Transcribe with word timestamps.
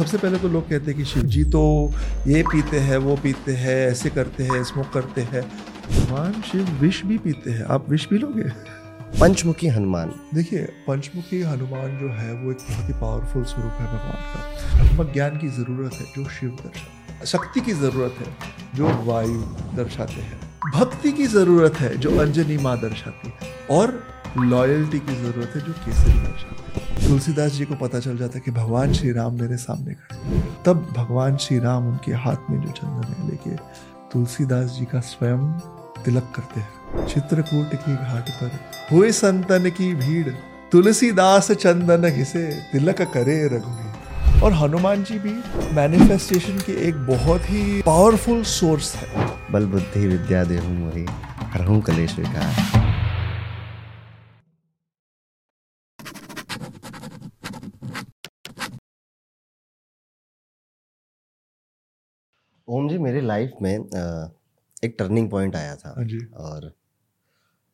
सबसे 0.00 0.18
पहले 0.18 0.38
तो 0.38 0.48
लोग 0.48 0.68
कहते 0.68 0.90
हैं 0.90 0.96
कि 0.96 1.04
शिव 1.04 1.22
जी 1.22 1.42
तो 1.44 1.60
ये 2.26 2.42
पीते 2.42 2.78
हैं 2.80 2.96
वो 2.98 3.16
पीते 3.16 3.52
हैं 3.52 3.76
ऐसे 3.86 4.10
करते 4.10 4.44
हैं 4.44 4.62
स्मोक 4.64 4.88
करते 4.92 5.20
हैं। 5.22 5.42
भगवान 5.90 6.40
शिव 6.42 6.70
विष 6.80 7.02
भी 7.04 7.18
पीते 7.18 7.50
हैं। 7.50 7.64
आप 7.64 7.90
विष 7.90 8.04
पी 8.04 8.18
लोगे? 8.18 8.48
पंचमुखी 9.20 9.68
हनुमान। 9.68 10.12
देखिए 10.34 10.62
पंचमुखी 10.86 11.40
हनुमान 11.42 11.98
जो 11.98 12.08
है 12.12 12.32
वो 12.32 12.50
एक 12.50 12.58
बहुत 12.70 12.88
ही 12.88 12.94
पावरफुल 13.00 13.44
स्वरूप 13.44 13.72
है 13.72 13.86
भगवान 13.86 14.22
का। 14.30 14.78
हनुमान 14.78 15.12
ज्ञान 15.12 15.36
की 15.38 15.48
ज़रूरत 15.48 15.92
है 15.92 16.06
जो 16.16 16.28
शिव 16.30 16.50
दर्शाते 16.62 17.26
शक्ति 17.26 17.60
की 17.60 17.72
ज़रूरत 17.72 18.14
है 18.20 18.28
जो 18.74 18.88
वायु 19.04 19.40
दर्शाते 19.76 20.22
हैं। 20.22 20.40
भक्ति 20.74 21.12
की 21.12 21.26
ज़रूरत 21.26 21.80
है 21.80 21.96
जो 21.96 22.18
अंजनी 22.20 22.56
माँ 22.58 22.76
दर्शाती 22.80 23.28
है। 23.28 23.52
और 23.70 24.02
लॉयल्टी 24.38 24.98
की 24.98 25.14
ज़रूरत 25.22 25.52
है 25.56 25.60
जो 25.60 25.72
केसरी 25.84 26.12
दर्शाती 26.12 26.62
है। 26.62 26.69
तुलसीदास 27.06 27.52
जी 27.52 27.64
को 27.64 27.74
पता 27.74 28.00
चल 28.00 28.16
जाता 28.18 28.38
है 28.38 28.40
कि 28.40 28.50
भगवान 28.50 28.92
श्री 28.92 29.12
राम 29.12 29.34
मेरे 29.40 29.56
सामने 29.56 29.94
खड़े 29.94 30.40
तब 30.66 30.86
भगवान 30.96 31.36
श्री 31.36 31.58
राम 31.58 31.88
उनके 31.88 32.12
हाथ 32.14 32.50
में 32.50 32.60
जो 32.60 32.72
चंदन 32.72 33.12
है 33.12 33.28
लेके 33.28 33.56
तुलसीदास 34.12 34.70
जी 34.70 34.84
का 34.84 35.00
स्वयं 35.00 35.50
तिलक 36.04 36.32
करते 36.36 36.60
हैं। 36.60 37.06
चित्रकूट 37.06 37.74
की 37.74 37.94
घाट 37.94 38.30
पर 38.30 38.58
हुए 38.92 39.10
संतन 39.12 39.68
की 39.70 39.94
भीड़, 39.94 40.28
तुलसीदास 40.72 41.50
चंदन 41.52 42.08
घिसे 42.10 42.46
तिलक 42.72 43.02
करे 43.14 43.36
रघुवीर। 43.48 44.42
और 44.44 44.52
हनुमान 44.52 45.02
जी 45.04 45.18
भी 45.18 45.32
मैनिफेस्टेशन 45.74 46.58
के 46.58 46.72
एक 46.88 47.06
बहुत 47.06 47.50
ही 47.50 47.80
पावरफुल 47.82 48.42
सोर्स 48.50 48.94
है। 48.96 49.28
बल 49.52 49.66
बुद्धि 49.66 50.06
विद्या 50.06 50.44
देहूँ 50.44 50.78
मोहि 50.78 51.06
हरहूँ 51.52 51.80
कलेश 51.82 52.16
विकार। 52.18 52.79
ओम 62.70 62.88
जी 62.88 62.98
मेरी 62.98 63.20
लाइफ 63.20 63.52
में 63.62 63.72
एक 64.84 64.94
टर्निंग 64.98 65.30
पॉइंट 65.30 65.56
आया 65.56 65.74
था। 65.76 65.94
हाँ 65.98 66.06
और 66.44 66.72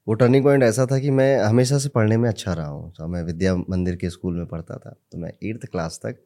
वो 0.06 0.14
टर्निंग 0.14 0.44
पॉइंट 0.44 0.62
ऐसा 0.62 0.86
था 0.86 0.98
कि 0.98 1.10
मैं 1.10 1.38
हमेशा 1.38 1.78
से 1.78 1.88
पढ़ने 1.88 2.16
में 2.16 2.28
अच्छा 2.28 2.52
रहा 2.52 2.66
हूँ। 2.66 2.92
तो 2.92 3.06
मैं 3.08 3.22
विद्या 3.22 3.54
मंदिर 3.56 3.96
के 3.96 4.10
स्कूल 4.10 4.36
में 4.36 4.46
पढ़ता 4.46 4.76
था। 4.76 4.94
तो 5.12 5.18
मैं 5.18 5.32
एट्थ 5.44 5.66
क्लास 5.66 6.00
तक 6.04 6.22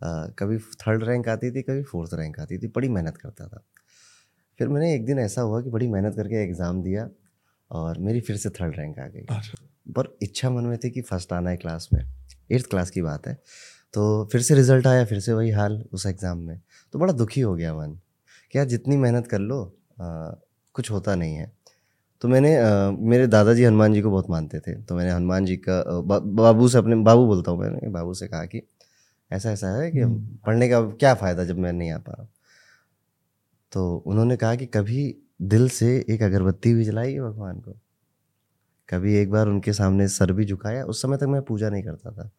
अ, 0.00 0.08
कभी 0.38 0.58
थर्ड 0.58 1.04
रैंक 1.04 1.28
आती 1.28 1.50
थी 1.50 1.62
कभी 1.62 1.82
फोर्थ 1.82 2.14
रैंक 2.14 2.38
आती 2.40 2.58
थी। 2.58 2.68
बड़ी 2.68 2.88
मेहनत 2.88 3.16
करता 3.16 3.46
था। 3.46 3.62
फिर 4.58 4.68
मैंने 4.68 4.94
एक 4.94 5.04
दिन 5.06 5.18
ऐसा 5.18 5.42
हुआ 5.42 5.60
कि 5.62 5.70
बड़ी 5.70 5.88
मेहनत 5.88 6.16
करके 6.16 6.42
एग्ज़ाम 6.42 6.82
दिया 6.82 7.08
और 7.70 7.98
मेरी 7.98 8.20
फिर 8.20 8.36
से 8.36 8.50
थर्ड 8.50 8.76
रैंक 8.78 8.98
आ 8.98 9.06
गई। 9.06 9.26
अच्छा। 9.28 9.66
पर 9.92 10.16
इच्छा 10.22 10.50
मन 10.50 10.64
में 10.64 10.76
थी 10.78 10.90
कि 10.90 11.00
फ़र्स्ट 11.02 11.32
आना 11.32 11.50
है 11.50 11.56
क्लास 11.56 11.88
में। 11.92 12.00
एट्थ 12.52 12.70
क्लास 12.70 12.90
की 12.90 13.02
बात 13.02 13.26
है। 13.26 13.34
तो 13.94 14.28
फिर 14.32 14.40
से 14.40 14.54
रिज़ल्ट 14.54 14.86
आया 14.86 15.04
फिर 15.04 15.20
से 15.20 15.32
वही 15.32 15.50
हाल 15.50 15.82
उस 15.92 16.06
एग्ज़ाम 16.06 16.38
में। 16.38 16.60
तो 16.94 16.98
बड़ा 16.98 17.12
दुखी 17.12 17.40
हो 17.40 17.54
गया 17.54 17.74
मन। 17.74 17.98
कि 18.52 18.58
यार 18.58 18.66
जितनी 18.66 18.96
मेहनत 18.96 19.26
कर 19.26 19.38
लो 19.38 19.62
आ, 20.00 20.30
कुछ 20.74 20.90
होता 20.90 21.14
नहीं 21.14 21.34
है। 21.34 21.52
तो 22.22 22.28
मैंने 22.28 22.56
आ, 22.56 22.90
मेरे 22.90 23.26
दादाजी 23.26 23.64
हनुमान 23.64 23.92
जी 23.92 24.02
को 24.02 24.10
बहुत 24.10 24.30
मानते 24.30 24.60
थे। 24.60 24.74
तो 24.82 24.94
मैंने 24.94 25.10
हनुमान 25.10 25.44
जी 25.44 25.56
का 25.56 26.00
बा, 26.00 26.18
बाबू 26.18 26.68
से 26.68 26.78
अपने 26.78 26.96
बाबू 26.96 27.26
बोलता 27.26 27.50
हूँ 27.50 27.60
मैंने 27.60 27.88
बाबू 27.88 28.14
से 28.14 28.28
कहा 28.28 28.44
कि 28.44 28.62
ऐसा 29.32 29.52
ऐसा 29.52 29.68
है 29.82 29.90
कि 29.90 30.00
हम्म। 30.00 30.38
पढ़ने 30.46 30.68
का 30.68 30.80
क्या 30.82 31.14
फ़ायदा 31.14 31.44
जब 31.44 31.58
मैं 31.58 31.72
नहीं 31.72 31.90
आ 31.92 31.98
पा 31.98 32.12
रहा 32.12 32.26
तो 33.72 34.02
उन्होंने 34.06 34.36
कहा 34.36 34.54
कि 34.54 34.66
कभी 34.66 35.16
दिल 35.42 35.68
से 35.68 36.04
एक 36.08 36.22
अगरबत्ती 36.22 36.74
भी 36.74 36.84
जलाई 36.84 37.18
भगवान 37.18 37.60
को। 37.60 37.72
कभी 38.88 39.14
एक 39.16 39.30
बार 39.30 39.48
उनके 39.48 39.72
सामने 39.72 40.08
सर 40.08 40.32
भी 40.32 40.44
झुकाया। 40.44 40.84
उस 40.84 41.02
समय 41.02 41.16
तक 41.16 41.26
मैं 41.26 41.42
पूजा 41.42 41.68
नहीं 41.70 41.82
करता 41.82 42.10
था। 42.10 42.30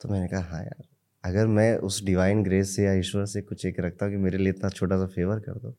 तो 0.00 0.08
मैंने 0.08 0.28
कहा 0.28 0.40
हाँ 0.40 0.62
यार। 0.62 0.95
अगर 1.26 1.46
मैं 1.48 1.74
उस 1.78 2.04
डिवाइन 2.04 2.42
ग्रेस 2.42 2.74
से 2.76 2.84
या 2.84 2.92
ईश्वर 2.94 3.24
से 3.26 3.40
कुछ 3.42 3.66
एक 3.66 3.80
रखता 3.80 4.06
हूँ 4.06 4.12
कि 4.12 4.18
मेरे 4.18 4.38
लिए 4.38 4.48
इतना 4.48 4.68
छोटा 4.70 4.96
सा 4.96 5.06
फेवर 5.06 5.38
कर 5.40 5.58
दो 5.58 5.70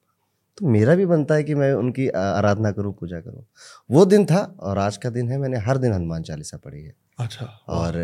तो 0.58 0.68
मेरा 0.68 0.96
भी 0.96 1.06
बनता 1.06 1.36
है 1.36 1.44
कि 1.44 1.56
मैं 1.56 1.72
उनकी 1.74 2.08
आराधना 2.10 2.72
करूँ 2.72 2.94
पूजा 2.94 3.20
करूँ। 3.20 3.44
वो 3.90 4.06
दिन 4.06 4.26
था 4.26 4.42
और 4.60 4.78
आज 4.78 4.98
का 4.98 5.10
दिन 5.10 5.30
है 5.30 5.38
मैंने 5.38 5.58
हर 5.58 5.78
दिन 5.78 5.94
हनुमान 5.94 6.24
चालीसा 6.24 6.58
पढ़ी 6.58 6.82
है। 6.84 6.94
अच्छा 7.20 7.46
और 7.70 7.98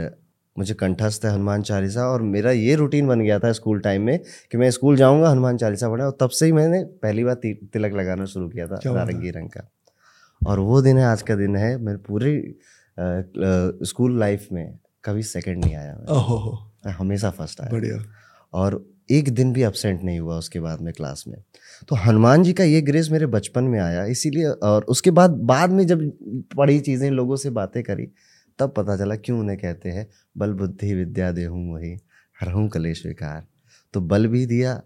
मुझे 0.56 0.74
कंठस्थ 0.74 1.26
है 1.26 1.32
हनुमान 1.32 1.62
चालीसा 1.62 2.06
और 2.08 2.22
मेरा 2.22 2.52
ये 2.52 2.76
रूटीन 2.76 3.08
बन 3.08 3.22
गया 3.22 3.40
था 3.40 3.52
स्कूल 3.52 3.80
टाइम 3.80 4.02
में 4.02 4.20
कि 4.52 4.58
मैं 4.58 4.70
स्कूल 4.72 4.98
जाऊँगा 4.98 5.30
हनुमान 5.30 5.58
चालीसा 5.58 5.90
पढ़ा 5.90 6.06
और 6.06 6.18
तब 6.20 6.30
से 6.30 6.46
ही 6.46 6.52
मैंने 6.52 6.84
पहली 7.04 7.24
बार 7.24 7.36
तिलक 7.44 7.94
लगाना 7.94 8.26
शुरू 8.26 8.50
किया 8.50 8.68
था 8.68 8.80
नारंगी 8.86 9.30
रंग 9.30 9.50
का। 9.50 9.68
और 10.42 10.60
वो 10.60 10.82
दिन 10.82 10.98
है 10.98 11.06
आज 11.06 11.22
का 11.22 11.36
दिन 11.36 11.56
है 11.56 11.78
मेरे 11.78 11.98
पूरी 12.08 12.38
स्कूल 13.88 14.20
लाइफ 14.20 14.48
में 14.52 14.78
कभी 15.06 15.24
सेकंड 15.24 15.64
नहीं 15.66 15.76
आया 15.76 15.96
ओहो 16.10 16.73
हमेशा 16.92 17.30
फ़र्स्ट 17.30 17.62
आया। 17.62 17.70
बढ़िया। 17.72 18.04
और 18.54 18.94
एक 19.12 19.30
दिन 19.30 19.54
भी 19.54 19.64
अपसेंट 19.64 20.04
नहीं 20.04 20.20
हुआ 20.20 20.38
उसके 20.38 20.60
बाद 20.60 20.82
में 20.82 20.94
क्लास 20.94 21.24
में। 21.28 21.44
तो 21.88 21.96
हनुमान 21.96 22.44
जी 22.44 22.54
का 22.54 22.64
ये 22.64 22.82
ग्रेस 22.82 23.10
मेरे 23.12 23.26
बचपन 23.26 23.64
में 23.64 23.80
आया 23.80 24.06
इसीलिए 24.06 24.46
और 24.46 24.84
उसके 24.84 25.12
बाद 25.12 25.30
बाद 25.30 25.70
में 25.70 25.88
जब 25.88 26.12
पढ़ी 26.58 26.80
चीज़ें 26.80 27.12
लोगों 27.12 27.36
से 27.36 27.50
बातें 27.50 27.84
करी 27.84 28.08
तब 28.60 28.74
पता 28.78 28.98
चला 28.98 29.16
क्यों 29.16 29.40
उन्हें 29.40 29.58
कहते 29.58 29.90
हैं 29.90 30.08
बल 30.38 30.54
बुद्धि 30.54 30.94
विद्या 30.96 31.32
देहूँ 31.32 31.74
वही 31.74 31.98
हरहूँ 32.42 32.70
कलेश 32.70 33.06
विकार। 33.06 33.46
तो 33.94 34.02
बल 34.02 34.28
भी 34.28 34.46
दिया 34.46 34.82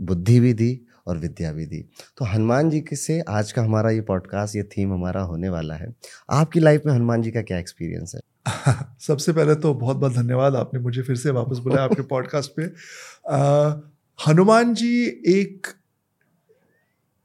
बुद्धि 0.00 0.40
भी 0.40 0.52
दी 0.52 0.80
और 1.06 1.18
विद्या 1.18 1.52
भी 1.52 1.66
दी। 1.66 1.84
तो 2.16 2.24
हनुमान 2.24 2.70
जी 2.70 2.80
के 2.80 2.96
से 2.96 3.20
आज 3.20 3.52
का 3.52 3.62
हमारा 3.62 3.90
ये 3.90 4.00
पॉडकास्ट 4.00 4.56
ये 4.56 4.62
थीम 4.62 4.92
हमारा 4.92 5.20
होने 5.20 5.48
वाला 5.48 5.74
है। 5.74 5.94
आपकी 6.30 6.60
लाइफ 6.60 6.82
में 6.86 6.92
हनुमान 6.92 7.22
जी 7.22 7.30
का 7.30 7.42
क्या 7.42 7.58
एक्सपीरियंस 7.58 8.12
है? 8.14 8.20
सबसे 9.00 9.32
पहले 9.32 9.54
तो 9.54 9.74
बहुत 9.74 9.96
बहुत 9.96 10.12
धन्यवाद 10.12 10.54
आपने 10.54 10.80
मुझे 10.80 11.02
फिर 11.02 11.16
से 11.16 11.30
वापस 11.30 11.58
बुलाया 11.58 11.84
आपके 11.84 12.02
पॉडकास्ट 12.12 12.50
पे। 12.50 12.62
हनुमान 14.28 14.74
जी 14.74 15.06
एक 15.26 15.66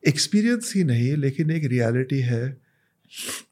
एक्सपीरियंस 0.03 0.73
ही 0.75 0.83
नहीं 0.83 1.15
लेकिन 1.17 1.51
एक 1.51 1.63
रियलिटी 1.65 2.19
है। 2.19 2.57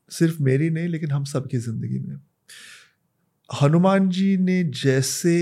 सिर्फ़ 0.10 0.42
मेरी 0.44 0.70
नहीं 0.70 0.88
लेकिन 0.88 1.12
हम 1.12 1.24
सबकी 1.24 1.58
ज़िंदगी 1.58 2.00
में। 2.00 2.18
हनुमान 3.50 4.10
जी 4.10 4.38
ने 4.38 4.64
जैसे 4.64 5.38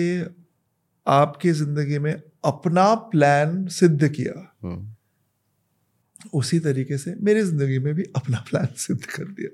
आपकी 1.07 1.51
ज़िंदगी 1.51 1.99
में 1.99 2.13
अपना 2.45 2.93
प्लान 2.95 3.65
सिद्ध 3.67 4.07
किया 4.07 4.33
हम्म, 4.63 4.87
उसी 6.33 6.59
तरीके 6.59 6.97
से 6.97 7.15
मेरी 7.21 7.41
ज़िंदगी 7.41 7.79
में 7.79 7.93
भी 7.95 8.03
अपना 8.15 8.43
प्लान 8.49 8.67
सिद्ध 8.77 9.05
कर 9.05 9.23
दिया। 9.23 9.49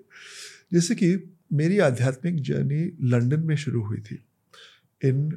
जैसे 0.73 0.95
कि 0.95 1.34
मेरी 1.53 1.79
आध्यात्मिक 1.79 2.41
जर्नी 2.41 2.97
लंदन 3.09 3.39
में 3.39 3.55
शुरू 3.55 3.83
हुई 3.83 3.97
थी 3.97 4.23
इन 5.03 5.31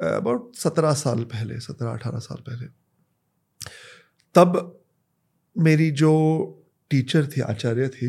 अबाउट 0.00 0.56
सत्रह 0.56 0.92
साल 0.92 1.24
पहले 1.24 1.60
सत्रह 1.60 1.90
अठारह 1.90 2.18
साल 2.18 2.42
पहले। 2.48 2.66
तब 4.34 4.80
मेरी 5.58 5.90
जो 5.90 6.12
टीचर 6.90 7.26
थी 7.26 7.40
आचार्य 7.40 7.88
थी 7.88 8.08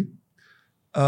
अ, 0.95 1.05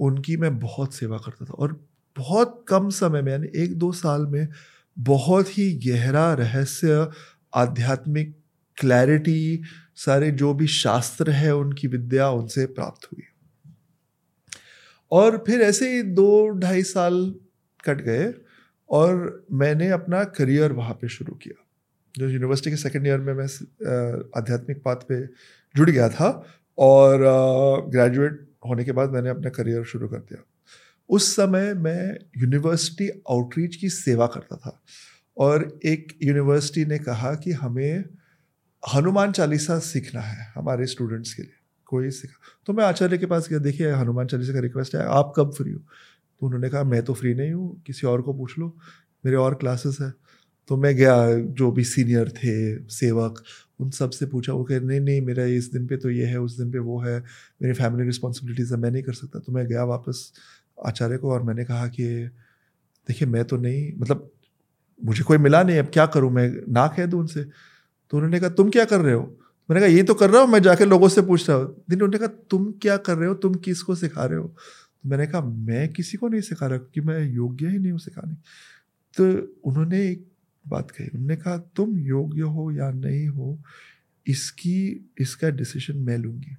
उनकी 0.00 0.36
मैं 0.36 0.58
बहुत 0.58 0.94
सेवा 0.94 1.18
करता 1.18 1.44
था 1.44 1.52
और 1.52 1.86
बहुत 2.16 2.64
कम 2.68 2.88
समय 2.90 3.22
में 3.22 3.32
यानी 3.32 3.62
एक 3.62 3.78
दो 3.78 3.92
साल 3.92 4.26
में 4.26 4.48
बहुत 4.98 5.58
ही 5.58 5.74
गहरा 5.74 6.34
रहस्य 6.34 7.10
आध्यात्मिक 7.54 8.36
क्लैरिटी 8.78 9.62
सारे 9.96 10.30
जो 10.30 10.54
भी 10.54 10.66
शास्त्र 10.66 11.30
है 11.30 11.54
उनकी 11.56 11.88
विद्या 11.88 12.30
उनसे 12.30 12.66
प्राप्त 12.66 13.06
हुई। 13.06 13.22
और 15.12 15.44
फिर 15.46 15.60
ऐसे 15.60 15.90
ही 15.96 16.02
दो 16.02 16.48
ढाई 16.58 16.82
साल 16.82 17.34
कट 17.84 18.00
गए 18.02 18.32
और 18.90 19.46
मैंने 19.52 19.88
अपना 19.90 20.24
करियर 20.24 20.72
वहाँ 20.72 20.94
पे 20.94 21.08
शुरू 21.08 21.34
किया। 21.34 21.62
जो 22.14 22.28
यूनिवर्सिटी 22.28 22.70
के 22.70 22.76
सेकेंड 22.76 23.06
ईयर 23.06 23.18
में 23.18 23.32
मैं 23.34 23.46
आध्यात्मिक 24.36 24.82
पाथ 24.84 24.96
पे 25.08 25.20
जुड़ 25.74 25.90
गया 25.90 26.08
था 26.08 26.30
और 26.78 27.24
ग्रेजुएट 27.88 28.46
होने 28.68 28.84
के 28.84 28.92
बाद 28.92 29.10
मैंने 29.10 29.28
अपना 29.28 29.50
करियर 29.50 29.84
शुरू 29.84 30.08
कर 30.08 30.18
दिया। 30.18 30.42
उस 31.10 31.34
समय 31.36 31.74
मैं 31.74 32.16
यूनिवर्सिटी 32.36 33.08
आउटरीच 33.30 33.76
की 33.76 33.88
सेवा 33.88 34.26
करता 34.26 34.56
था 34.56 34.80
और 35.36 35.78
एक 35.84 36.18
यूनिवर्सिटी 36.22 36.84
ने 36.84 36.98
कहा 36.98 37.34
कि 37.34 37.52
हमें 37.52 38.04
हनुमान 38.94 39.32
चालीसा 39.32 39.78
सीखना 39.78 40.20
है 40.20 40.52
हमारे 40.54 40.86
स्टूडेंट्स 40.86 41.34
के 41.34 41.42
लिए। 41.42 41.55
कोई 41.86 42.10
सिखा 42.10 42.34
तो 42.66 42.72
मैं 42.72 42.84
आचार्य 42.84 43.18
के 43.18 43.26
पास 43.26 43.48
गया, 43.48 43.58
देखिए, 43.58 43.90
हनुमान 43.90 44.26
चालीसा 44.26 44.52
का 44.52 44.60
रिक्वेस्ट 44.60 44.94
है, 44.94 45.02
आप 45.02 45.32
कब 45.36 45.52
फ्री 45.52 45.72
हो? 45.72 45.78
तो 46.40 46.46
उन्होंने 46.46 46.68
कहा, 46.68 46.84
मैं 46.84 47.02
तो 47.02 47.14
फ्री 47.14 47.34
नहीं 47.34 47.52
हूँ, 47.52 47.82
किसी 47.86 48.06
और 48.06 48.22
को 48.22 48.32
पूछ 48.32 48.58
लो, 48.58 48.76
मेरे 49.24 49.36
और 49.36 49.54
क्लासेस 49.54 49.98
है। 50.00 50.14
तो 50.68 50.76
मैं 50.76 50.96
गया, 50.96 51.38
जो 51.38 51.72
भी 51.72 51.84
सीनियर 51.84 52.28
थे, 52.28 52.88
सेवक, 52.88 53.42
उन 53.80 53.90
सबसे 53.90 54.26
पूछा, 54.26 54.52
वो 54.52 54.64
कह, 54.64 54.80
नहीं 54.80 55.00
नहीं, 55.00 55.20
मेरा 55.20 55.44
इस 55.44 55.72
दिन 55.72 55.86
पे 55.86 55.96
तो 55.96 56.10
ये 56.10 56.26
है, 56.26 56.40
उस 56.40 56.58
दिन 56.58 56.72
पे 56.72 56.78
वो 56.78 57.00
है, 57.00 57.20
मेरी 57.62 57.74
फैमिली 57.74 58.06
रिस्पॉन्सिबिलिटीज़ 58.06 58.74
है, 58.74 58.80
मैं 58.80 58.90
नहीं 58.90 59.02
कर 59.02 59.12
सकता। 59.12 59.38
तो 59.38 59.52
मैं 59.52 59.66
गया 59.66 59.84
वापस 59.84 60.32
आचार्य 60.86 61.18
को 61.18 61.30
और 61.30 61.42
मैंने 61.42 61.64
कहा 61.64 61.86
कि, 61.86 62.30
देखिए, 63.08 63.28
मैं 63.28 63.44
तो 63.44 63.56
नहीं 63.56 63.92
मतलब 63.98 64.30
मुझे 65.04 65.22
कोई 65.22 65.38
मिला 65.38 65.62
नहीं, 65.62 65.78
अब 65.78 65.90
क्या 65.92 66.06
करूँ, 66.06 66.30
मैं 66.30 66.72
ना 66.72 66.86
कह 66.86 67.06
दूँ 67.06 67.20
उनसे? 67.20 67.44
तो 68.10 68.16
उन्होंने 68.16 68.40
कहा, 68.40 68.48
तुम 68.48 68.70
क्या 68.70 68.84
कर 68.84 69.00
रहे 69.00 69.14
हो? 69.14 69.38
मैंने 69.70 69.80
कहा, 69.80 69.90
ये 69.90 70.02
तो 70.02 70.14
कर 70.14 70.30
रहा 70.30 70.42
हूँ, 70.42 70.50
मैं 70.50 70.62
जाके 70.62 70.84
लोगों 70.84 71.08
से 71.08 71.22
पूछ 71.22 71.48
रहा 71.48 71.58
हूँ। 71.58 71.84
दिन 71.90 72.02
उन्होंने 72.02 72.18
कहा, 72.18 72.44
तुम 72.50 72.72
क्या 72.72 72.96
कर 72.96 73.16
रहे 73.16 73.28
हो? 73.28 73.34
तुम 73.34 73.54
किस 73.54 73.82
को 73.82 73.94
सिखा 73.94 74.24
रहे 74.24 74.38
हो? 74.38 74.56
तो 75.02 75.08
मैंने 75.08 75.26
कहा, 75.26 75.40
मैं 75.40 75.92
किसी 75.92 76.16
को 76.16 76.28
नहीं 76.28 76.40
सिखा 76.40 76.66
रहा, 76.66 76.78
क्योंकि 76.78 77.00
मैं 77.00 77.30
योग्य 77.30 77.68
ही 77.68 77.78
नहीं 77.78 77.92
हूँ 77.92 77.98
सिखाने। 77.98 78.34
तो 79.16 79.54
उन्होंने 79.64 80.08
एक 80.08 80.32
बात 80.68 80.90
कही, 80.90 81.08
उन्होंने 81.08 81.36
कहा, 81.36 81.58
तुम 81.58 81.98
योग्य 81.98 82.40
हो 82.40 82.72
या 82.72 82.90
नहीं 82.90 83.28
हो, 83.28 83.62
इसकी, 84.26 85.10
इसका 85.20 85.50
डिसीज़न 85.50 85.96
मैं 85.98 86.18
लूँगी। 86.18 86.56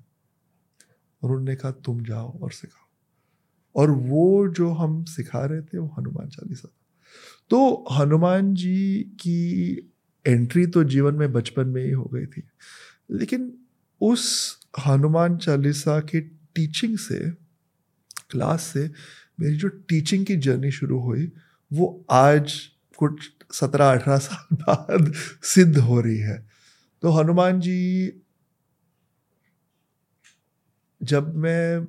और 1.24 1.30
उन्होंने 1.30 1.56
कहा, 1.56 1.72
तुम 1.72 2.04
जाओ 2.04 2.40
और 2.40 2.52
सिखाओ। 2.52 2.88
और 3.82 3.92
वो 3.92 4.48
जो 4.48 4.70
हम 4.70 5.04
सिखा 5.04 5.46
रहे 5.46 5.62
थे, 5.62 5.78
वो 5.78 5.96
हनुमान 6.00 6.30
चालीसा 6.30 6.68
था। 6.68 6.74
तो 7.50 7.86
हनुमान 7.92 8.54
जी 8.54 9.00
की 9.00 9.74
एंट्री 10.28 10.68
तो 10.68 10.84
जीवन 10.84 11.16
में 11.16 11.34
बचपन 11.34 11.68
में 11.68 11.86
ही 11.86 11.92
हो 11.92 12.04
गई 12.04 12.26
थी। 12.26 12.44
लेकिन 13.12 13.54
उस 14.02 14.58
हनुमान 14.88 15.38
चालीसा 15.38 16.00
की 16.00 16.22
टीचिंग 16.56 16.98
से 16.98 17.32
क्लास 18.30 18.62
से 18.62 18.92
मेरी 19.40 19.56
जो 19.56 19.68
टीचिंग 19.68 20.26
की 20.26 20.36
जर्नी 20.36 20.72
शुरू 20.72 21.00
हुई, 21.00 21.32
वो 21.74 22.06
आज 22.12 22.62
कुछ 22.98 23.32
सत्रह 23.52 23.92
अठारह 23.92 24.18
साल 24.18 24.56
बाद 24.62 25.14
सिद्ध 25.44 25.78
हो 25.78 26.02
रही 26.02 26.18
है। 26.18 26.48
तो 27.02 27.10
हनुमान 27.10 27.60
जी, 27.60 28.12
जब 31.04 31.36
मैं 31.36 31.88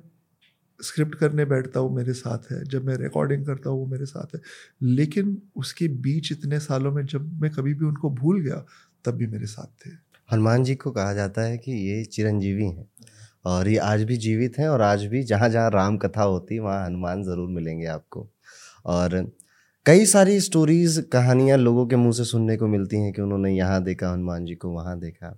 स्क्रिप्ट 0.81 1.15
करने 1.15 1.45
बैठता 1.45 1.79
हूँ, 1.79 1.95
मेरे 1.95 2.13
साथ 2.13 2.51
है। 2.51 2.63
जब 2.63 2.85
मैं 2.85 2.95
रिकॉर्डिंग 2.95 3.45
करता 3.45 3.69
हूँ, 3.69 3.79
वो 3.79 3.85
मेरे 3.85 4.05
साथ 4.05 4.35
है। 4.35 4.41
लेकिन 4.81 5.41
उसके 5.55 5.87
बीच 5.87 6.31
इतने 6.31 6.59
सालों 6.59 6.91
में 6.91 7.05
जब 7.05 7.41
मैं 7.41 7.51
कभी 7.51 7.73
भी 7.73 7.85
उनको 7.85 8.09
भूल 8.09 8.41
गया, 8.41 8.65
तब 9.05 9.11
भी 9.11 9.27
मेरे 9.27 9.45
साथ 9.45 9.85
थे। 9.85 10.08
हनुमान 10.29 10.63
जी 10.63 10.75
को 10.75 10.91
कहा 10.91 11.13
जाता 11.13 11.41
है 11.41 11.57
कि 11.57 11.71
ये 11.71 12.03
चिरंजीवी 12.05 12.65
हैं 12.65 12.87
और 13.45 13.67
ये 13.67 13.77
आज 13.77 14.03
भी 14.03 14.17
जीवित 14.17 14.57
हैं 14.59 14.67
और 14.69 14.81
आज 14.81 15.05
भी 15.05 15.23
जहाँ 15.23 15.49
जहाँ 15.49 15.69
राम 15.71 15.97
कथा 15.97 16.23
होती 16.23 16.55
है 16.55 16.61
वहाँ 16.61 16.85
हनुमान 16.85 17.23
ज़रूर 17.23 17.49
मिलेंगे 17.49 17.85
आपको। 17.85 18.27
और 18.85 19.31
कई 19.85 20.05
सारी 20.05 20.39
स्टोरीज 20.41 21.03
कहानियाँ 21.11 21.57
लोगों 21.57 21.85
के 21.87 21.95
मुँह 21.95 22.11
से 22.11 22.23
सुनने 22.25 22.57
को 22.57 22.67
मिलती 22.67 22.97
हैं 22.97 23.11
कि 23.13 23.21
उन्होंने 23.21 23.51
यहाँ 23.51 23.83
देखा 23.83 24.11
हनुमान 24.13 24.45
जी 24.45 24.55
को 24.55 24.69
वहाँ 24.69 24.99
देखा। 24.99 25.37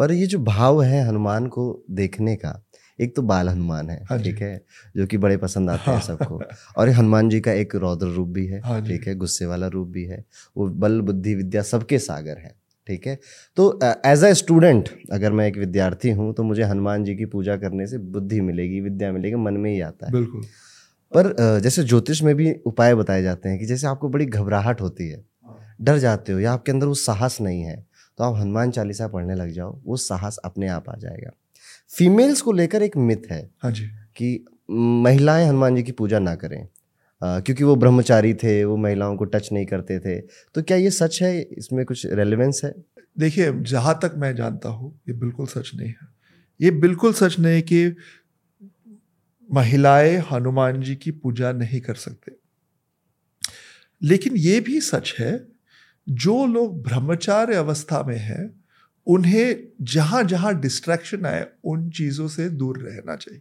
पर 0.00 0.12
ये 0.12 0.26
जो 0.26 0.38
भाव 0.40 0.82
है 0.82 1.06
हनुमान 1.08 1.46
को 1.46 1.84
देखने 1.92 2.36
का 2.36 2.60
एक 2.98 3.14
तो 3.16 3.22
बाल 3.22 3.48
हनुमान 3.48 3.90
है 3.90 4.02
हाँ 4.10 4.18
ठीक 4.22 4.40
है 4.42 4.60
जो 4.96 5.06
कि 5.06 5.18
बड़े 5.18 5.36
पसंद 5.36 5.70
आते 5.70 5.90
हैं 5.90 5.96
हाँ। 5.98 6.06
सबको। 6.06 6.40
और 6.78 6.88
हनुमान 6.88 7.28
जी 7.28 7.40
का 7.40 7.52
एक 7.52 7.74
रौद्र 7.76 8.06
रूप 8.06 8.28
भी 8.28 8.46
है 8.46 8.60
हाँ 8.60 8.80
ठीक 8.86 9.06
है 9.08 9.14
गुस्से 9.14 9.46
वाला 9.46 9.66
रूप 9.66 9.88
भी 9.88 10.04
है। 10.04 10.24
वो 10.56 10.68
बल 10.68 11.00
बुद्धि 11.00 11.34
विद्या 11.34 11.62
सबके 11.62 11.98
सागर 11.98 12.38
हैं। 12.38 12.54
ठीक 12.86 13.06
है? 13.06 13.18
तो 13.56 13.78
एज 14.06 14.24
अ 14.24 14.32
स्टूडेंट 14.34 14.88
अगर 15.12 15.32
मैं 15.32 15.46
एक 15.48 15.56
विद्यार्थी 15.58 16.10
हूँ 16.10 16.32
तो 16.34 16.42
मुझे 16.42 16.62
हनुमान 16.62 17.04
जी 17.04 17.14
की 17.16 17.24
पूजा 17.26 17.56
करने 17.56 17.86
से 17.86 17.98
बुद्धि 18.16 18.40
मिलेगी 18.40 18.80
विद्या 18.80 19.12
मिलेगी 19.12 19.36
मन 19.36 19.54
में 19.56 19.70
ही 19.70 19.80
आता 19.80 20.06
है। 20.06 20.12
बिल्कुल। 20.12 20.42
पर 21.12 21.34
जैसे 21.62 21.84
ज्योतिष 21.84 22.22
में 22.22 22.34
भी 22.34 22.52
उपाय 22.66 22.94
बताए 22.94 23.22
जाते 23.22 23.48
हैं 23.48 23.58
कि 23.58 23.66
जैसे 23.66 23.86
आपको 23.86 24.08
बड़ी 24.08 24.26
घबराहट 24.26 24.80
होती 24.80 25.08
है 25.08 25.24
डर 25.80 25.98
जाते 25.98 26.32
हो 26.32 26.38
या 26.40 26.52
आपके 26.52 26.72
अंदर 26.72 26.86
वो 26.86 26.94
साहस 26.94 27.40
नहीं 27.40 27.62
है 27.62 27.76
तो 28.18 28.24
आप 28.24 28.36
हनुमान 28.36 28.70
चालीसा 28.70 29.08
पढ़ने 29.08 29.34
लग 29.34 29.50
जाओ 29.50 29.80
वो 29.84 29.96
साहस 29.96 30.36
अपने 30.44 30.68
आप 30.68 30.88
आ 30.88 30.96
जाएगा। 30.98 31.30
फीमेल्स 31.90 32.40
को 32.40 32.52
लेकर 32.52 32.82
एक 32.82 32.96
मिथ 32.96 33.30
है 33.30 33.40
हाँ 33.62 33.70
जी। 33.72 33.86
कि 34.16 34.44
महिलाएँ 34.70 35.46
हनुमान 35.46 35.76
जी 35.76 35.82
की 35.82 35.92
पूजा 35.92 36.18
ना 36.18 36.34
करें। 36.34 36.66
क्योंकि 37.22 37.64
वो 37.64 37.76
ब्रह्मचारी 37.76 38.34
थे, 38.34 38.64
वो 38.64 38.76
महिलाओं 38.76 39.16
को 39.16 39.24
टच 39.24 39.48
नहीं 39.52 39.66
करते 39.66 39.98
थे। 39.98 40.20
तो 40.54 40.62
क्या 40.62 40.76
ये 40.76 40.90
सच 40.90 41.22
है? 41.22 41.42
इसमें 41.42 41.84
कुछ 41.84 42.06
रेलेवेंस 42.06 42.60
है? 42.64 42.74
देखिए, 43.18 43.52
जहाँ 43.52 43.98
तक 44.02 44.14
मैं 44.16 44.36
जानता 44.36 44.68
हूँ, 44.68 45.00
ये 45.08 45.14
बिल्कुल 45.14 45.46
सच 45.46 45.70
नहीं 45.74 45.88
है। 45.88 46.14
ये 46.60 46.70
बिल्कुल 46.70 47.12
सच 47.12 47.38
नहीं 47.38 47.62
कि 47.62 47.96
महिलाएँ 49.52 50.22
हनुमान 50.32 50.82
जी 50.82 50.96
की 50.96 51.10
पूजा 51.10 51.52
नहीं 51.52 51.80
कर 51.80 51.94
सकते। 51.94 52.32
लेकिन 54.02 54.36
ये 54.36 54.60
भी 54.60 54.80
सच 54.80 55.14
है, 55.18 55.46
जो 56.08 56.46
लोग 56.46 56.82
ब्रह्मचार्य 56.82 57.54
अवस्था 57.54 58.02
में 58.02 58.18
हैं, 58.18 58.64
उन्हें 59.06 59.68
जहाँ 59.82 60.24
जहाँ 60.24 60.60
डिस्ट्रैक्शन 60.60 61.26
आए, 61.26 61.46
उन 61.64 61.90
चीज़ों 61.90 62.28
से 62.28 62.48
दूर 62.48 62.78
रहना 62.78 63.16
चाहिए। 63.16 63.40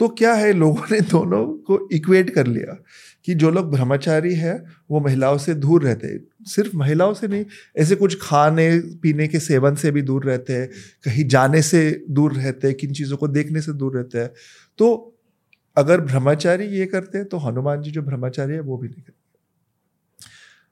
तो 0.00 0.08
क्या 0.08 0.32
है 0.34 0.52
लोगों 0.52 0.86
ने 0.90 1.00
दोनों 1.00 1.46
को 1.66 1.88
इक्वेट 1.92 2.30
कर 2.30 2.46
लिया 2.46 2.76
कि 3.24 3.34
जो 3.34 3.50
लोग 3.50 3.70
ब्रह्मचारी 3.70 4.34
है 4.34 4.54
वो 4.90 5.00
महिलाओं 5.00 5.38
से 5.38 5.54
दूर 5.54 5.82
रहते 5.82 6.06
हैं। 6.06 6.18
सिर्फ़ 6.46 6.76
महिलाओं 6.76 7.14
से 7.14 7.28
नहीं 7.28 7.44
ऐसे 7.76 7.94
कुछ 7.94 8.16
खाने 8.22 8.68
पीने 9.02 9.26
के 9.28 9.40
सेवन 9.40 9.74
से 9.74 9.90
भी 9.90 10.02
दूर 10.02 10.24
रहते 10.24 10.52
हैं 10.52 10.68
कहीं 11.04 11.26
जाने 11.28 11.62
से 11.62 11.90
दूर 12.10 12.32
रहते 12.32 12.68
हैं 12.68 12.76
किन 12.76 12.92
चीज़ों 12.92 13.16
को 13.16 13.28
देखने 13.28 13.60
से 13.60 13.72
दूर 13.72 13.96
रहते 13.96 14.18
हैं। 14.18 14.30
तो 14.78 15.12
अगर 15.76 16.00
ब्रह्मचारी 16.00 16.66
ये 16.68 16.86
करते 16.86 17.18
हैं 17.18 17.26
तो 17.28 17.38
हनुमान 17.38 17.82
जी 17.82 17.90
जो 17.90 18.02
ब्रह्मचारी 18.02 18.54
है 18.54 18.60
वो 18.60 18.76
भी 18.78 18.88
नहीं 18.88 19.02
करते। 19.02 19.14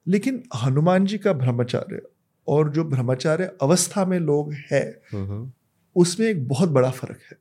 लेकिन 0.06 0.43
हनुमान 0.65 1.06
जी 1.06 1.19
का 1.19 1.32
ब्रह्मचार्य 1.32 2.03
और 2.49 2.70
जो 2.70 2.85
ब्रह्मचार्य 2.85 3.50
अवस्था 3.62 4.05
में 4.06 4.19
लोग 4.20 4.53
हैं 4.73 5.53
उसमें 5.97 6.27
एक 6.27 6.47
बहुत 6.49 6.69
बड़ा 6.69 6.91
फ़र्क 6.91 7.19
है। 7.31 7.37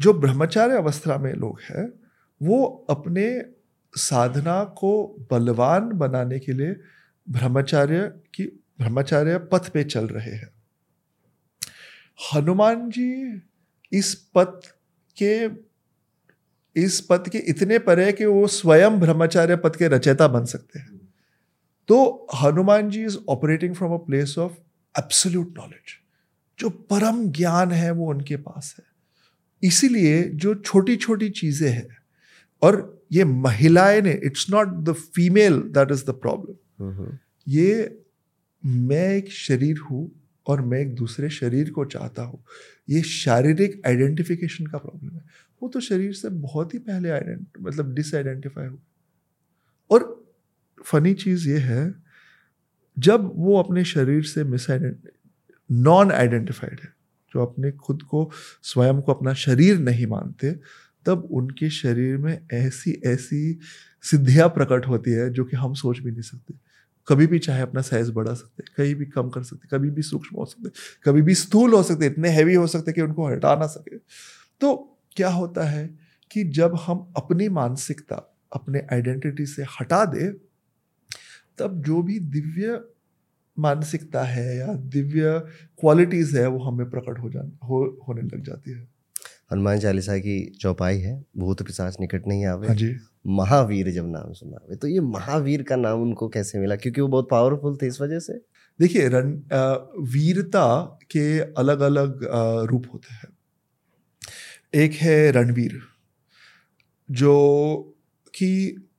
जो 0.00 0.12
ब्रह्मचार्य 0.12 0.76
अवस्था 0.76 1.18
में 1.18 1.32
लोग 1.32 1.60
हैं, 1.60 1.92
वो 2.42 2.86
अपने 2.90 3.42
साधना 3.96 4.64
को 4.64 5.16
बलवान 5.30 5.88
बनाने 5.88 6.38
के 6.38 6.52
लिए 6.52 6.76
ब्रह्मचार्य 7.28 8.20
की, 8.34 8.44
ब्रह्मचार्य 8.78 9.38
पथ 9.38 9.68
पे 9.68 9.84
चल 9.84 10.06
रहे 10.06 10.34
हैं। 10.34 10.48
हनुमान 12.34 12.90
जी 12.90 13.42
इस 13.92 14.14
पथ 14.34 14.60
के, 15.22 15.46
इस 16.80 17.00
पथ 17.00 17.28
के 17.28 17.38
इतने 17.38 17.78
परे 17.78 18.12
कि 18.12 18.24
वो 18.24 18.46
स्वयं 18.46 19.00
ब्रह्मचार्य 19.00 19.56
पथ 19.56 19.76
के 19.76 19.88
रचयिता 19.88 20.28
बन 20.28 20.44
सकते 20.44 20.78
हैं। 20.78 21.14
तो 21.88 22.26
Hanuman 22.42 22.90
ji 22.90 23.04
is 23.04 23.18
operating 23.28 23.74
from 23.74 23.94
a 23.94 23.96
place 23.96 24.38
of 24.38 24.52
absolute 24.98 25.54
knowledge 25.58 25.98
जो 26.58 26.70
परम 26.70 27.30
ज्ञान 27.30 27.72
है 27.72 27.90
वो 27.90 28.10
उनके 28.10 28.36
पास 28.36 28.76
है। 28.78 28.89
इसीलिए 29.62 30.22
जो 30.22 30.54
छोटी 30.54 30.96
छोटी 30.96 31.28
चीज़ें 31.30 31.70
हैं 31.70 31.98
और 32.62 33.02
ये 33.12 33.24
महिलाएँ 33.24 34.00
ने 34.02 34.20
it's 34.24 34.46
not 34.50 34.68
the 34.68 34.92
female 34.92 35.60
that 35.60 35.90
is 35.90 36.04
the 36.04 36.10
problem 36.10 37.16
ये 37.48 37.98
मैं 38.64 39.16
एक 39.16 39.32
शरीर 39.32 39.78
हूँ 39.78 40.10
और 40.46 40.60
मैं 40.60 40.78
एक 40.78 40.94
दूसरे 40.94 41.30
शरीर 41.30 41.70
को 41.70 41.84
चाहता 41.84 42.22
हूँ। 42.22 42.44
ये 42.88 43.02
शारीरिक 43.02 43.82
आइडेंटिफिकेशन 43.86 44.66
का 44.66 44.78
प्रॉब्लम 44.78 45.14
है। 45.16 45.22
वो 45.62 45.68
तो 45.68 45.80
शरीर 45.80 46.12
से 46.12 46.28
बहुत 46.28 46.74
ही 46.74 46.78
पहले 46.78 47.10
आइडेंट 47.10 47.46
मतलब 47.60 47.94
डिसआइडेंटिफाई 47.94 48.66
हो 48.66 48.78
और 49.90 50.26
फनी 50.84 51.14
चीज़ 51.14 51.48
ये 51.48 51.58
है 51.58 51.94
जब 52.98 53.32
वो 53.34 53.62
अपने 53.62 53.84
शरीर 53.84 54.22
से 54.22 54.44
मिस 54.44 54.66
नॉन 55.70 56.12
आइडेंटिफाइड 56.12 56.80
है 56.80 56.99
जो 57.34 57.46
अपने 57.46 57.70
खुद 57.72 58.02
को 58.02 58.30
स्वयं 58.62 59.00
को 59.00 59.12
अपना 59.12 59.34
शरीर 59.34 59.78
नहीं 59.78 60.06
मानते, 60.06 60.52
तब 61.06 61.28
उनके 61.30 61.70
शरीर 61.70 62.16
में 62.16 62.46
ऐसी 62.52 63.02
ऐसी 63.06 63.58
सिद्धियाँ 64.02 64.48
प्रकट 64.48 64.86
होती 64.88 65.10
है 65.10 65.30
जो 65.30 65.44
कि 65.44 65.56
हम 65.56 65.74
सोच 65.74 65.98
भी 65.98 66.10
नहीं 66.10 66.22
सकते। 66.22 66.54
कभी 67.08 67.26
भी 67.26 67.38
चाहे 67.38 67.62
अपना 67.62 67.80
साइज़ 67.80 68.12
बढ़ा 68.12 68.34
सकते, 68.34 68.62
कहीं 68.76 68.94
भी 68.94 69.04
कम 69.04 69.28
कर 69.28 69.42
सकते, 69.42 69.68
कभी 69.70 69.90
भी 69.90 70.02
सूक्ष्म 70.02 70.36
हो 70.36 70.44
सकते, 70.44 70.70
कभी 71.04 71.22
भी 71.22 71.34
स्थूल 71.34 71.72
हो 71.72 71.82
सकते, 71.82 72.06
इतने 72.06 72.28
हैवी 72.28 72.54
हो 72.54 72.66
सकते 72.66 72.92
कि 72.92 73.00
उनको 73.00 73.28
हटा 73.28 73.54
ना 73.54 73.66
सके। 73.66 73.96
तो 74.60 74.98
क्या 75.16 75.30
होता 75.30 75.64
है 75.64 75.98
कि 76.30 76.44
जब 76.44 76.74
हम 76.74 77.12
अपनी 77.16 77.48
मानसिकता 77.48 78.36
अपने 78.52 78.86
आइडेंटिटी 78.92 79.46
से 79.46 79.62
हटा 79.62 80.04
दे, 80.04 80.30
तब 81.58 81.82
जो 81.86 82.02
भी 82.02 82.18
दिव्य 82.18 82.84
मानसिकता 83.60 84.22
है 84.24 84.56
या 84.56 84.72
दिव्य 84.88 85.38
क्वालिटीज 85.80 86.36
है 86.36 86.46
वो 86.48 86.58
हमें 86.60 86.88
प्रकट 86.90 87.18
हो 87.18 87.30
जा 87.30 87.40
हो 87.64 87.84
होने 88.08 88.22
लग 88.22 88.42
जाती 88.44 88.70
है। 88.70 88.88
हनुमान 89.52 89.78
चालीसा 89.78 90.16
की 90.18 90.40
चौपाई 90.60 90.98
है 90.98 91.14
भूत 91.38 91.62
पिशाच 91.62 91.96
निकट 92.00 92.26
नहीं 92.28 92.44
आवे। 92.46 92.66
हाँ 92.66 92.76
जी। 92.76 92.94
महावीर 93.28 93.90
जब 93.90 94.06
नाम 94.08 94.32
सुनावे 94.32 94.76
तो 94.76 94.88
ये 94.88 95.00
महावीर 95.00 95.62
का 95.62 95.76
नाम 95.76 96.02
उनको 96.02 96.28
कैसे 96.28 96.58
मिला? 96.58 96.76
क्योंकि 96.76 97.00
वो 97.00 97.08
बहुत 97.08 97.28
पावरफुल 97.30 97.76
थे 97.76 97.86
इस 97.86 98.00
वजह 98.00 98.18
से। 98.18 98.32
देखिए 98.80 99.08
रण 99.08 99.32
वीरता 100.12 100.98
के 101.10 101.38
अलग 101.40 101.80
अलग 101.82 102.20
रूप 102.70 102.86
होते 102.92 103.14
हैं। 103.14 103.28
एक 104.74 104.92
है 104.94 105.30
रणवीर 105.32 105.78
जो 107.08 107.34
कि 108.34 108.50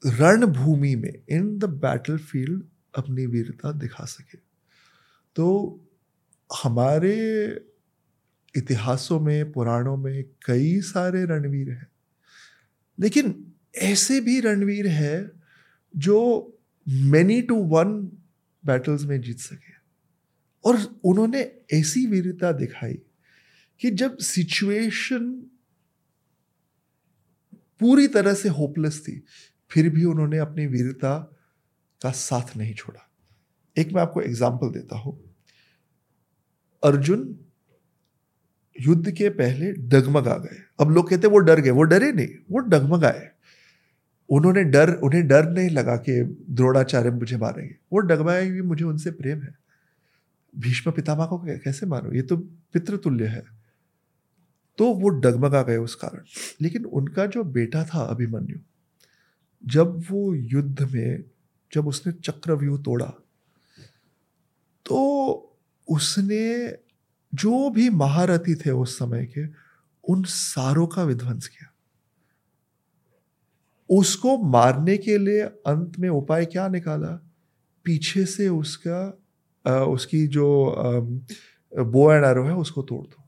रणभूमि 0.06 0.96
में 0.96 1.13
इन 1.30 1.58
द 1.58 1.65
बैटल 1.82 2.18
फ़ील्ड 2.20 2.63
अपनी 2.96 3.25
वीरता 3.25 3.72
दिखा 3.74 4.06
सके। 4.06 4.38
तो 5.36 5.80
हमारे 6.64 7.48
इतिहासों 8.58 9.20
में, 9.20 9.52
पुराणों 9.52 9.98
में 9.98 10.24
कई 10.46 10.82
सारे 10.82 11.26
रणवीर 11.26 11.72
हैं। 11.72 11.88
लेकिन 13.00 13.54
ऐसे 13.76 14.22
भी 14.22 14.40
रणवीर 14.40 14.88
हैं 14.88 15.32
जो 15.96 16.48
मैनी 16.90 17.42
टू 17.42 17.56
वन 17.56 18.12
बैटल्स 18.66 19.04
में 19.04 19.22
जीत 19.22 19.40
सके। 19.40 19.74
और 20.66 21.00
उन्होंने 21.04 21.52
ऐसी 21.74 22.06
वीरता 22.06 22.52
दिखाई 22.52 22.94
कि 23.80 23.92
जब 23.92 24.18
सिचुएशन 24.18 25.32
पूरी 27.80 28.08
तरह 28.08 28.34
से 28.34 28.50
होपलेस 28.50 29.02
थी, 29.02 29.24
फिर 29.72 29.90
भी 29.90 30.04
उन्होंने 30.04 30.38
अपनी 30.38 30.68
वीरता 30.68 31.38
का 32.04 32.12
साथ 32.12 32.58
नहीं 32.58 32.74
छोड़ा। 32.74 33.11
एक 33.78 33.94
मैं 33.94 34.01
आपको 34.01 34.22
एग्ज़ाम्पल 34.22 34.70
देता 34.70 34.96
हूँ। 34.96 35.36
अर्जुन 36.84 37.40
युद्ध 38.82 39.12
के 39.12 39.30
पहले 39.30 39.72
डगमगा 39.72 40.38
गए। 40.38 40.58
अब 40.80 40.92
लोग 40.92 41.10
कहते 41.10 41.28
वो 41.28 41.40
डर 41.40 41.60
गए, 41.60 41.70
वो 41.70 41.84
डरे 41.84 42.12
नहीं, 42.12 42.28
वो 42.51 42.60
डगमगाए। 42.60 43.32
उन्होंने 44.30 44.63
डर, 44.63 44.94
उन्हें 44.94 45.28
डर 45.28 45.50
नहीं 45.50 45.70
लगा 45.70 45.96
कि 45.96 46.38
द्रोणाचार्य 46.50 47.10
मुझे 47.10 47.38
मारेंगे। 47.38 47.75
वो 47.94 48.00
डगमगाए 48.00 48.50
भी 48.50 48.62
मुझे 48.62 48.86
उनसे 48.86 49.12
प्रेम 49.12 49.42
है। 49.42 49.56
भीष्म 50.58 50.92
पितामह 50.92 51.25
को 51.25 51.38
कैसे 51.38 51.86
मारो? 51.86 52.13
ये 52.13 52.22
तो 52.22 52.38
पितृतुल्य 52.74 53.25
है। 53.25 53.44
तो 54.78 54.94
वो 54.94 55.10
डगमगा 55.10 55.63
गए 55.63 55.78
उस 55.78 55.96
कारण। 55.96 56.22
लेकिन 56.62 56.86
उनका 56.86 57.25
जो 57.25 57.44
बेटा 57.44 57.86
था 57.86 58.00
अभिमन्यु, 58.00 58.58
जब 59.66 60.04
वो 60.12 60.36
युद्ध 60.36 60.82
में, 60.82 61.24
जब 61.74 61.88
उसने 61.88 62.13
चक्रव्यूह 62.13 62.82
तोड़ा 62.82 63.13
तो 64.91 65.60
उसने 65.88 66.77
जो 67.33 67.69
भी 67.69 67.89
महारथी 67.89 68.55
थे 68.55 68.71
उस 68.71 68.98
समय 69.00 69.25
के, 69.25 69.45
उन 70.03 70.24
सारों 70.24 70.88
का 70.88 71.03
विध्वंस 71.03 71.48
किया। 71.48 71.71
उसको 73.89 74.38
मारने 74.38 74.98
के 74.98 75.17
लिए 75.17 75.41
अंत 75.41 76.00
में 76.00 76.10
उपाय 76.10 76.45
क्या 76.45 76.67
निकाला? 76.67 77.07
पीछे 77.83 78.25
से 78.25 78.48
उसका 78.50 79.17
उसकी 79.65 80.27
जो 80.27 80.75
बो 81.74 82.12
एंड 82.12 82.25
एरो 82.25 82.45
है, 82.45 82.55
उसको 82.55 82.81
तोड़ 82.81 83.05
दो। 83.07 83.24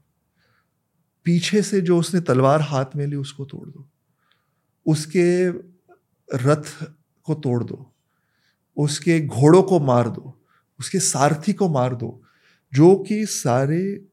पीछे 1.26 1.62
से 1.62 1.82
जो 1.82 2.00
उसने 2.00 2.22
तलवार 2.22 2.62
हाथ 2.62 2.96
में 2.96 3.08
ली, 3.08 3.16
उसको 3.16 3.46
तोड़ 3.46 3.70
दो। 3.70 3.90
उसके 4.86 5.50
रथ 6.30 6.64
को 7.24 7.34
तोड़ 7.34 7.64
दो। 7.64 7.94
उसके 8.78 9.26
घोड़ों 9.26 9.64
को 9.64 9.80
मार 9.80 10.10
दो। 10.10 10.43
उसके 10.84 11.00
सारथी 11.00 11.54
को 11.54 11.70
मार 11.70 11.96
दो, 11.96 12.24
जो 12.74 12.96
कि 12.96 13.26
सारे 13.26 14.06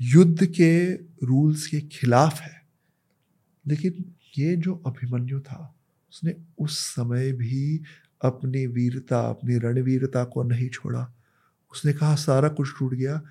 युद्ध 0.00 0.46
के 0.46 0.94
रूल्स 1.26 1.66
के 1.66 1.80
खिलाफ 1.80 2.40
है। 2.40 2.64
लेकिन 3.66 4.14
ये 4.38 4.56
जो 4.56 4.74
अभिमन्यु 4.86 5.40
था, 5.40 5.74
उसने 6.12 6.34
उस 6.58 6.78
समय 6.78 7.32
भी 7.32 7.82
अपनी 8.22 8.66
वीरता, 8.66 9.20
अपनी 9.30 9.58
रणवीरता 9.58 10.24
को 10.24 10.42
नहीं 10.42 10.68
छोड़ा। 10.68 11.12
उसने 11.72 11.92
कहा, 11.92 12.14
सारा 12.14 12.48
कुछ 12.48 12.68
टूट 12.78 12.94
गया, 12.94 13.22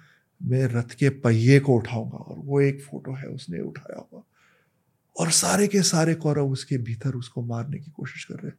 मैं 0.44 0.66
रथ 0.66 0.90
के 1.00 1.10
पहिए 1.10 1.60
को 1.60 1.75
उठाऊँगा। 1.75 2.18
और 2.18 2.36
वो 2.40 2.62
एक 2.62 2.82
फ़ोटो 2.82 3.12
है, 3.12 3.25
उसने 3.25 3.62
उठाया 3.62 4.08
हुआ। 4.13 4.24
और 5.20 5.32
सारे 5.32 5.68
के 5.68 5.82
सारे 5.82 6.16
कौरव 6.16 6.51
उसके 6.51 6.78
भीतर 6.78 7.13
उसको 7.13 7.42
मारने 7.42 7.78
की 7.78 7.92
कोशिश 7.92 8.24
कर 8.25 8.36
रहे 8.36 8.48
हैं। 8.48 8.58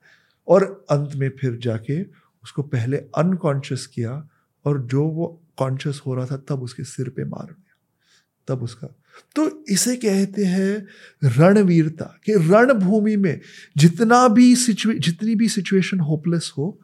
और 0.48 0.84
अंत 0.90 1.14
में 1.14 1.30
फिर 1.40 1.56
जाके 1.56 2.21
उसको 2.44 2.62
पहले 2.62 2.96
अनकॉन्शियस 2.96 3.86
किया 3.86 4.28
और 4.64 4.82
जो 4.82 5.04
वो 5.04 5.42
कॉन्शियस 5.56 6.00
हो 6.06 6.14
रहा 6.14 6.26
था, 6.26 6.36
तब 6.36 6.62
उसके 6.62 6.84
सिर 6.84 7.08
पे 7.08 7.24
मार 7.24 7.46
दिया। 7.46 7.76
तब 8.48 8.62
उसका 8.62 8.88
तो 9.36 9.64
इसे 9.68 9.96
कहते 9.96 10.44
हैं 10.44 10.86
रणवीरता 11.24 12.04
कि 12.04 12.32
रणभूमि 12.34 13.16
में 13.16 13.40
जितना 13.76 14.28
भी 14.28 14.56
सिचुए 14.56 14.94
जितनी 14.94 15.34
भी 15.34 15.48
सिचुएशन 15.48 16.00
होपलेस 16.00 16.52
हो, 16.58 16.80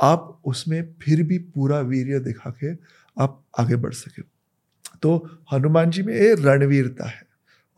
आप 0.00 0.40
उसमें 0.44 0.94
फिर 1.02 1.22
भी 1.22 1.38
पूरा 1.38 1.80
वीर्य 1.80 2.20
दिखा 2.20 2.50
के 2.50 2.74
आप 3.22 3.44
आगे 3.58 3.76
बढ़ 3.76 3.92
सके। 3.92 4.22
तो 5.02 5.40
हनुमान 5.52 5.90
जी 5.90 6.02
में 6.02 6.14
ये 6.14 6.34
रणवीरता 6.34 7.08
है। 7.08 7.22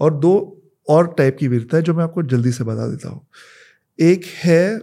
और 0.00 0.14
दो 0.14 0.62
और 0.88 1.14
टाइप 1.18 1.36
की 1.40 1.48
वीरता 1.48 1.76
है 1.76 1.82
जो 1.82 1.94
मैं 1.94 2.04
आपको 2.04 2.22
जल्दी 2.22 2.52
से 2.52 2.64
बता 2.64 2.88
देता 2.88 3.08
हूँ। 3.08 3.26
एक 4.00 4.24
है 4.24 4.78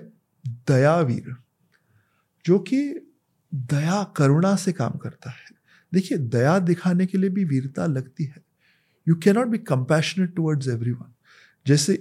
दयावीर। 0.47 1.35
जो 2.45 2.59
कि 2.59 2.81
दया, 3.51 4.03
करुणा 4.17 4.55
से 4.55 4.71
काम 4.71 4.97
करता 4.97 5.29
है। 5.29 5.57
देखिए, 5.93 6.17
दया 6.17 6.57
दिखाने 6.59 7.05
के 7.05 7.17
लिए 7.17 7.29
भी 7.29 7.43
वीरता 7.45 7.85
लगती 7.85 8.23
है। 8.23 8.43
You 9.07 9.15
cannot 9.15 9.47
be 9.47 9.57
compassionate 9.57 10.35
towards 10.35 10.67
every 10.67 10.91
one 10.91 11.13
जैसे 11.65 11.93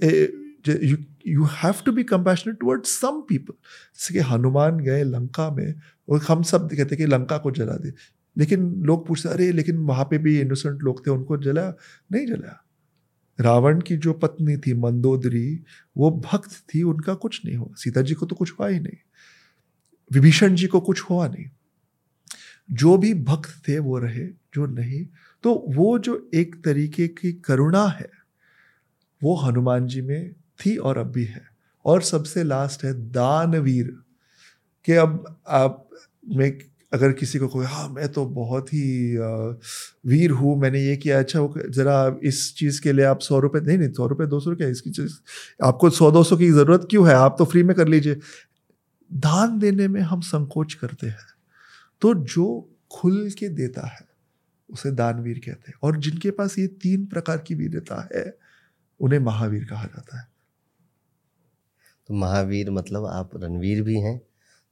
you 1.27 1.45
have 1.55 1.75
to 1.87 1.93
be 1.93 2.03
compassionate 2.05 2.59
towards 2.61 2.91
some 3.01 3.21
people 3.29 3.55
जैसे 3.55 4.15
कि 4.15 4.21
हनुमान 4.21 4.79
गए 4.81 5.03
लंका 5.05 5.51
में, 5.51 5.75
और 6.09 6.23
हम 6.29 6.43
सब 6.43 6.69
कहते 6.71 6.97
कि 6.97 7.07
लंका 7.07 7.39
को 7.39 7.51
जला 7.51 7.77
दे 7.77 7.93
लेकिन 8.37 8.71
लोग 8.83 9.07
पूछते 9.07 9.29
अरे, 9.29 9.51
लेकिन 9.53 9.77
वहाँ 9.77 10.05
पे 10.05 10.19
भी 10.19 10.39
इनोसेंट 10.41 10.83
लोग 10.83 11.07
थे, 11.07 11.11
उनको 11.11 11.37
जलाया 11.37 11.75
नहीं 12.13 12.27
जलाया 12.27 12.65
रावण 13.39 13.81
की 13.81 13.97
जो 13.97 14.13
पत्नी 14.13 14.57
थी, 14.57 14.75
मंदोदरी, 14.75 15.65
वो 15.97 16.11
भक्त 16.25 16.51
थी, 16.71 16.83
उनका 16.83 17.15
कुछ 17.15 17.41
नहीं 17.45 17.57
हुआ। 17.57 17.75
सीता 17.77 18.03
जी 18.03 18.15
को 18.15 18.27
तो 18.27 18.37
कुछ 18.37 18.53
हुआ 18.53 18.69
ही 18.69 18.81
नहीं। 18.81 18.97
विभीषण 20.11 20.55
जी 20.55 20.67
को 20.67 20.81
कुछ 20.81 21.03
हुआ 21.03 21.27
नहीं। 21.29 21.45
जो 22.69 22.97
भी 22.99 23.13
भक्त 23.17 23.63
थे, 23.69 23.79
वो 23.79 23.99
रहे, 23.99 24.27
जो 24.55 24.67
नहीं 24.69 25.05
तो 25.45 25.55
वो 25.69 25.99
जो 25.99 26.31
एक 26.35 26.55
तरीके 26.65 27.07
की 27.11 27.33
करुणा 27.45 27.87
है, 27.91 28.11
वो 29.21 29.37
हनुमान 29.37 29.87
जी 29.87 30.01
में 30.03 30.33
थी 30.61 30.77
और 30.79 30.99
अब 30.99 31.11
भी 31.13 31.25
है। 31.25 31.47
और 31.85 32.03
सबसे 32.05 32.43
लास्ट 32.45 32.85
है 32.85 32.93
दानवीर, 33.13 33.97
कि 34.87 34.93
अब 34.95 35.37
आप 35.49 35.89
मैं 36.27 36.53
अगर 36.93 37.13
किसी 37.13 37.39
को 37.39 37.47
कोई 37.49 37.67
हाँ 37.67 37.89
मैं 37.89 38.09
तो 38.09 38.25
बहुत 38.27 38.73
ही 38.75 39.17
वीर 40.07 40.31
हूँ, 40.31 40.57
मैंने 40.61 40.81
ये 40.81 40.97
किया 40.97 41.19
अच्छा 41.19 41.41
वो 41.41 41.55
ज़रा 41.71 42.17
इस 42.25 42.55
चीज़ 42.57 42.81
के 42.83 42.93
लिए 42.93 43.05
आप 43.05 43.21
सौ 43.21 43.39
रुपये 43.39 43.61
नहीं 43.63 43.79
नहीं, 43.79 43.93
सौ 43.93 44.07
रुपये 44.07 44.27
दो 44.27 44.41
सौ 44.41 44.51
रुपये 44.51 44.71
इसकी 44.71 44.91
चीज़? 44.91 45.17
आपको 45.65 45.91
सौ, 45.91 46.11
दो 46.11 46.23
सौ 46.25 46.37
की 46.37 46.51
ज़रूरत 46.51 46.87
क्यों 46.91 47.09
है? 47.09 47.15
आप 47.15 47.37
तो 47.39 47.45
फ्री 47.45 47.63
में 47.63 47.75
कर 47.77 47.89
लीजिए। 47.89 48.15
दान 49.11 49.59
देने 49.59 49.89
में 49.89 50.01
हम 50.03 50.21
संकोच 50.23 50.75
करते 50.75 51.07
हैं 51.07 51.27
तो 52.03 52.15
जो 52.15 52.47
खुल 52.93 53.31
के 53.31 53.49
देता 53.51 53.87
है 53.87 54.07
उसे 54.69 54.91
दानवीर 54.93 55.39
कहते 55.39 55.71
हैं। 55.71 55.79
और 55.83 55.97
जिनके 55.99 56.31
पास 56.31 56.59
ये 56.59 56.67
तीन 56.83 57.05
प्रकार 57.07 57.39
की 57.39 57.55
वीरता 57.55 58.09
है 58.15 58.25
उन्हें 59.01 59.19
महावीर 59.21 59.65
कहा 59.65 59.85
जाता 59.85 60.19
है। 60.19 60.27
तो 62.09 62.15
महावीर 62.15 62.71
मतलब 62.71 63.07
आप 63.07 63.31
रणवीर 63.35 63.83
भी 63.83 64.01
हैं 64.01 64.21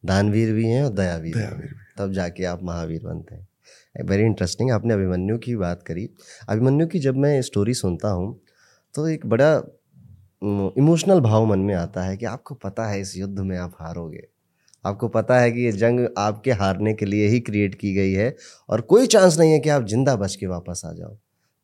दानवीर 0.05 0.53
भी 0.53 0.67
हैं 0.67 0.83
और 0.85 0.93
दयावीर 0.93 1.35
दयावीर 1.35 1.73
भी 1.75 1.85
तब 1.99 2.13
जाके 2.13 2.45
आप 2.45 2.63
महावीर 2.63 3.03
बनते 3.03 3.35
हैं। 3.35 4.05
वेरी 4.05 4.23
इंटरेस्टिंग 4.23 4.71
आपने 4.71 4.95
अभिमन्यु 4.95 5.39
की 5.39 5.57
बात 5.57 5.83
करी। 5.83 6.09
अभिमन्यु 6.49 6.87
की 6.87 6.99
जब 6.99 7.17
मैं 7.17 7.41
स्टोरी 7.43 7.75
सुनता 7.75 8.09
हूँ 8.11 8.39
तो 8.95 9.07
एक 9.09 9.27
बड़ा 9.27 9.51
इमोशनल 10.43 11.21
भाव 11.21 11.45
मन 11.47 11.59
में 11.59 11.75
आता 11.75 12.03
है 12.03 12.17
कि 12.17 12.25
आपको 12.27 12.55
पता 12.55 12.87
है 12.87 13.01
इस 13.01 13.17
युद्ध 13.17 13.39
में 13.41 13.57
आप 13.59 13.77
हारोगे। 13.81 14.27
आपको 14.85 15.09
पता 15.09 15.39
है 15.41 15.51
कि 15.53 15.61
ये 15.61 15.71
जंग 15.73 16.07
आपके 16.19 16.53
हारने 16.53 16.93
के 16.95 17.07
लिए 17.07 17.29
ही 17.29 17.41
क्रिएट 17.41 17.75
की 17.75 17.93
गई 17.95 18.13
है 18.13 18.35
और 18.69 18.81
कोई 18.83 19.07
चांस 19.07 19.39
नहीं 19.39 19.53
है 19.53 19.59
कि 19.61 19.69
आप 19.69 19.87
ज़िंदा 19.89 20.17
बच 20.17 20.37
के 20.37 20.47
वापस 20.47 20.83
आ 20.87 20.93
जाओ। 20.93 21.17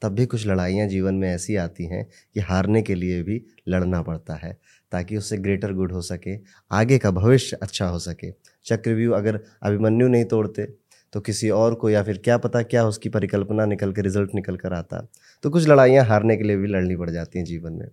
तब 0.02 0.14
भी 0.14 0.26
कुछ 0.26 0.47
लड़ाइयाँ 0.47 0.87
जीवन 0.88 1.14
में 1.14 1.29
ऐसी 1.29 1.57
आती 1.57 1.87
हैं 1.87 2.05
कि 2.35 2.41
हारने 2.41 2.83
के 2.83 2.95
लिए 2.95 3.23
भी 3.23 3.41
लड़ना 3.69 4.02
पड़ता 4.02 4.35
है 4.37 4.57
ताकि 4.93 5.17
उससे 5.17 5.37
ग्रेटर 5.38 5.73
गुड 5.73 5.93
हो 5.93 6.00
सके, 6.02 6.37
आगे 6.71 6.99
का 6.99 7.11
भविष्य 7.12 7.59
अच्छा 7.62 7.87
हो 7.87 7.99
सके। 8.00 8.31
चक्रव्यूह 8.67 9.17
अगर 9.17 9.41
अभिमन्यु 9.62 10.09
नहीं 10.09 10.25
तोड़ते 10.26 10.67
तो 11.12 11.21
किसी 11.21 11.50
और 11.52 11.75
को 11.75 11.91
या 11.91 12.02
फिर 12.02 12.19
क्या 12.25 12.37
पता 12.38 12.62
क्या 12.64 12.85
उसकी 12.87 13.09
परिकल्पना 13.11 13.64
निकल 13.67 13.93
कर 13.93 14.02
रिज़ल्ट 14.02 14.35
निकल 14.35 14.57
कर 14.57 14.73
आता। 14.73 15.07
तो 15.45 15.50
कुछ 15.50 15.69
लड़ाइयाँ 15.69 16.05
हारने 16.07 16.37
के 16.37 16.45
लिए 16.45 16.57
भी 16.57 16.69
लड़नी 16.69 16.97
पड़ 16.97 17.11
जाती 17.11 17.38
हैं 17.38 17.45
जीवन 17.47 17.73
में। 17.73 17.88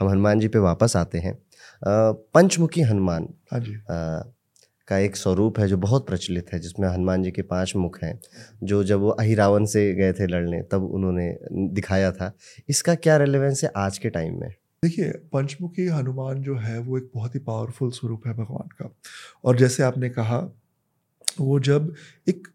हम 0.00 0.08
हनुमान 0.08 0.40
जी 0.40 0.48
पे 0.48 0.58
वापस 0.58 0.96
आते 0.96 1.18
हैं। 1.18 1.38
पंचमुखी 1.84 2.80
हनुमान 2.80 3.28
हाँ 3.52 3.60
जी। 3.60 3.74
का 4.88 4.98
एक 4.98 5.16
स्वरूप 5.16 5.58
है 5.60 5.66
जो 5.68 5.76
बहुत 5.76 6.06
प्रचलित 6.06 6.52
है 6.52 6.58
जिसमें 6.58 6.88
हनुमान 6.88 7.22
जी 7.22 7.30
के 7.30 7.42
पाँच 7.42 7.74
मुख 7.76 7.98
हैं। 8.02 8.18
जो 8.62 8.82
जब 8.84 9.00
वो 9.00 9.08
अहिरावन 9.10 9.64
से 9.64 9.92
गए 9.94 10.12
थे 10.12 10.26
लड़ने 10.26 10.62
तब 10.62 10.84
उन्होंने 10.84 11.28
दिखाया 11.74 12.12
था। 12.12 12.32
इसका 12.68 12.94
क्या 12.96 13.16
रेलेवेंस 13.16 13.62
है 13.64 13.70
आज 13.76 13.98
के 13.98 14.10
टाइम 14.10 14.40
में? 14.40 14.48
देखिए 14.82 15.10
पंचमुखी 15.32 15.86
हनुमान 15.88 16.42
जो 16.42 16.56
है 16.56 16.78
वो 16.78 16.98
एक 16.98 17.10
बहुत 17.14 17.34
ही 17.34 17.40
पावरफुल 17.40 17.90
स्वरूप 17.90 18.26
है 18.26 18.32
भगवान 18.34 18.68
का। 18.80 18.94
और 19.44 19.56
जैसे 19.56 19.82
आपने 19.82 20.08
कहा 20.10 20.38
वो 21.40 21.58
जब 21.60 21.94
एक 22.28 22.48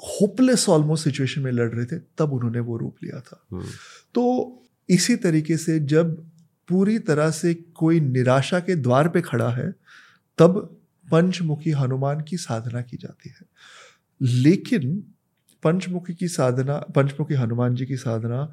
होपलेस 0.00 0.68
ऑलमोस्ट 0.68 1.04
सिचुएशन 1.04 1.40
में 1.40 1.50
लड़ 1.52 1.68
रहे 1.68 1.84
थे 1.86 1.98
तब 2.18 2.32
उन्होंने 2.32 2.60
वो 2.60 2.76
रूप 2.76 2.96
लिया 3.04 3.20
था। 3.20 3.42
हम्म। 3.52 3.64
तो 4.14 4.62
इसी 4.88 5.16
तरीके 5.16 5.56
से 5.56 5.78
जब 5.80 6.16
पूरी 6.68 6.98
तरह 7.00 7.30
से 7.32 7.54
कोई 7.54 8.00
निराशा 8.00 8.60
के 8.60 8.74
द्वार 8.76 9.08
पे 9.08 9.20
खड़ा 9.20 9.48
है, 9.50 9.70
तब 10.38 10.58
पंचमुखी 11.08 11.70
हनुमान 11.72 12.20
की 12.20 12.36
साधना 12.38 12.80
की 12.82 12.96
जाती 12.96 13.30
है। 13.30 13.46
लेकिन 14.20 15.02
पंचमुखी 15.62 16.14
की 16.14 16.28
साधना, 16.28 16.76
पंचमुखी 16.96 17.34
हनुमान 17.34 17.74
जी 17.74 17.86
की 17.86 17.96
साधना 17.96 18.44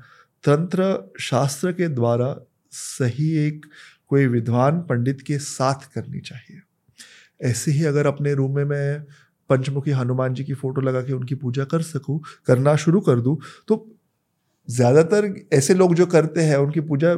तंत्र 0.44 1.14
शास्त्र 1.22 1.72
के 1.72 1.88
द्वारा 1.90 2.36
सही 2.72 3.30
एक 3.38 3.66
कोई 4.10 4.26
विद्वान 4.28 4.80
पंडित 4.82 5.22
के 5.22 5.38
साथ 5.40 5.88
करनी 5.94 6.20
चाहिए। 6.22 6.62
ऐसे 7.42 7.72
ही 7.72 7.84
अगर 7.86 8.08
अपने 8.08 8.34
रूम 8.34 8.56
में 8.56 8.64
मैं 8.66 9.04
पंचमुखी 9.50 9.92
हनुमान 9.92 10.34
जी 10.34 10.44
की 10.44 10.54
फ़ोटो 10.54 10.82
लगा 10.82 11.02
के 11.02 11.14
उनकी 11.14 11.36
पूजा 11.36 11.64
कर 11.66 11.82
सकूँ, 11.84 12.20
करना 12.46 12.76
शुरू 12.76 13.00
कर 13.02 13.20
दूँ 13.20 13.38
तो 13.68 13.88
ज़्यादातर 14.68 15.34
ऐसे 15.54 15.74
लोग 15.74 15.96
जो 15.96 16.06
करते 16.06 16.42
हैं, 16.42 16.58
उनकी 16.58 16.80
पूजा 16.82 17.14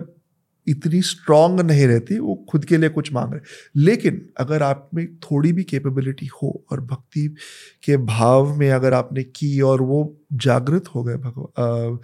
इतनी 0.67 1.01
स्ट्रांग 1.01 1.59
नहीं 1.59 1.87
रहती, 1.87 2.19
वो 2.19 2.45
खुद 2.49 2.65
के 2.65 2.77
लिए 2.77 2.89
कुछ 2.89 3.13
मांग 3.13 3.33
रहे। 3.33 3.41
लेकिन 3.81 4.29
अगर 4.37 4.63
आप 4.63 4.89
में 4.93 5.15
थोड़ी 5.15 5.53
भी 5.53 5.63
कैपेबिलिटी 5.63 6.25
हो 6.25 6.65
और 6.71 6.81
भक्ति 6.81 7.35
के 7.83 7.97
भाव 7.97 8.55
में 8.55 8.71
अगर 8.71 8.93
आपने 8.93 9.23
की 9.23 9.61
और 9.61 9.81
वो 9.81 10.17
जागृत 10.33 10.87
हो 10.95 11.03
गए 11.03 11.15
भगवान 11.15 11.99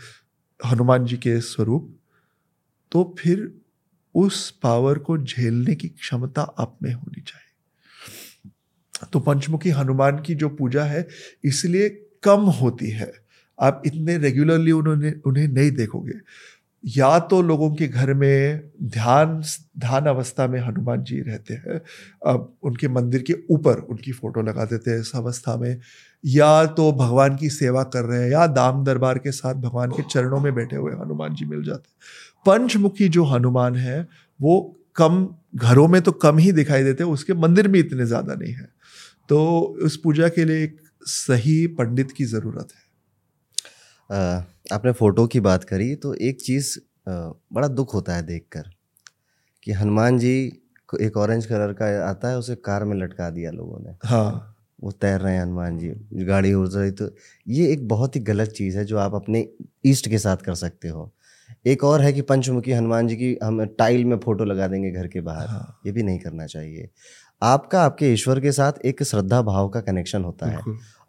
हनुमान 0.66 1.06
जी 1.06 1.18
के 1.18 1.42
स्वरूप 1.42 1.96
तो 2.92 3.16
फिर 3.20 3.54
उस 4.16 4.52
पावर 4.52 4.98
को 4.98 5.18
झेलने 5.18 5.76
की 5.76 5.88
क्षमता 5.88 6.42
आप 6.42 6.78
में 6.84 6.94
होनी 6.94 7.22
चाहिए। 7.22 7.46
तो 9.14 9.20
पंचमुखी 9.20 9.70
हनुमान 9.70 10.20
की 10.20 10.36
जो 10.36 10.50
पूजा 10.50 10.84
है, 10.84 11.08
इसलिए 11.44 11.90
कम 12.24 12.40
होती 12.40 12.90
है। 12.90 13.14
आप 13.62 13.82
इतने 13.86 14.18
रेगुलरली 14.18 14.72
उन्होंने, 14.72 15.14
उन्हें 15.26 15.48
नहीं 15.48 15.72
देखोगे। 15.72 16.14
या 16.84 17.18
तो 17.20 17.42
लोगों 17.42 17.70
के 17.76 17.88
घर 17.88 18.14
में 18.14 18.70
ध्यान 18.84 19.42
ध्यान 19.78 20.06
अवस्था 20.06 20.48
में 20.48 20.60
हनुमान 20.60 21.04
जी 21.04 21.20
रहते 21.22 21.54
हैं, 21.54 21.80
अब 22.26 22.54
उनके 22.64 22.88
मंदिर 22.88 23.22
के 23.22 23.36
ऊपर 23.52 23.80
उनकी 23.80 24.12
फ़ोटो 24.12 24.42
लगा 24.42 24.66
देते 24.66 24.92
हैं 24.92 25.00
इस 25.00 25.12
अवस्था 25.16 25.56
में, 25.58 25.80
या 26.24 26.66
तो 26.66 26.92
भगवान 26.94 27.36
की 27.36 27.50
सेवा 27.50 27.84
कर 27.86 28.06
रहे 28.06 28.22
हैं, 28.24 28.30
या 28.32 28.46
दाम 28.48 28.84
दरबार 28.84 29.18
के 29.18 29.32
साथ 29.32 29.56
भगवान 29.56 29.92
के 29.92 30.04
चरणों 30.04 30.40
में 30.40 30.54
बैठे 30.56 30.76
हुए 30.76 30.94
हनुमान 30.94 31.36
जी 31.36 31.46
मिल 31.46 31.64
जाते 31.64 31.90
हैं। 31.90 31.98
पंचमुखी 32.46 33.10
जो 33.10 33.24
हनुमान 33.26 33.76
है, 33.76 34.08
वो 34.40 34.60
कम, 34.96 35.28
घरों 35.56 35.88
में 35.88 36.02
तो 36.02 36.12
कम 36.12 36.38
ही 36.38 36.52
दिखाई 36.52 36.84
देते 36.84 37.04
हैं, 37.04 37.12
उसके 37.12 37.34
मंदिर 37.34 37.68
में 37.68 37.80
इतने 37.80 38.06
ज़्यादा 38.06 38.36
नहीं 38.36 38.54
है। 38.54 38.70
तो 39.30 39.60
उस 39.84 39.98
पूजा 39.98 40.28
के 40.30 40.46
लिए 40.46 40.64
एक 40.64 40.78
सही 41.04 41.66
पंडित 41.68 42.12
की 42.12 42.26
ज़रूरत 42.26 42.68
है। 42.72 42.88
आपने 44.70 44.92
फ़ोटो 44.92 45.26
की 45.28 45.40
बात 45.40 45.64
करी 45.64 45.94
तो 45.96 46.14
एक 46.14 46.42
चीज़ 46.42 46.78
बड़ा 47.08 47.68
दुख 47.68 47.94
होता 47.94 48.16
है 48.16 48.26
देखकर 48.26 48.70
कि 49.64 49.72
हनुमान 49.72 50.18
जी 50.18 50.34
को 50.90 50.98
एक 50.98 51.18
ऑरेंज 51.18 51.46
कलर 51.46 51.74
का 51.74 51.86
आता 52.10 52.30
है 52.30 52.38
उसे 52.38 52.56
कार 52.56 52.84
में 52.86 52.96
लटका 52.98 53.30
दिया 53.30 53.52
लोगों 53.52 53.80
ने। 53.80 53.96
हाँ। 54.06 54.56
वो 54.84 54.92
तैर 54.92 55.20
रहे 55.22 55.34
हैं 55.36 55.42
हनुमान 55.42 55.78
जी 55.78 55.90
गाड़ी 56.26 56.54
उड़ 56.54 56.68
रही 56.68 56.92
तो 56.92 57.10
ये 57.48 57.72
एक 57.72 57.88
बहुत 57.88 58.16
ही 58.16 58.22
गलत 58.22 58.50
चीज़ 58.50 58.78
है 58.78 58.86
जो 58.86 58.98
आप 58.98 59.16
अपने 59.16 59.48
ईस्ट 59.86 60.10
के 60.10 60.18
साथ 60.18 60.38
कर 60.38 60.56
सकते 60.56 60.88
हो। 60.88 61.12
एक 61.68 61.84
और 61.84 62.02
है 62.02 62.14
कि 62.14 62.22
पंचमुखी 62.22 62.72
हनुमान 62.72 63.08
जी 63.08 63.16
की 63.16 63.38
हम 63.44 63.66
टाइल 63.80 64.06
में 64.06 64.18
फ़ोटो 64.20 64.46
लगा 64.46 64.68
देंगे 64.68 64.92
घर 64.92 65.08
के 65.08 65.22
बाहर। 65.22 65.48
हाँ। 65.48 65.80
ये 65.86 65.92
भी 65.92 66.04
नहीं 66.04 66.20
करना 66.20 66.46
चाहिए। 66.46 66.90
आपका 67.42 67.82
आपके 67.82 68.12
ईश्वर 68.14 68.40
के 68.40 68.52
साथ 68.52 68.86
एक 68.86 69.04
श्रद्धा 69.04 69.42
भाव 69.42 69.70
का 69.70 69.82
कनेक्शन 69.82 70.24
होता 70.24 70.50
है। 70.50 70.62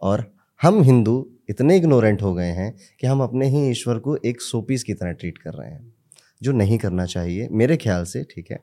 और 0.02 0.30
हम 0.60 0.80
हिंदू 0.82 1.12
इतने 1.50 1.76
इग्नोरेंट 1.76 2.22
हो 2.22 2.32
गए 2.34 2.50
हैं 2.52 2.74
कि 3.00 3.06
हम 3.06 3.20
अपने 3.22 3.46
ही 3.48 3.68
ईश्वर 3.70 3.98
को 3.98 4.16
एक 4.16 4.40
सोपीस 4.40 4.82
की 4.84 4.94
तरह 4.94 5.12
ट्रीट 5.12 5.38
कर 5.38 5.52
रहे 5.52 5.70
हैं, 5.70 5.92
जो 6.40 6.52
नहीं 6.52 6.78
करना 6.78 7.06
चाहिए, 7.06 7.48
मेरे 7.52 7.76
ख्याल 7.76 8.04
से, 8.04 8.22
ठीक 8.24 8.50
है? 8.50 8.58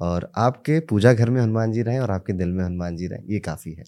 और 0.00 0.30
आपके 0.36 0.78
पूजा 0.80 1.12
घर 1.12 1.30
में 1.30 1.40
हनुमान 1.42 1.72
जी 1.72 1.82
रहें 1.82 1.98
और 2.00 2.10
आपके 2.10 2.32
दिल 2.32 2.48
में 2.48 2.64
हनुमान 2.64 2.96
जी 2.96 3.06
रहें, 3.06 3.22
ये 3.24 3.38
काफ़ी 3.38 3.72
है। 3.72 3.84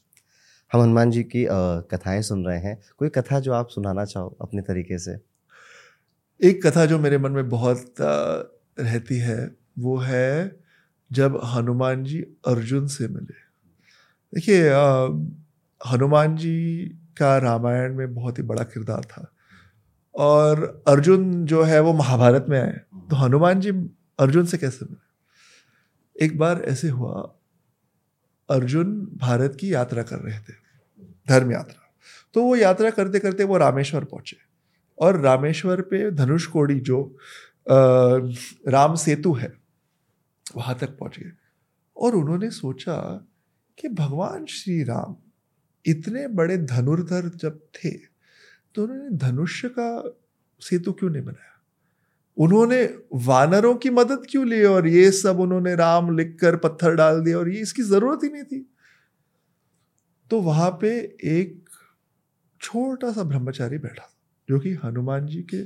हम 0.72 0.80
हनुमान 0.80 1.10
जी 1.10 1.22
की 1.24 1.44
कथाएँ 1.92 2.22
सुन 2.22 2.44
रहे 2.46 2.58
हैं। 2.58 2.78
कोई 2.98 3.08
कथा 3.08 3.40
जो 3.40 3.52
आप 3.52 3.68
सुनाना 3.68 4.04
चाहो 4.04 4.36
अपने 4.40 4.62
तरीके 4.62 4.98
से? 4.98 5.16
एक 6.40 6.66
कथा 6.66 6.84
जो 6.86 6.98
मेरे 6.98 7.18
मन 7.18 7.32
में 7.32 7.48
बहुत 7.48 7.94
रहती 8.00 9.18
है, 9.18 9.50
वो 9.78 9.96
है 9.98 10.56
जब 11.10 11.40
हनुमान 11.46 12.04
जी 12.04 12.20
अर्जुन 12.46 12.86
से 12.86 13.08
मिले। 13.08 13.34
देखिए 14.32 14.62
हनुमान 15.80 16.36
जी 16.36 16.56
का 17.18 17.38
रामायण 17.38 17.94
में 17.94 18.14
बहुत 18.14 18.38
ही 18.38 18.42
बड़ा 18.42 18.62
किरदार 18.62 19.04
था। 19.04 19.32
और 20.14 20.84
अर्जुन 20.88 21.44
जो 21.46 21.62
है 21.62 21.80
वो 21.80 21.92
महाभारत 21.92 22.46
में 22.48 22.62
आए। 22.62 22.80
तो 22.94 23.16
हनुमान 23.16 23.60
जी 23.60 23.70
अर्जुन 24.18 24.46
से 24.46 24.58
कैसे 24.58 24.84
मिले? 24.84 26.24
एक 26.26 26.38
बार 26.38 26.62
ऐसे 26.62 26.88
हुआ 26.88 27.34
अर्जुन 28.50 29.10
भारत 29.16 29.56
की 29.60 29.72
यात्रा 29.74 30.02
कर 30.02 30.18
रहे 30.18 30.38
थे 30.38 30.52
धर्म 31.28 31.52
यात्रा। 31.52 31.94
तो 32.34 32.42
वो 32.42 32.56
यात्रा 32.56 32.90
करते 32.90 33.18
करते 33.18 33.44
वो 33.44 33.56
रामेश्वर 33.56 34.04
पहुँचे। 34.04 34.36
और 34.98 35.20
रामेश्वर 35.20 35.80
पे 35.80 36.10
धनुष 36.10 36.46
कोड़ी 36.46 36.80
जो 36.80 37.16
आ, 37.70 37.74
राम 38.68 38.94
सेतु 38.94 39.34
है 39.34 39.52
वहाँ 40.56 40.74
तक 40.74 40.98
पहुँच 40.98 41.18
गए। 41.18 41.32
और 41.96 42.14
उन्होंने 42.14 42.50
सोचा 42.50 42.96
कि 43.78 43.88
भगवान 43.88 44.46
श्री 44.46 44.82
राम 44.82 45.16
इतने 45.88 46.26
बड़े 46.28 46.56
धनुर्धर 46.58 47.28
जब 47.36 47.58
थे 47.74 47.90
तो 48.74 48.82
उन्होंने 48.82 49.16
धनुष्य 49.16 49.68
का 49.68 50.18
सेतु 50.62 50.92
क्यों 50.92 51.10
नहीं 51.10 51.22
बनाया? 51.22 51.44
उन्होंने 52.36 52.82
वानरों 53.14 53.74
की 53.74 53.90
मदद 53.90 54.26
क्यों 54.30 54.46
ली 54.46 54.62
और 54.64 54.86
ये 54.86 55.10
सब 55.12 55.40
उन्होंने 55.40 55.74
राम 55.74 56.16
लिखकर 56.16 56.56
पत्थर 56.56 56.94
डाल 56.94 57.20
दिया 57.20 57.38
और 57.38 57.48
ये 57.48 57.60
इसकी 57.60 57.82
ज़रूरत 57.82 58.24
ही 58.24 58.28
नहीं 58.28 58.42
थी? 58.42 58.60
तो 60.30 60.40
वहाँ 60.40 60.70
पे 60.80 60.90
एक 61.24 61.68
छोटा 62.60 63.12
सा 63.12 63.22
ब्रह्मचारी 63.22 63.78
बैठा 63.78 64.10
जो 64.48 64.58
कि 64.60 64.74
हनुमान 64.74 65.26
जी 65.26 65.42
के 65.42 65.62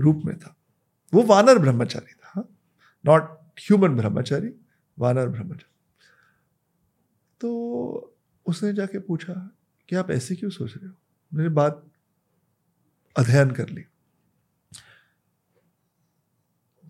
रूप 0.00 0.22
में 0.24 0.38
था। 0.38 0.56
वो 1.12 1.22
वानर 1.22 1.58
ब्रह्मचारी 1.58 2.14
था 2.14 2.48
नॉट 3.04 3.30
ह्यूमन 3.60 3.96
ब्रह्मचारी, 3.96 4.50
वानर 4.98 5.28
ब्रह्मचारी। 5.28 5.72
तो 7.40 8.16
उसने 8.46 8.72
जाके 8.72 8.98
पूछा 8.98 9.53
कि 9.88 9.96
आप 9.96 10.10
ऐसे 10.10 10.34
क्यों 10.34 10.50
सोच 10.50 10.74
रहे 10.76 10.86
हो? 10.86 10.94
मैंने 11.34 11.50
बात 11.50 11.86
अध्ययन 13.16 13.50
कर 13.50 13.68
ली। 13.68 13.82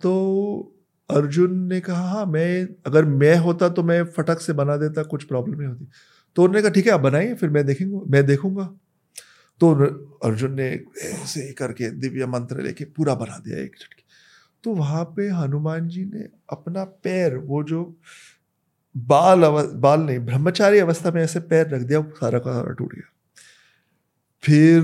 तो 0.01 0.71
अर्जुन 1.09 1.59
ने 1.59 1.79
कहा 1.79 2.09
हाँ 2.09 2.25
मैं, 2.25 2.67
अगर 2.85 3.05
मैं 3.05 3.37
होता 3.37 3.69
तो 3.69 3.83
मैं 3.83 4.05
फटक 4.05 4.39
से 4.39 4.53
बना 4.53 4.77
देता, 4.77 5.03
कुछ 5.03 5.23
प्रॉब्लम 5.23 5.57
नहीं 5.57 5.67
होती। 5.67 5.87
तो 6.35 6.43
उन्होंने 6.43 6.61
कहा, 6.61 6.71
ठीक 6.71 6.85
है, 6.85 6.91
आप 6.91 6.99
बनाइए, 6.99 7.33
फिर 7.33 7.49
मैं 7.49 7.65
देखेंगे, 7.65 8.11
मैं 8.11 8.25
देखूँगा। 8.25 8.75
तो 9.59 9.73
अर्जुन 10.23 10.53
ने 10.53 10.79
ऐसे 11.01 11.53
करके 11.53 11.89
दिव्य 11.89 12.25
मंत्र 12.25 12.61
लेके 12.61 12.85
पूरा 12.85 13.15
बना 13.15 13.37
दिया 13.37 13.57
एक 13.57 13.75
झटके। 13.81 14.03
तो 14.63 14.73
वहाँ 14.73 15.03
पे 15.05 15.29
हनुमान 15.29 15.87
जी 15.87 16.05
ने 16.05 16.27
अपना 16.49 16.83
पैर, 16.83 17.37
वो 17.37 17.63
जो 17.63 17.97
बाल 18.95 19.43
अव, 19.43 19.61
बाल 19.63 20.01
नहीं 20.01 20.19
ब्रह्मचारी 20.19 20.79
अवस्था 20.79 21.11
में 21.11 21.21
ऐसे 21.23 21.39
पैर 21.39 21.67
रख 21.69 21.81
दिया 21.81 22.01
सारा 22.15 22.39
का 22.39 22.53
सारा 22.53 22.73
टूट 22.73 22.93
गया। 22.93 23.11
फिर 24.43 24.81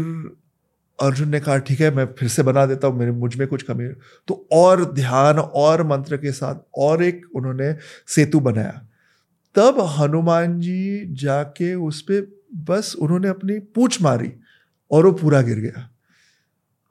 अर्जुन 1.00 1.30
ने 1.30 1.40
कहा 1.40 1.58
ठीक 1.58 1.80
है 1.82 1.90
मैं 1.96 2.06
फिर 2.20 2.30
से 2.30 2.44
बना 2.44 2.66
देता 2.66 2.88
हूँ 2.88 2.98
मेरे 3.00 3.12
मुझमें 3.12 3.48
कुछ 3.48 3.64
कमी 3.64 3.88
तो 4.28 4.48
और 4.52 4.84
ध्यान 4.94 5.40
और 5.40 5.84
मंत्र 5.84 6.18
के 6.18 6.32
साथ 6.32 6.56
और 6.78 7.04
एक 7.04 7.26
उन्होंने 7.36 7.74
सेतु 8.08 8.40
बनाया। 8.40 8.82
तब 9.56 9.80
हनुमान 9.98 10.60
जी 10.60 11.06
जाके 11.16 11.74
उस 11.76 12.02
पर 12.02 12.28
बस 12.70 12.96
उन्होंने 13.00 13.28
अपनी 13.28 13.60
पूछ 13.60 14.02
मारी 14.02 14.32
और 14.92 15.06
वो 15.06 15.12
पूरा 15.12 15.42
गिर 15.42 15.60
गया। 15.60 15.90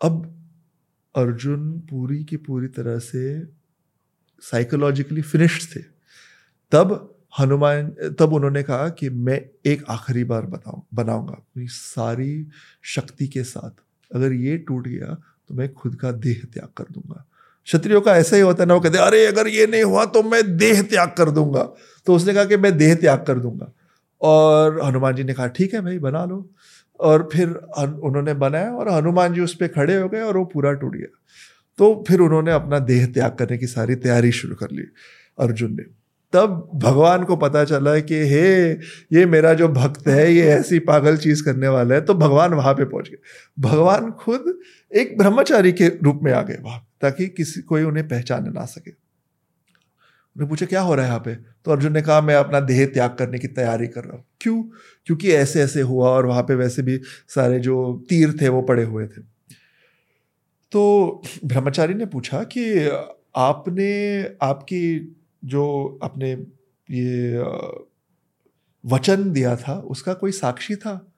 अब 0.00 0.26
अर्जुन 1.14 1.70
पूरी 1.80 2.22
की 2.24 2.36
पूरी 2.36 2.68
तरह 2.68 2.98
से 2.98 3.40
साइकोलॉजिकली 4.42 5.22
फिनिश्ड 5.22 5.76
थे। 5.76 5.80
तब 6.72 7.09
हनुमान, 7.34 7.88
तब 8.18 8.32
उन्होंने 8.32 8.62
कहा 8.62 8.88
कि 8.88 9.08
मैं 9.10 9.40
एक 9.66 9.84
आखिरी 9.88 10.24
बार 10.24 10.46
बताऊँ, 10.46 10.82
बनाऊँगा 10.94 11.32
अपनी 11.32 11.66
सारी 11.66 12.46
शक्ति 12.84 13.26
के 13.28 13.42
साथ। 13.44 13.70
अगर 14.10 14.32
ये 14.32 14.56
टूट 14.58 14.88
गया 14.88 15.14
तो 15.48 15.54
मैं 15.54 15.72
खुद 15.72 15.94
का 15.94 16.12
देह 16.12 16.42
त्याग 16.54 16.68
कर 16.76 16.84
दूँगा। 16.92 17.24
क्षत्रियों 17.64 18.00
का 18.00 18.16
ऐसा 18.16 18.36
ही 18.36 18.42
होता 18.42 18.62
है 18.62 18.68
ना, 18.68 18.74
वो 18.74 18.80
कहते 18.80 18.98
अरे, 18.98 19.24
अगर 19.26 19.48
ये 19.48 19.66
नहीं 19.66 19.82
हुआ 19.82 20.04
तो 20.04 20.22
मैं 20.22 20.56
देह 20.56 20.82
त्याग 20.82 21.14
कर 21.18 21.30
दूँगा। 21.30 21.62
तो 22.06 22.14
उसने 22.14 22.34
कहा 22.34 22.44
कि 22.44 22.56
मैं 22.56 22.76
देह 22.78 22.94
त्याग 22.94 23.24
कर 23.26 23.38
दूँगा। 23.38 23.72
और 24.20 24.80
हनुमान 24.84 25.14
जी 25.14 25.24
ने 25.24 25.34
कहा, 25.34 25.46
ठीक 25.46 25.74
है 25.74 25.80
भाई, 25.80 25.98
बना 25.98 26.24
लो। 26.24 26.50
और 27.00 27.28
फिर 27.32 27.48
उन्होंने 27.48 28.34
बनाया 28.34 28.72
और 28.72 28.88
हनुमान 28.88 29.34
जी 29.34 29.40
उस 29.40 29.54
पर 29.54 29.68
खड़े 29.68 29.96
हो 29.96 30.08
गए 30.08 30.20
और 30.20 30.36
वो 30.36 30.44
पूरा 30.44 30.72
टूट 30.72 30.96
गया। 30.96 31.18
तो 31.78 32.04
फिर 32.08 32.20
उन्होंने 32.20 32.52
अपना 32.52 32.78
देह 32.78 33.06
त्याग 33.06 33.34
करने 33.34 33.58
की 33.58 33.66
सारी 33.66 33.94
तैयारी 33.94 34.32
शुरू 34.32 34.54
कर 34.54 34.70
ली 34.70 34.82
अर्जुन 35.38 35.72
ने। 35.72 35.82
तब 36.32 36.70
भगवान 36.74 37.24
को 37.24 37.36
पता 37.36 37.64
चला 37.64 38.00
कि, 38.00 38.14
हे, 38.14 38.72
ये 39.12 39.26
मेरा 39.26 39.54
जो 39.54 39.68
भक्त 39.68 40.08
है, 40.08 40.32
ये 40.32 40.42
ऐसी 40.42 40.78
पागल 40.78 41.16
चीज़ 41.16 41.44
करने 41.44 41.68
वाला 41.68 41.94
है। 41.94 42.00
तो 42.00 42.14
भगवान 42.14 42.54
वहाँ 42.54 42.74
पे 42.74 42.84
पहुँच 42.84 43.08
गए। 43.08 43.16
भगवान 43.58 44.10
खुद 44.10 44.58
एक 44.96 45.18
ब्रह्मचारी 45.18 45.72
के 45.72 45.88
रूप 45.88 46.20
में 46.22 46.32
आ 46.32 46.42
गए 46.42 46.58
वहाँ 46.62 46.88
ताकि 47.00 47.28
किसी, 47.28 47.60
कोई 47.60 47.82
उन्हें 47.82 48.08
पहचान 48.08 48.52
ना 48.52 48.64
सके। 48.64 48.90
उन्हें 50.36 50.48
पूछा, 50.48 50.66
क्या 50.66 50.80
हो 50.80 50.94
रहा 50.94 51.04
है 51.04 51.08
यहाँ 51.10 51.20
पे? 51.20 51.34
तो 51.34 51.70
अर्जुन 51.70 51.92
ने 51.92 52.02
कहा, 52.02 52.20
मैं 52.20 52.34
अपना 52.34 52.60
देह 52.60 52.86
त्याग 52.86 53.14
करने 53.14 53.38
की 53.38 53.48
तैयारी 53.48 53.86
कर 53.86 54.04
रहा 54.04 54.16
हूँ। 54.16 54.24
क्यों? 54.40 54.62
क्योंकि 55.06 55.32
ऐसे 55.32 55.62
ऐसे 55.62 55.80
हुआ 55.80 56.08
और 56.08 56.26
वहाँ 56.26 56.42
पे 56.42 56.54
वैसे 56.54 56.82
भी 56.82 57.00
सारे 57.28 57.58
जो 57.58 58.04
तीर 58.08 58.34
थे, 58.40 58.48
वो 58.48 58.62
पड़े 58.62 58.84
हुए 58.84 59.06
थे। 59.06 59.22
तो 60.72 61.22
ब्रह्मचारी 61.44 61.94
ने 61.94 62.06
पूछा 62.06 62.42
कि, 62.42 62.90
आपने, 63.36 64.22
आपकी 64.42 65.16
जो 65.44 65.98
अपने 66.02 66.32
ये 66.90 67.38
वचन 68.86 69.32
दिया 69.32 69.56
था, 69.56 69.74
उसका 69.74 70.14
कोई 70.14 70.32
साक्षी 70.32 70.76
था? 70.76 71.12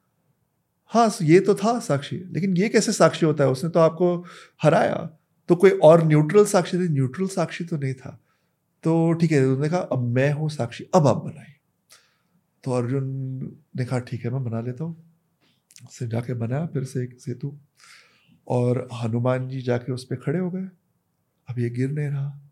हाँ 0.86 1.12
ये 1.22 1.40
तो 1.40 1.54
था 1.54 1.78
साक्षी, 1.78 2.16
लेकिन 2.16 2.56
ये 2.56 2.68
कैसे 2.68 2.92
साक्षी 2.92 3.26
होता 3.26 3.44
है? 3.44 3.50
उसने 3.50 3.70
तो 3.70 3.80
आपको 3.80 4.24
हराया। 4.62 5.18
तो 5.48 5.56
कोई 5.56 5.70
और 5.70 6.04
न्यूट्रल 6.04 6.44
साक्षी 6.44 6.78
थे 6.78 6.88
न्यूट्रल 6.88 7.26
साक्षी 7.26 7.64
तो 7.64 7.76
नहीं 7.76 7.94
था। 7.94 8.20
तो 8.84 9.12
ठीक 9.12 9.32
है, 9.32 9.44
उन्होंने 9.44 9.68
कहा, 9.68 9.80
अब 9.80 9.98
मैं 9.98 10.32
हूँ 10.32 10.50
साक्षी, 10.50 10.84
अब 10.94 11.06
आप 11.06 11.16
बनाए। 11.16 11.52
तो 12.64 12.72
अर्जुन 12.72 13.04
ने 13.76 13.84
कहा, 13.84 13.98
ठीक 13.98 14.24
है, 14.24 14.30
मैं 14.30 14.44
बना 14.44 14.60
लेता 14.60 14.84
हूँ। 14.84 15.04
से 15.90 16.08
जाके 16.08 16.34
बनाया, 16.34 16.66
फिर 16.66 16.84
से 16.84 17.02
एक 17.02 17.20
सेतु, 17.20 17.58
और 18.48 18.88
हनुमान 18.92 19.48
जी 19.48 19.62
जाके 19.62 19.92
उस 19.92 20.04
पर 20.04 20.16
खड़े 20.16 20.38
हो 20.38 20.50
गए। 20.50 20.68
अब 21.48 21.58
ये 21.58 21.70
गिर 21.70 21.90
नहीं 21.90 22.08
रहा। 22.08 22.51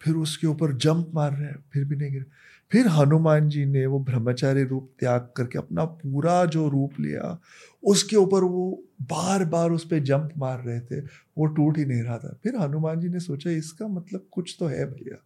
फिर 0.00 0.14
उसके 0.14 0.46
ऊपर 0.46 0.72
जंप 0.72 1.10
मार 1.14 1.32
रहे 1.32 1.48
हैं, 1.48 1.64
फिर 1.72 1.84
भी 1.84 1.96
नहीं 1.96 2.10
गिर। 2.12 2.26
फिर 2.70 2.88
हनुमान 2.88 3.48
जी 3.48 3.64
ने 3.64 3.84
वो 3.86 3.98
ब्रह्मचारी 4.00 4.62
रूप 4.64 4.90
त्याग 4.98 5.28
करके 5.36 5.58
अपना 5.58 5.84
पूरा 5.84 6.44
जो 6.44 6.68
रूप 6.68 7.00
लिया, 7.00 7.38
उसके 7.82 8.16
ऊपर 8.16 8.42
वो 8.42 8.82
बार 9.02 9.44
बार 9.44 9.70
उस 9.70 9.84
पर 9.84 9.98
जंप 9.98 10.32
मार 10.38 10.62
रहे 10.64 10.80
थे, 10.80 11.00
वो 11.00 11.46
टूट 11.46 11.78
ही 11.78 11.84
नहीं 11.84 12.02
रहा 12.02 12.18
था। 12.18 12.36
फिर 12.42 12.56
हनुमान 12.56 13.00
जी 13.00 13.08
ने 13.08 13.20
सोचा, 13.20 13.50
इसका 13.50 13.88
मतलब 13.88 14.26
कुछ 14.32 14.56
तो 14.58 14.66
है 14.66 14.84
भैया। 14.86 15.16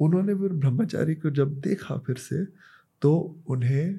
उन्होंने 0.00 0.34
फिर 0.34 0.52
ब्रह्मचारी 0.52 1.14
को 1.14 1.30
जब 1.30 1.60
देखा 1.60 1.96
फिर 1.96 2.16
से 2.16 2.44
तो 3.02 3.42
उन्हें 3.48 3.94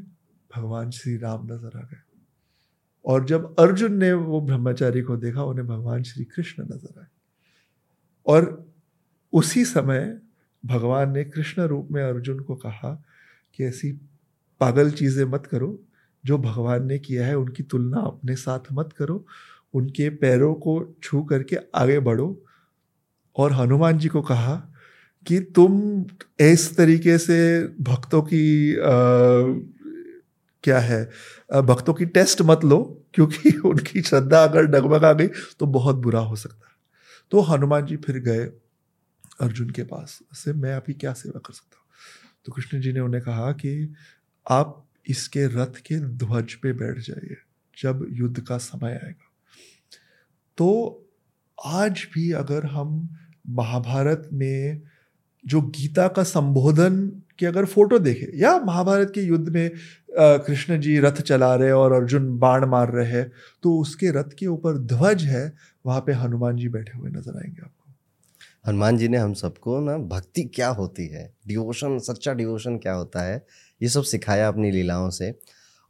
भगवान 0.55 0.89
श्री 0.89 1.17
राम 1.17 1.45
नज़र 1.45 1.77
आ 1.77 1.81
गए। 1.81 2.01
और 3.05 3.25
जब 3.25 3.55
अर्जुन 3.59 3.93
ने 3.93 4.11
वो 4.13 4.41
ब्रह्मचारी 4.41 5.01
को 5.01 5.15
देखा, 5.17 5.43
उन्हें 5.43 5.67
भगवान 5.67 6.03
श्री 6.03 6.23
कृष्ण 6.25 6.63
नज़र 6.63 6.99
आए। 6.99 7.07
और 8.25 8.70
उसी 9.33 9.65
समय 9.65 10.19
भगवान 10.65 11.11
ने 11.11 11.23
कृष्ण 11.23 11.61
रूप 11.61 11.87
में 11.91 12.03
अर्जुन 12.03 12.39
को 12.39 12.55
कहा 12.55 13.03
कि 13.55 13.65
ऐसी 13.65 13.91
पागल 14.59 14.91
चीज़ें 14.91 15.25
मत 15.25 15.45
करो 15.45 15.83
जो 16.25 16.37
भगवान 16.37 16.87
ने 16.87 16.99
किया 16.99 17.27
है 17.27 17.35
उनकी 17.37 17.63
तुलना 17.63 17.99
अपने 17.99 18.35
साथ 18.35 18.59
मत 18.71 18.93
करो 18.97 19.25
उनके 19.73 20.09
पैरों 20.09 20.53
को 20.55 20.95
छू 21.03 21.23
करके 21.23 21.57
आगे 21.75 21.99
बढ़ो। 21.99 22.45
और 23.35 23.53
हनुमान 23.53 23.97
जी 23.97 24.07
को 24.07 24.21
कहा 24.21 24.55
कि 25.27 25.39
तुम 25.39 26.05
इस 26.39 26.77
तरीके 26.77 27.17
से 27.17 27.67
भक्तों 27.81 28.21
की 28.21 28.75
आ, 28.75 28.83
क्या 30.63 30.79
है 30.79 31.09
भक्तों 31.61 31.93
की 31.93 32.05
टेस्ट 32.05 32.41
मत 32.41 32.65
लो 32.65 33.03
क्योंकि 33.13 33.51
उनकी 33.65 34.01
श्रद्धा 34.01 34.43
अगर 34.43 34.65
डगमगा 34.65 35.13
गई 35.13 35.27
तो 35.59 35.65
बहुत 35.65 35.95
बुरा 35.95 36.19
हो 36.19 36.35
सकता 36.35 36.67
है। 36.67 36.75
तो 37.31 37.41
हनुमान 37.41 37.85
जी 37.85 37.97
फिर 37.97 38.19
गए। 38.19 38.51
अर्जुन 39.41 39.69
के 39.69 39.83
पास 39.83 40.19
से 40.33 40.53
मैं 40.53 40.73
अभी 40.75 40.93
क्या 40.93 41.13
सेवा 41.13 41.39
कर 41.39 41.53
सकता 41.53 41.77
हूँ? 41.77 41.85
तो 42.45 42.51
कृष्ण 42.51 42.81
जी 42.81 42.93
ने 42.93 42.99
उन्हें 42.99 43.23
कहा 43.23 43.51
कि 43.51 43.93
आप 44.45 44.85
इसके 45.07 45.45
रथ 45.55 45.81
के 45.85 45.99
ध्वज 45.99 46.53
पे 46.53 46.73
बैठ 46.73 46.99
जाइए 46.99 47.37
जब 47.77 48.05
युद्ध 48.11 48.41
का 48.41 48.57
समय 48.57 48.91
आएगा। 48.93 49.29
तो 50.57 51.07
आज 51.57 52.05
भी 52.13 52.31
अगर 52.31 52.65
हम 52.65 53.07
महाभारत 53.49 54.29
में 54.33 54.81
जो 55.43 55.61
गीता 55.61 56.07
का 56.07 56.23
संबोधन 56.23 57.05
की 57.39 57.45
अगर 57.45 57.65
फ़ोटो 57.65 57.99
देखें, 57.99 58.27
या 58.39 58.57
महाभारत 58.59 59.11
के 59.15 59.21
युद्ध 59.21 59.49
में 59.49 59.69
कृष्ण 60.17 60.79
जी 60.79 60.97
रथ 60.99 61.21
चला 61.21 61.53
रहे 61.55 61.71
और 61.71 61.93
अर्जुन 61.93 62.37
बाण 62.39 62.65
मार 62.65 62.91
रहे 62.91 63.11
हैं 63.11 63.31
तो 63.63 63.77
उसके 63.79 64.11
रथ 64.11 64.33
के 64.39 64.47
ऊपर 64.47 64.77
ध्वज 64.77 65.23
है, 65.23 65.51
वहाँ 65.85 66.01
पे 66.01 66.13
हनुमान 66.13 66.57
जी 66.57 66.67
बैठे 66.69 66.97
हुए 66.97 67.11
नज़र 67.11 67.37
आएँगे 67.37 67.61
आपको 67.61 67.80
हनुमान 68.65 68.97
जी 68.97 69.07
ने 69.07 69.17
हम 69.17 69.33
सबको 69.33 69.79
ना 69.79 69.97
भक्ति 69.97 70.43
क्या 70.55 70.67
होती 70.69 71.07
है? 71.07 71.29
डिवोशन, 71.47 71.97
सच्चा 71.99 72.33
डिवोशन 72.33 72.77
क्या 72.77 72.93
होता 72.93 73.23
है? 73.23 73.43
ये 73.81 73.89
सब 73.89 74.03
सिखाया 74.03 74.47
अपनी 74.47 74.71
लीलाओं 74.71 75.09
से। 75.09 75.33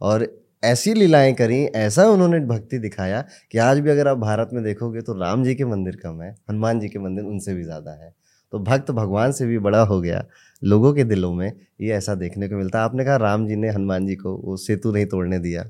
और 0.02 0.28
ऐसी 0.64 0.94
लीलाएँ 0.94 1.34
करी, 1.34 1.64
ऐसा 1.66 2.06
उन्होंने 2.10 2.40
भक्ति 2.48 2.78
दिखाया 2.80 3.24
कि 3.52 3.58
आज 3.58 3.80
भी 3.80 3.90
अगर 3.90 4.08
आप 4.08 4.18
भारत 4.18 4.50
में 4.54 4.64
देखोगे 4.64 5.02
तो 5.02 5.14
राम 5.14 5.44
जी 5.44 5.56
के 5.56 5.66
मंदिर 5.66 5.96
कम 5.96 6.22
है, 6.22 6.32
हनुमान 6.50 6.80
जी 6.80 6.90
के 6.90 7.00
मंदिर 7.00 7.26
उनसे 7.26 7.54
भी 7.54 7.64
ज़्यादा 7.64 7.92
है। 8.04 8.14
तो 8.54 8.60
भक्त 8.60 8.92
भगवान 8.92 9.32
से 9.32 9.46
भी 9.46 9.58
बड़ा 9.60 9.82
हो 9.82 10.00
गया 10.02 10.24
लोगों 10.62 10.94
के 10.94 11.04
दिलों 11.04 11.34
में, 11.34 11.52
ये 11.82 11.94
ऐसा 11.94 12.16
देखने 12.16 12.48
को 12.50 12.56
मिलता। 12.56 12.80
है 12.80 12.86
आपने 12.86 13.06
कहा 13.06 13.16
राम 13.18 13.48
जी 13.48 13.56
ने 13.56 13.70
हनुमान 13.70 14.08
जी 14.08 14.16
को 14.16 14.36
वो 14.38 14.58
सेतु 14.58 14.92
नहीं 14.92 15.06
तोड़ने 15.06 15.40
दिया। 15.40 15.66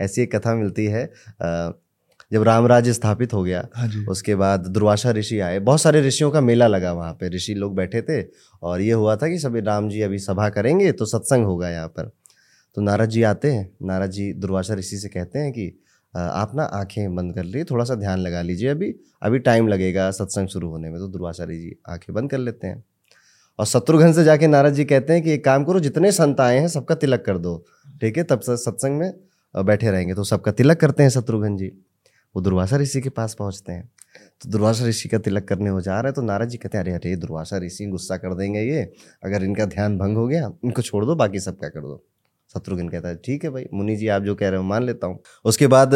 ऐसी 0.00 0.22
एक 0.22 0.34
कथा 0.36 0.54
मिलती 0.54 0.84
है 0.86 1.04
जब 2.32 2.42
राम 2.42 2.66
राज्य 2.66 2.92
स्थापित 2.92 3.32
हो 3.34 3.42
गया 3.42 3.66
हाँ 3.74 3.88
उसके 4.08 4.34
बाद 4.34 4.66
दुर्वासा 4.68 5.10
ऋषि 5.10 5.38
आए। 5.40 5.58
बहुत 5.60 5.80
सारे 5.80 6.00
ऋषियों 6.02 6.30
का 6.30 6.40
मेला 6.40 6.66
लगा 6.66 6.92
वहाँ 6.92 7.12
पे। 7.12 7.28
ऋषि 7.28 7.54
लोग 7.54 7.74
बैठे 7.76 8.02
थे 8.02 8.22
और 8.62 8.80
ये 8.80 8.92
हुआ 8.92 9.16
था 9.16 9.28
कि 9.28 9.38
सभी 9.38 9.60
राम 9.60 9.88
जी 9.88 10.00
अभी 10.02 10.18
सभा 10.18 10.48
करेंगे 10.48 10.92
तो 10.92 11.04
सत्संग 11.06 11.44
होगा 11.46 11.70
यहाँ 11.70 11.88
पर। 11.88 12.10
तो 12.76 12.82
नारद 12.82 13.08
जी 13.08 13.22
आते 13.22 13.50
हैं। 13.50 13.70
नारद 13.82 14.10
जी 14.10 14.32
दुर्वासा 14.34 14.74
ऋषि 14.74 14.96
से 14.98 15.08
कहते 15.08 15.38
हैं 15.38 15.52
कि 15.52 15.72
आप 16.14 16.52
ना 16.54 16.62
आँखें 16.64 17.14
बंद 17.14 17.34
कर 17.34 17.44
लिए 17.44 17.64
थोड़ा 17.64 17.84
सा 17.84 17.94
ध्यान 17.94 18.18
लगा 18.18 18.42
लीजिए 18.42 18.68
अभी। 18.68 18.94
अभी 19.22 19.38
टाइम 19.38 19.68
लगेगा 19.68 20.10
सत्संग 20.10 20.48
शुरू 20.48 20.70
होने 20.70 20.90
में। 20.90 20.98
तो 20.98 21.08
दुर्वासा 21.08 21.44
जी 21.44 21.76
आँखें 21.88 22.14
बंद 22.14 22.30
कर 22.30 22.38
लेते 22.38 22.66
हैं। 22.66 22.84
और 23.58 23.66
शत्रुघ्न 23.66 24.12
से 24.12 24.24
जाके 24.24 24.46
नारद 24.46 24.74
जी 24.74 24.84
कहते 24.84 25.12
हैं 25.12 25.22
कि 25.22 25.32
एक 25.32 25.44
काम 25.44 25.64
करो 25.64 25.80
जितने 25.80 26.12
संत 26.12 26.40
आए 26.40 26.58
हैं 26.58 26.68
सबका 26.68 26.94
तिलक 26.94 27.24
कर 27.24 27.38
दो। 27.38 27.56
ठीक 28.00 28.16
है 28.18 28.24
तब 28.24 28.40
सत्संग 28.40 28.98
में 28.98 29.12
बैठे 29.54 29.90
रहेंगे। 29.90 30.14
तो 30.14 30.24
सबका 30.24 30.52
तिलक 30.52 30.80
करते 30.80 31.02
हैं 31.02 31.10
शत्रुघ्न 31.10 31.56
जी। 31.56 31.72
वो 32.36 32.40
दुर्वासा 32.42 32.76
ऋषि 32.76 33.00
के 33.00 33.08
पास 33.10 33.34
पहुँचते 33.34 33.72
हैं। 33.72 33.88
तो 34.42 34.50
दुर्वासा 34.50 34.86
ऋषि 34.86 35.08
का 35.08 35.18
तिलक 35.18 35.44
करने 35.48 35.70
हो 35.70 35.80
जा 35.80 35.92
रहा 35.92 36.06
है 36.06 36.12
तो 36.12 36.22
नारद 36.22 36.48
जी 36.48 36.58
कहते 36.58 36.78
हैं 36.78 36.84
अरे 36.84 36.92
अरे 36.94 37.14
दुर्वासा 37.16 37.58
ऋषि 37.58 37.86
गुस्सा 37.86 38.16
कर 38.16 38.34
देंगे 38.34 38.60
ये। 38.62 38.82
अगर 39.24 39.44
इनका 39.44 39.64
ध्यान 39.66 39.96
भंग 39.98 40.16
हो 40.16 40.26
गया 40.28 40.50
इनको 40.64 40.82
छोड़ 40.82 41.04
दो 41.04 41.14
बाकी 41.16 41.40
सबका 41.40 41.68
कर 41.68 41.80
दो। 41.80 42.04
शत्रुघ्न 42.54 42.88
कहता 42.88 43.08
है 43.08 43.16
ठीक 43.24 43.44
है 43.44 43.50
भाई 43.50 43.64
मुनि 43.74 43.94
जी 43.96 44.08
आप 44.08 44.22
जो 44.22 44.34
कह 44.34 44.48
रहे 44.48 44.56
हो 44.56 44.64
मान 44.64 44.82
लेता 44.84 45.06
हूँ। 45.06 45.18
उसके 45.44 45.66
बाद 45.66 45.94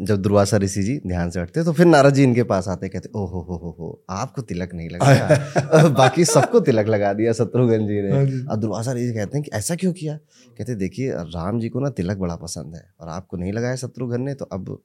जब 0.00 0.22
दुर्वासा 0.22 0.56
ऋषि 0.56 0.82
जी 0.82 0.98
ध्यान 1.06 1.30
से 1.30 1.40
हटते 1.40 1.64
तो 1.64 1.72
फिर 1.72 1.86
नारद 1.86 2.14
जी 2.14 2.22
इनके 2.22 2.42
पास 2.44 2.68
आते 2.68 2.88
कहते 2.88 3.10
ओ 3.10 3.24
हो 3.26 3.40
हो 3.40 3.56
हो 3.56 3.70
हो 3.78 4.04
आपको 4.12 4.42
तिलक 4.42 4.74
नहीं 4.74 4.88
लगा। 4.90 5.88
बाकी 5.98 6.24
सबको 6.24 6.60
तिलक 6.60 6.88
लगा 6.88 7.12
दिया 7.12 7.32
शत्रुघ्न 7.34 7.86
जी 7.86 8.00
ने। 8.02 8.10
हाँ 8.10 8.24
अब 8.24 8.60
दुर्वासा 8.60 8.92
ऋषि 8.92 9.12
कहते 9.14 9.38
हैं 9.38 9.44
कि 9.44 9.50
ऐसा 9.56 9.74
क्यों 9.74 9.92
किया? 9.92 10.16
कहते 10.58 10.74
देखिए 10.76 11.12
राम 11.12 11.60
जी 11.60 11.68
को 11.68 11.80
ना 11.80 11.90
तिलक 11.92 12.16
बड़ा 12.18 12.36
पसंद 12.36 12.74
है 12.74 12.84
और 13.00 13.08
आपको 13.10 13.36
नहीं 13.36 13.52
लगाया 13.52 13.76
शत्रुघ्न 13.76 14.20
ने 14.22 14.34
तो 14.34 14.44
अब 14.52 14.78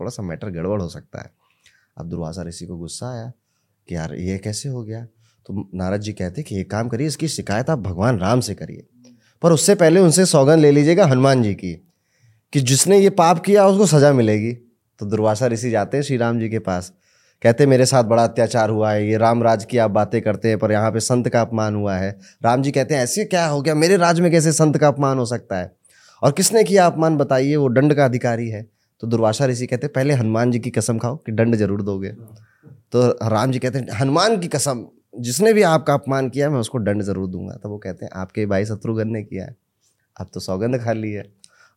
थोड़ा 0.00 0.10
सा 0.10 0.22
मैटर 0.22 0.50
गड़बड़ 0.50 0.82
हो 0.82 0.88
सकता 0.88 1.20
है। 1.20 1.30
अब 1.98 2.08
दुर्वासा 2.08 2.42
ऋषि 2.42 2.66
को 2.66 2.76
गुस्सा 2.76 3.12
आया 3.12 3.32
कि 3.88 3.94
यार 3.94 4.14
ये 4.14 4.38
कैसे 4.38 4.68
हो 4.68 4.84
गया? 4.84 5.04
तो 5.46 5.70
नारद 5.74 6.00
जी 6.00 6.12
कहते 6.12 6.42
कि 6.42 6.60
एक 6.60 6.70
काम 6.70 6.88
करिए, 6.88 7.06
इसकी 7.06 7.28
शिकायत 7.28 7.70
आप 7.70 7.78
भगवान 7.78 8.18
राम 8.18 8.40
से 8.40 8.54
करिए। 8.54 8.86
पर 9.42 9.52
उससे 9.52 9.74
पहले 9.74 10.00
उनसे 10.00 10.26
सौगंध 10.26 10.60
ले 10.60 10.70
लीजिएगा 10.70 11.06
हनुमान 11.06 11.42
जी 11.42 11.54
की, 11.54 11.72
कि 12.52 12.60
जिसने 12.60 12.98
ये 12.98 13.10
पाप 13.10 13.38
किया 13.38 13.66
उसको 13.66 13.86
सजा 13.86 14.12
मिलेगी। 14.12 14.52
तो 14.98 15.06
दुर्वासा 15.06 15.46
ऋषि 15.46 15.70
जाते 15.70 15.96
हैं 15.96 16.04
श्री 16.04 16.16
राम 16.16 16.40
जी 16.40 16.48
के 16.48 16.58
पास। 16.58 16.92
कहते 17.42 17.66
मेरे 17.66 17.86
साथ 17.86 18.04
बड़ा 18.04 18.24
अत्याचार 18.24 18.70
हुआ 18.70 18.92
है, 18.92 19.08
ये 19.08 19.16
राम 19.16 19.42
राज 19.42 19.64
की 19.64 19.78
आप 19.78 19.90
बातें 19.90 20.22
करते 20.22 20.48
हैं, 20.48 20.58
पर 20.58 20.72
यहाँ 20.72 20.92
पे 20.92 21.00
संत 21.00 21.28
का 21.28 21.40
अपमान 21.40 21.74
हुआ 21.74 21.96
है। 21.96 22.18
राम 22.44 22.62
जी 22.62 22.70
कहते 22.70 22.94
हैं, 22.94 23.02
ऐसे 23.02 23.24
क्या 23.24 23.46
हो 23.46 23.62
गया? 23.62 23.74
मेरे 23.74 23.96
राज 23.96 24.20
में 24.20 24.30
कैसे 24.30 24.52
संत 24.52 24.78
का 24.78 24.88
अपमान 24.88 25.18
हो 25.18 25.26
सकता 25.26 25.58
है? 25.58 25.76
और 26.22 26.32
किसने 26.32 26.64
किया 26.64 26.86
अपमान? 26.86 27.16
बताइए, 27.16 27.56
वो 27.56 27.68
दंड 27.68 27.94
का 27.94 28.04
अधिकारी 28.04 28.48
है। 28.48 28.77
तो 29.02 29.06
दुर्वासा 29.06 29.46
ऋषि 29.46 29.66
कहते 29.66 29.86
हैं 29.86 29.92
पहले 29.92 30.14
हनुमान 30.14 30.50
जी 30.50 30.58
की 30.58 30.70
कसम 30.70 30.98
खाओ 30.98 31.16
कि 31.16 31.32
दंड 31.32 31.56
ज़रूर 31.56 31.82
दोगे। 31.82 32.10
तो 32.92 33.28
राम 33.28 33.50
जी 33.52 33.58
कहते 33.58 33.78
हैं 33.78 33.98
हनुमान 34.00 34.38
की 34.40 34.48
कसम 34.48 34.86
जिसने 35.18 35.52
भी 35.52 35.62
आपका 35.62 35.94
अपमान 35.94 36.28
किया 36.28 36.50
मैं 36.50 36.58
उसको 36.58 36.78
दंड 36.78 37.02
ज़रूर 37.02 37.28
दूँगा। 37.28 37.54
तो 37.54 37.68
वो 37.68 37.78
कहते 37.78 38.04
हैं 38.04 38.12
आपके 38.14 38.46
भाई 38.46 38.64
शत्रुघ्न 38.64 39.08
ने 39.08 39.22
किया 39.22 39.44
है। 39.44 39.56
अब 40.16 40.26
तो 40.34 40.40
सौगंध 40.40 40.78
खा 40.84 40.92
ली 40.92 41.12
है। 41.12 41.24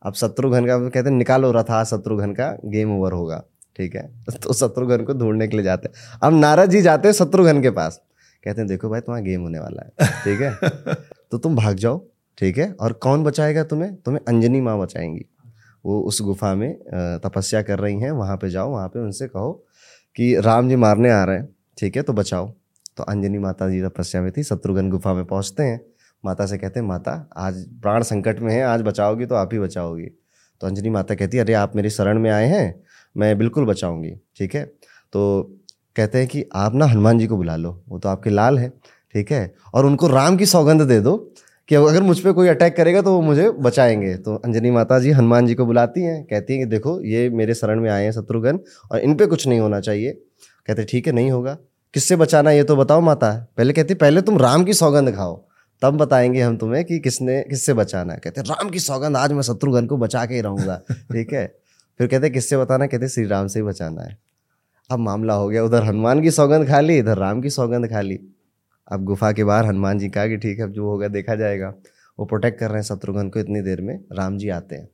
अब 0.02 0.14
शत्रुघ्न 0.14 0.66
का 0.66 0.78
कहते 0.78 1.10
हैं 1.10 1.16
निकालो 1.18 1.52
रथा 1.52 1.84
शत्रुघ्न 1.84 2.34
का 2.34 2.50
गेम 2.66 2.98
ओवर 2.98 3.14
होगा 3.14 3.44
ठीक 3.78 3.96
है? 3.96 4.08
तो 4.44 4.54
शत्रुघ्न 4.54 5.04
को 5.04 5.14
ढूँढने 5.14 5.48
के 5.48 5.58
लिए 5.58 5.64
जाते 5.64 5.88
हैं। 5.88 6.20
अब 6.24 6.40
नारद 6.40 6.70
जी 6.70 6.82
जाते 6.82 7.08
हैं 7.08 7.14
शत्रुघ्न 7.14 7.62
के 7.62 7.70
पास। 7.72 8.02
कहते 8.44 8.62
हैं 8.62 8.68
देखो 8.68 8.90
भाई 8.90 9.02
तुम्हारा 9.02 9.26
गेम 9.26 9.42
होने 9.42 9.60
वाला 9.60 9.84
है 9.84 10.08
ठीक 10.24 10.42
है? 10.42 10.96
तो 11.32 11.38
तुम 11.38 11.56
भाग 11.56 11.76
जाओ 11.76 12.06
ठीक 12.38 12.58
है? 12.58 12.72
और 12.72 12.94
कौन 12.94 13.24
बचाएगा 13.24 13.64
तुम्हें? 13.64 13.96
तुम्हें 13.96 14.22
अंजनी 14.28 14.62
माँ 14.62 14.80
बचाएँगी। 14.80 15.26
वो 15.86 16.02
उस 16.02 16.22
गुफा 16.22 16.56
में 16.56 16.80
तपस्या 17.24 17.62
कर 17.62 17.80
रही 17.80 18.00
हैं, 18.00 18.12
वहाँ 18.12 18.38
पे 18.38 18.50
जाओ, 18.50 18.72
वहाँ 18.72 18.88
पे 18.88 19.00
उनसे 19.00 19.28
कहो 19.28 19.66
कि 20.16 20.40
राम 20.40 20.70
जी 20.70 20.76
मारने 20.76 21.12
आ 21.12 21.24
रहे 21.24 21.38
हैं, 21.38 21.56
ठीक 21.78 21.96
है 21.96 22.02
तो 22.02 22.14
बचाओ। 22.14 22.54
तो 22.98 23.04
अंजनी 23.04 23.38
माता 23.38 23.70
जी 23.70 23.82
तपस्या 23.82 24.22
में 24.22 24.32
थी, 24.32 24.44
शत्रुघ्न 24.44 24.90
गुफा 24.90 25.14
में 25.14 25.26
पहुँचते 25.26 25.64
हैं। 25.64 25.82
माता 26.26 26.46
से 26.46 26.58
कहते 26.58 26.80
हैं, 26.80 26.88
माता, 26.88 27.30
आज 27.38 27.68
प्राण 27.82 28.02
संकट 28.02 28.40
में 28.40 28.54
है, 28.54 28.64
आज 28.64 28.82
बचाओगी 28.82 29.26
तो 29.26 29.36
आप 29.36 29.50
ही 29.54 29.60
बचाओगी। 29.60 30.06
तो 30.62 30.68
अंजनी 30.68 30.90
माता 30.90 31.16
कहती 31.16 31.38
है, 31.38 31.44
अरे, 31.44 31.54
आप 31.54 31.76
मेरी 31.76 31.90
शरण 31.90 32.20
में 32.20 32.32
आए 32.32 32.48
हैं, 32.48 32.84
मैं 33.18 33.38
बिल्कुल 33.38 33.66
बचाऊँगी, 33.66 34.12
ठीक 34.12 34.56
है? 34.56 34.66
तो 35.14 35.52
कहते 35.96 36.18
हैं 36.18 36.28
कि, 36.28 36.46
आप 36.56 36.76
ना 36.76 36.86
हनुमान 36.86 37.20
जी 37.20 37.28
को 37.28 37.38
बुला 37.38 37.56
लो, 37.56 37.84
वो 37.90 38.00
तो 38.00 38.10
आपके 38.10 38.30
लाल 38.30 38.60
है, 38.60 38.70
ठीक 39.14 39.32
है? 39.32 39.56
और 39.74 39.86
उनको 39.86 40.08
राम 40.08 40.38
की 40.38 40.46
सौगंध 40.46 40.82
दे 40.82 41.00
दो 41.00 41.34
कि 41.68 41.76
अगर 41.76 42.04
मुझ 42.04 42.20
पर 42.20 42.32
कोई 42.32 42.48
अटैक 42.48 42.76
करेगा 42.76 43.02
तो 43.02 43.14
वो 43.14 43.22
मुझे 43.22 43.50
बचाएँगे। 43.50 44.18
तो 44.18 44.36
अंजनी 44.36 44.72
माता 44.72 45.00
जी 45.00 45.12
हनुमान 45.12 45.48
जी 45.48 45.54
को 45.54 45.66
बुलाती 45.66 46.02
हैं, 46.02 46.24
कहती 46.24 46.54
हैं 46.54 46.66
कि 46.66 46.70
देखो, 46.70 47.02
ये 47.02 47.30
मेरे 47.30 47.54
शरण 47.54 47.80
में 47.80 47.90
आए 47.90 48.04
हैं 48.04 48.12
शत्रुघ्न 48.12 48.60
और 48.92 49.00
इन 49.00 49.16
पर 49.16 49.26
कुछ 49.26 49.48
नहीं 49.48 49.60
होना 49.60 49.80
चाहिए। 49.80 50.12
कहते, 50.68 50.84
ठीक 50.84 51.08
है, 51.08 51.14
नहीं 51.14 51.32
होगा। 51.32 51.58
किससे 51.94 52.16
बचाना 52.16 52.52
ये 52.52 52.64
तो 52.64 52.76
बताओ 52.76 53.02
माता। 53.02 53.54
पहले 53.58 53.74
कहती, 53.74 53.94
पहले 53.94 54.22
तुम 54.22 54.38
राम 54.38 54.64
की 54.64 54.74
सौगंध 54.74 55.16
खाओ। 55.16 55.46
तब 55.82 55.98
बताएँगे 55.98 56.42
हम 56.42 56.58
तुम्हें 56.58 56.86
कि 56.86 57.00
किसने, 57.00 57.42
किससे 57.42 57.74
बचाना 57.74 58.14
है। 58.14 58.20
कहते, 58.24 58.42
राम 58.42 58.70
की 58.70 58.80
सौगंध 58.80 59.18
आज 59.18 59.32
मैं 59.32 59.42
शत्रुघ्न 59.42 59.86
को 59.86 59.98
बचा 59.98 60.26
के 60.26 60.34
ही 60.34 60.42
रहूँगा। 60.42 60.82
ठीक 60.92 61.34
है? 61.34 61.56
फिर 61.98 62.08
कहते, 62.08 62.30
किससे 62.30 62.58
बताना 62.58 62.88
कहते, 62.88 63.08
श्री 63.08 63.26
राम 63.26 63.48
से 63.48 63.60
ही 63.60 63.64
बचाना 63.66 64.02
है। 64.02 64.18
अब 64.92 65.00
मामला 65.00 65.34
हो 65.34 65.50
गया, 65.50 65.64
उधर 65.64 65.84
हनुमान 65.84 66.22
की 66.22 66.32
सौगंध 66.32 66.68
खा 66.68 66.80
ली, 66.80 66.98
इधर 66.98 67.18
राम 67.18 67.42
की 67.42 67.50
सौगंध 67.50 67.86
खा 67.90 68.02
ली। 68.02 68.20
अब 68.92 69.04
गुफा 69.04 69.32
के 69.32 69.44
बाहर 69.44 69.66
हनुमान 69.66 70.00
जी 70.00 70.10
कहा 70.10 70.28
कि 70.28 70.38
ठीक 70.38 70.58
है 70.58 70.64
अब 70.64 70.72
जो 70.72 70.86
होगा 70.86 71.08
देखा 71.08 71.36
जाएगा। 71.36 71.74
वो 72.20 72.26
प्रोटेक्ट 72.26 72.60
कर 72.60 72.68
रहे 72.68 72.78
हैं 72.78 72.84
शत्रुघ्न 72.84 73.30
को 73.30 73.40
इतनी 73.40 73.62
देर 73.62 73.82
में। 73.82 74.06
राम 74.12 74.38
जी 74.38 74.50
आते 74.50 74.76
हैं। 74.76 74.90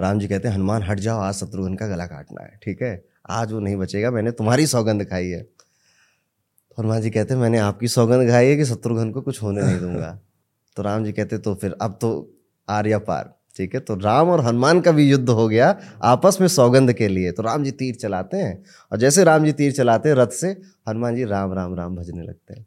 राम 0.00 0.18
जी 0.18 0.28
कहते 0.28 0.48
हैं 0.48 0.54
हनुमान 0.54 0.82
हट 0.82 0.98
जाओ 0.98 1.18
आज 1.18 1.34
शत्रुघ्न 1.34 1.74
का 1.74 1.86
गला 1.86 2.06
काटना 2.06 2.42
है 2.42 2.58
ठीक 2.62 2.82
है? 2.82 3.04
आज 3.30 3.52
वो 3.52 3.60
नहीं 3.60 3.76
बचेगा 3.76 4.10
मैंने 4.10 4.30
तुम्हारी 4.30 4.66
सौगंध 4.66 5.04
खाई 5.04 5.28
है। 5.28 5.42
तो 5.42 6.82
हनुमान 6.82 7.00
जी 7.00 7.10
कहते 7.10 7.34
हैं 7.34 7.40
मैंने 7.40 7.58
आपकी 7.58 7.88
सौगंध 7.88 8.30
खाई 8.30 8.46
है 8.46 8.56
कि 8.56 8.64
शत्रुघ्न 8.64 9.10
को 9.10 9.20
कुछ 9.20 9.42
होने 9.42 9.62
नहीं 9.62 9.80
दूँगा। 9.80 10.20
तो 10.76 10.82
राम 10.82 11.04
जी 11.04 11.12
कहते 11.12 11.38
तो 11.38 11.54
फिर 11.54 11.76
अब 11.82 11.98
तो 12.00 12.38
आर्या 12.68 12.98
पार 12.98 13.39
ठीक 13.56 13.74
है? 13.74 13.80
तो 13.80 13.94
राम 13.94 14.28
और 14.28 14.44
हनुमान 14.44 14.80
का 14.80 14.92
भी 14.92 15.10
युद्ध 15.10 15.28
हो 15.28 15.48
गया 15.48 15.80
आपस 16.02 16.38
में 16.40 16.48
सौगंध 16.48 16.92
के 16.92 17.08
लिए। 17.08 17.32
तो 17.32 17.42
राम 17.42 17.64
जी 17.64 17.70
तीर 17.70 17.94
चलाते 17.94 18.36
हैं 18.36 18.64
और 18.92 18.98
जैसे 18.98 19.24
राम 19.24 19.44
जी 19.44 19.52
तीर 19.52 19.72
चलाते 19.72 20.08
हैं 20.08 20.16
रथ 20.16 20.28
से 20.28 20.48
हनुमान 20.88 21.16
जी 21.16 21.24
राम 21.24 21.52
राम 21.52 21.74
राम 21.74 21.96
भजने 21.96 22.22
लगते 22.22 22.54
हैं। 22.54 22.66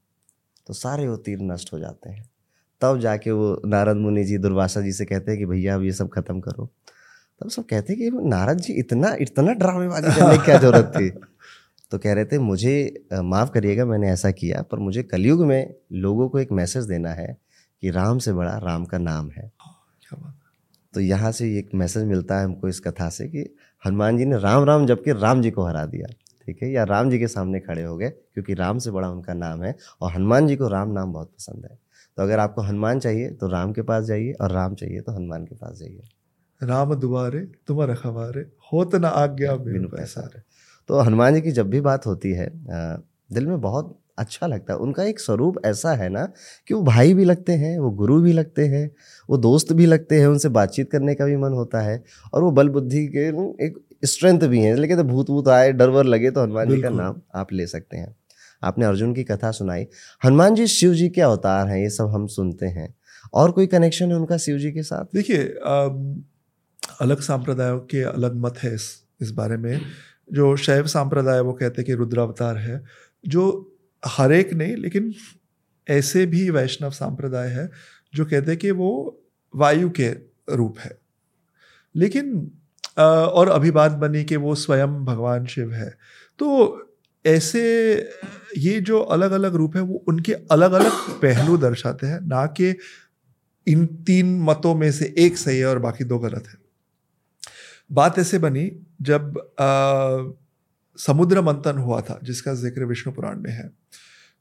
तो 0.68 0.74
सारे 0.74 1.08
वो 1.08 1.16
तीर 1.18 1.40
नष्ट 1.42 1.74
हो 1.74 1.80
जाते 1.80 2.10
हैं। 2.10 2.30
तब 2.82 3.00
जाके 3.00 3.32
वो 3.32 3.62
नारद 3.66 3.96
मुनि 3.96 4.24
जी 4.24 4.38
दुर्वासा 4.38 4.82
जी 4.82 4.92
से 4.92 5.06
कहते 5.06 5.32
हैं 5.32 5.40
कि 5.40 5.46
भैया 5.46 5.76
अब 5.76 5.84
ये 5.84 5.92
सब 5.92 6.10
खत्म 6.10 6.40
करो। 6.40 6.70
तब 7.42 7.50
सब 7.50 7.66
कहते 7.66 7.94
हैं 7.94 8.02
कि 8.02 8.30
नारद 8.30 8.58
जी 8.58 8.74
इतना 8.74 9.16
इतना 9.22 9.54
ड्रामेबाजी 9.54 10.20
करने 10.20 10.38
की 10.38 10.46
क्या 10.46 10.58
ज़रूरत 10.58 10.94
थी? 11.00 11.10
तो 11.92 11.98
कह 11.98 12.14
रहे 12.14 12.26
थे 12.26 12.40
मुझे 12.40 13.06
माफ़ 13.14 13.52
करिएगा 13.52 13.86
मैंने 13.86 14.10
ऐसा 14.10 14.32
किया 14.32 14.62
पर 14.62 14.80
मुझे 14.80 15.04
कलयुग 15.04 15.46
में 15.46 15.74
लोगों 15.92 16.30
को 16.30 16.40
एक 16.40 16.52
मैसेज 16.52 16.84
देना 16.84 17.10
है 17.10 17.38
कि 17.82 17.90
राम 17.90 18.18
से 18.18 18.34
बड़ा 18.34 18.58
राम 18.58 18.86
का 18.86 18.98
नाम 18.98 19.30
है। 19.30 19.52
तो 20.94 21.00
यहाँ 21.00 21.32
से 21.32 21.58
एक 21.60 21.70
मैसेज 21.76 22.04
मिलता 22.04 22.38
है 22.40 22.46
हमको 22.46 22.68
इस 22.68 22.80
कथा 22.80 23.10
से 23.10 23.28
कि 23.28 23.50
हनुमान 23.84 24.18
जी 24.18 24.26
ने 24.26 24.38
राम 24.40 24.64
राम 24.64 24.86
जबकि 24.86 25.12
राम 25.12 25.42
जी 25.42 25.52
को 25.52 25.64
हरा 25.64 25.86
दिया 25.86 26.08
ठीक 26.46 26.62
है? 26.64 26.72
या 26.72 26.84
राम 26.84 27.10
जी 27.10 27.20
के 27.20 27.28
सामने 27.28 27.60
खड़े 27.60 27.84
हो 27.84 27.98
गए 27.98 28.10
क्योंकि 28.10 28.54
राम 28.54 28.78
से 28.78 28.92
बड़ा 28.92 29.10
उनका 29.10 29.34
नाम 29.34 29.64
है 29.64 29.76
और 30.02 30.12
हनुमान 30.12 30.48
जी 30.48 30.56
को 30.56 30.68
राम 30.68 30.92
नाम 30.92 31.14
बहुत 31.14 31.28
पसंद 31.28 31.66
है। 31.66 31.78
तो 32.18 32.24
अगर 32.24 32.40
आपको 32.40 32.62
हनुमान 32.62 33.00
चाहिए 33.00 33.30
तो 33.32 33.48
राम 33.48 33.74
के 33.74 33.82
पास 33.82 34.04
जाइए 34.04 34.32
और 34.32 34.52
राम 34.52 34.76
चाहिए 34.76 35.02
तो 35.02 35.12
हनुमान 35.12 35.46
के 35.46 35.56
पास 35.56 35.78
जाइए। 35.80 36.02
राम 36.62 36.94
दुबारे 36.96 37.40
तुम्हारा 37.68 37.96
खबारे 37.96 38.42
हो 38.74 38.84
तो 38.86 38.98
ना 39.00 39.08
आज्ञा 39.08 39.56
बिनु 39.56 39.90
पैसा 39.90 40.30
तो 40.90 41.00
हनुमान 41.00 41.34
जी 41.34 41.42
की 41.42 41.52
जब 41.52 41.70
भी 41.70 41.82
बात 41.82 42.06
होती 42.06 42.32
है 42.32 42.52
दिल 43.34 43.48
में 43.48 43.60
बहुत 43.62 44.00
अच्छा 44.18 44.48
लगता 44.48 44.74
है। 44.74 44.80
उनका 44.80 45.04
एक 45.04 45.20
स्वरूप 45.20 45.56
ऐसा 45.66 45.94
है 45.94 46.10
ना 46.10 46.26
कि 46.68 46.74
वो 46.74 46.82
भाई 46.84 47.14
भी 47.14 47.26
लगते 47.26 47.54
हैं 47.54 47.78
वो 47.80 47.90
गुरु 47.92 48.22
भी 48.22 48.34
लगते 48.34 48.66
हैं 48.68 48.90
वो 49.30 49.38
दोस्त 49.40 49.74
भी 49.74 49.86
लगते 49.86 50.20
हैं 50.20 50.28
उनसे 50.28 50.50
बातचीत 50.52 50.92
करने 50.92 51.16
का 51.16 51.26
भी 51.26 51.38
मन 51.38 51.54
होता 51.54 51.82
है 51.82 52.04
और 52.34 52.44
वो 52.44 52.52
बल 52.52 52.70
बुद्धि 52.70 53.06
के 53.08 53.28
एक 53.66 53.80
स्ट्रेंथ 54.06 54.40
भी 54.40 54.60
हैं। 54.60 54.76
लेकिन 54.76 54.98
तो 54.98 55.04
भूत 55.04 55.30
भूत 55.30 55.48
आए 55.48 55.72
डर 55.72 55.90
वर 55.90 56.06
लगे 56.06 56.32
तो 56.32 56.44
हनुमान 56.44 56.70
जी 56.70 56.82
का 56.82 56.90
नाम 56.90 57.22
आप 57.36 57.54
ले 57.54 57.68
सकते 57.68 57.98
हैं। 57.98 58.16
आपने 58.64 58.86
अर्जुन 58.86 59.14
की 59.14 59.24
कथा 59.24 59.52
सुनाई। 59.52 59.88
हनुमान 60.26 60.56
जी 60.56 60.68
शिव 60.68 60.94
जी 60.94 61.10
के 61.10 61.22
अवतार 61.22 61.68
हैं 61.68 61.78
ये 61.78 61.90
सब 61.90 62.08
हम 62.08 62.28
सुनते 62.30 62.66
हैं। 62.68 62.94
और 63.34 63.52
कोई 63.52 63.68
कनेक्शन 63.68 64.10
है 64.10 64.16
उनका 64.16 64.38
शिव 64.38 64.58
जी 64.58 64.72
के 64.72 64.84
साथ? 64.84 65.06
देखिए 65.16 65.44
अलग 67.02 67.22
सांप्रदायों 67.22 67.80
के 67.80 68.02
अलग 68.04 68.36
मत 68.36 68.58
है 68.58 68.74
इस 68.76 68.90
इस 69.22 69.32
बारे 69.32 69.58
में। 69.58 69.80
जो 70.34 70.56
शैव 70.56 70.88
सांप्रदाय 70.88 71.40
वो 71.40 71.54
कहते 71.54 71.82
हैं 71.82 71.86
कि 71.86 71.94
रुद्रावतार 71.94 72.58
है। 72.58 72.82
जो 73.24 73.44
हर 74.04 74.32
एक 74.32 74.54
नहीं 74.54 74.76
लेकिन 74.76 75.14
ऐसे 75.88 76.26
भी 76.26 76.50
वैष्णव 76.50 76.92
संप्रदाय 76.92 77.48
है 77.50 77.70
जो 78.16 78.26
कहते 78.26 78.52
हैं 78.52 78.60
कि 78.60 78.72
वो 78.72 78.90
वायु 79.56 79.90
के 79.90 80.10
रूप 80.56 80.80
है। 80.80 80.98
लेकिन 81.96 82.52
और 83.00 83.50
अभी 83.50 83.72
बात 83.72 83.92
बनी 83.92 84.24
कि 84.24 84.36
वो 84.36 84.56
स्वयं 84.56 85.06
भगवान 85.06 85.46
शिव 85.46 85.74
है 85.74 85.90
तो 86.40 86.48
ऐसे 87.26 87.62
ये 88.58 88.80
जो 88.82 89.02
अलग 89.02 89.32
अलग 89.32 89.56
रूप 89.56 89.76
है 89.76 89.82
वो 89.82 90.04
उनके 90.08 90.34
अलग 90.52 90.72
अलग 90.72 90.92
पहलू 91.22 91.58
दर्शाते 91.58 92.08
हैं 92.08 92.20
ना 92.22 92.46
कि 92.46 92.76
इन 93.68 93.86
तीन 94.08 94.40
मतों 94.42 94.76
में 94.76 94.92
से 94.92 95.14
एक 95.18 95.38
सही 95.38 95.58
है 95.58 95.66
और 95.66 95.80
बाकी 95.80 96.04
दो 96.04 96.20
गलत 96.20 96.48
है। 96.48 96.56
बात 97.92 98.20
ऐसे 98.20 98.40
बनी 98.40 98.72
जब 99.02 99.38
आ, 99.60 99.68
समुद्र 100.98 101.42
मंथन 101.42 101.78
हुआ 101.78 102.02
था, 102.02 102.20
जिसका 102.24 102.54
ज़िक्र 102.56 102.86
विष्णु 102.86 103.14
पुराण 103.14 103.40
में 103.42 103.52
है। 103.52 103.70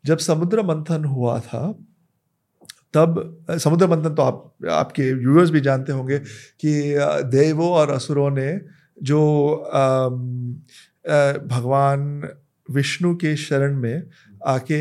जब 0.04 0.18
समुद्र 0.20 0.62
मंथन 0.64 1.04
हुआ 1.04 1.38
था, 1.40 1.72
तब 2.94 3.46
समुद्र 3.58 3.86
मंथन 3.88 4.14
तो 4.14 4.22
आप, 4.22 4.52
आपके 4.70 5.12
व्यूअर्स 5.14 5.50
भी 5.50 5.60
जानते 5.60 5.92
होंगे 5.92 6.18
कि 6.18 6.72
देवों 7.30 7.70
और 7.70 7.90
असुरों 7.90 8.30
ने 8.30 8.50
जो 9.02 9.20
भगवान 11.46 12.28
विष्णु 12.68 13.14
के 13.16 13.34
शरण 13.36 13.76
में 13.76 14.02
आके 14.46 14.80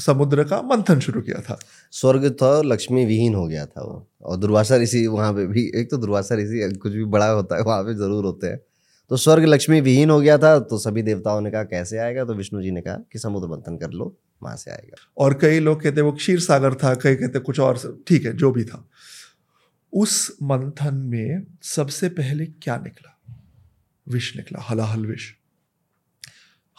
समुद्र 0.00 0.44
का 0.44 0.60
मंथन 0.62 1.00
शुरू 1.00 1.20
किया 1.20 1.40
था। 1.40 1.58
स्वर्ग 1.92 2.30
था 2.42 2.50
लक्ष्मी 2.62 3.04
विहीन 3.04 3.34
हो 3.34 3.46
गया 3.46 3.64
था 3.66 3.82
वो। 3.82 4.06
और 4.22 4.36
दुर्वासा 4.36 4.76
ऋषि 4.76 5.06
वहाँ 5.06 5.32
पे 5.32 5.46
भी, 5.46 5.70
एक 5.74 5.90
तो 5.90 5.96
दुर्वासा 5.96 6.34
ऋषि 6.34 6.72
कुछ 6.82 6.92
भी 6.92 7.04
बड़ा 7.06 7.28
होता 7.28 7.56
है, 7.56 7.62
वहाँ 7.62 7.82
पे 7.84 7.94
ज़रूर 7.94 8.24
होते 8.24 8.46
हैं। 8.46 8.60
तो 9.08 9.16
स्वर्ग 9.16 9.44
लक्ष्मी 9.44 9.80
विहीन 9.80 10.10
हो 10.10 10.20
गया 10.20 10.38
था 10.38 10.60
तो 10.60 10.78
सभी 10.78 11.02
देवताओं 11.02 11.40
ने 11.40 11.50
कहा, 11.50 11.64
कैसे 11.64 11.98
आएगा? 11.98 12.24
तो 12.24 12.34
विष्णु 12.34 12.62
जी 12.62 12.70
ने 12.70 12.80
कहा 12.80 12.96
कि 13.12 13.18
समुद्र 13.18 13.48
मंथन 13.48 13.78
कर 13.78 13.90
लो, 13.90 14.18
वहाँ 14.42 14.56
से 14.56 14.70
आएगा। 14.70 14.96
और 15.16 15.34
कई 15.34 15.60
लोग 15.60 15.82
कहते 15.82 16.00
वो 16.00 16.12
क्षीर 16.12 16.40
सागर 16.40 16.74
था, 16.74 16.94
कई 16.94 17.14
कहते 17.14 17.38
कुछ 17.38 17.60
और 17.60 18.02
ठीक 18.08 18.24
है, 18.24 18.32
जो 18.32 18.50
भी 18.50 18.64
था। 18.64 18.88
उस 19.92 20.36
मंथन 20.42 20.94
में 20.94 21.46
सबसे 21.62 22.08
पहले 22.08 22.46
क्या 22.46 22.76
निकला? 22.76 23.18
विष 24.08 24.36
निकला, 24.36 24.64
हलाहल 24.68 25.06
विष। 25.06 25.32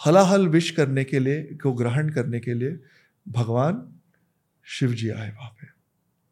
हलाहल 0.06 0.48
विष 0.48 0.72
करने 0.72 1.04
के 1.04 1.20
लिए, 1.20 1.44
को 1.44 1.74
ग्रहण 1.74 2.10
करने 2.10 2.40
के 2.40 2.54
लिए 2.54 2.80
भगवान 3.28 4.00
शिव 4.64 4.94
जी 4.94 5.10
आए 5.10 5.32
वहाँ 5.32 5.50
पे। 5.50 5.68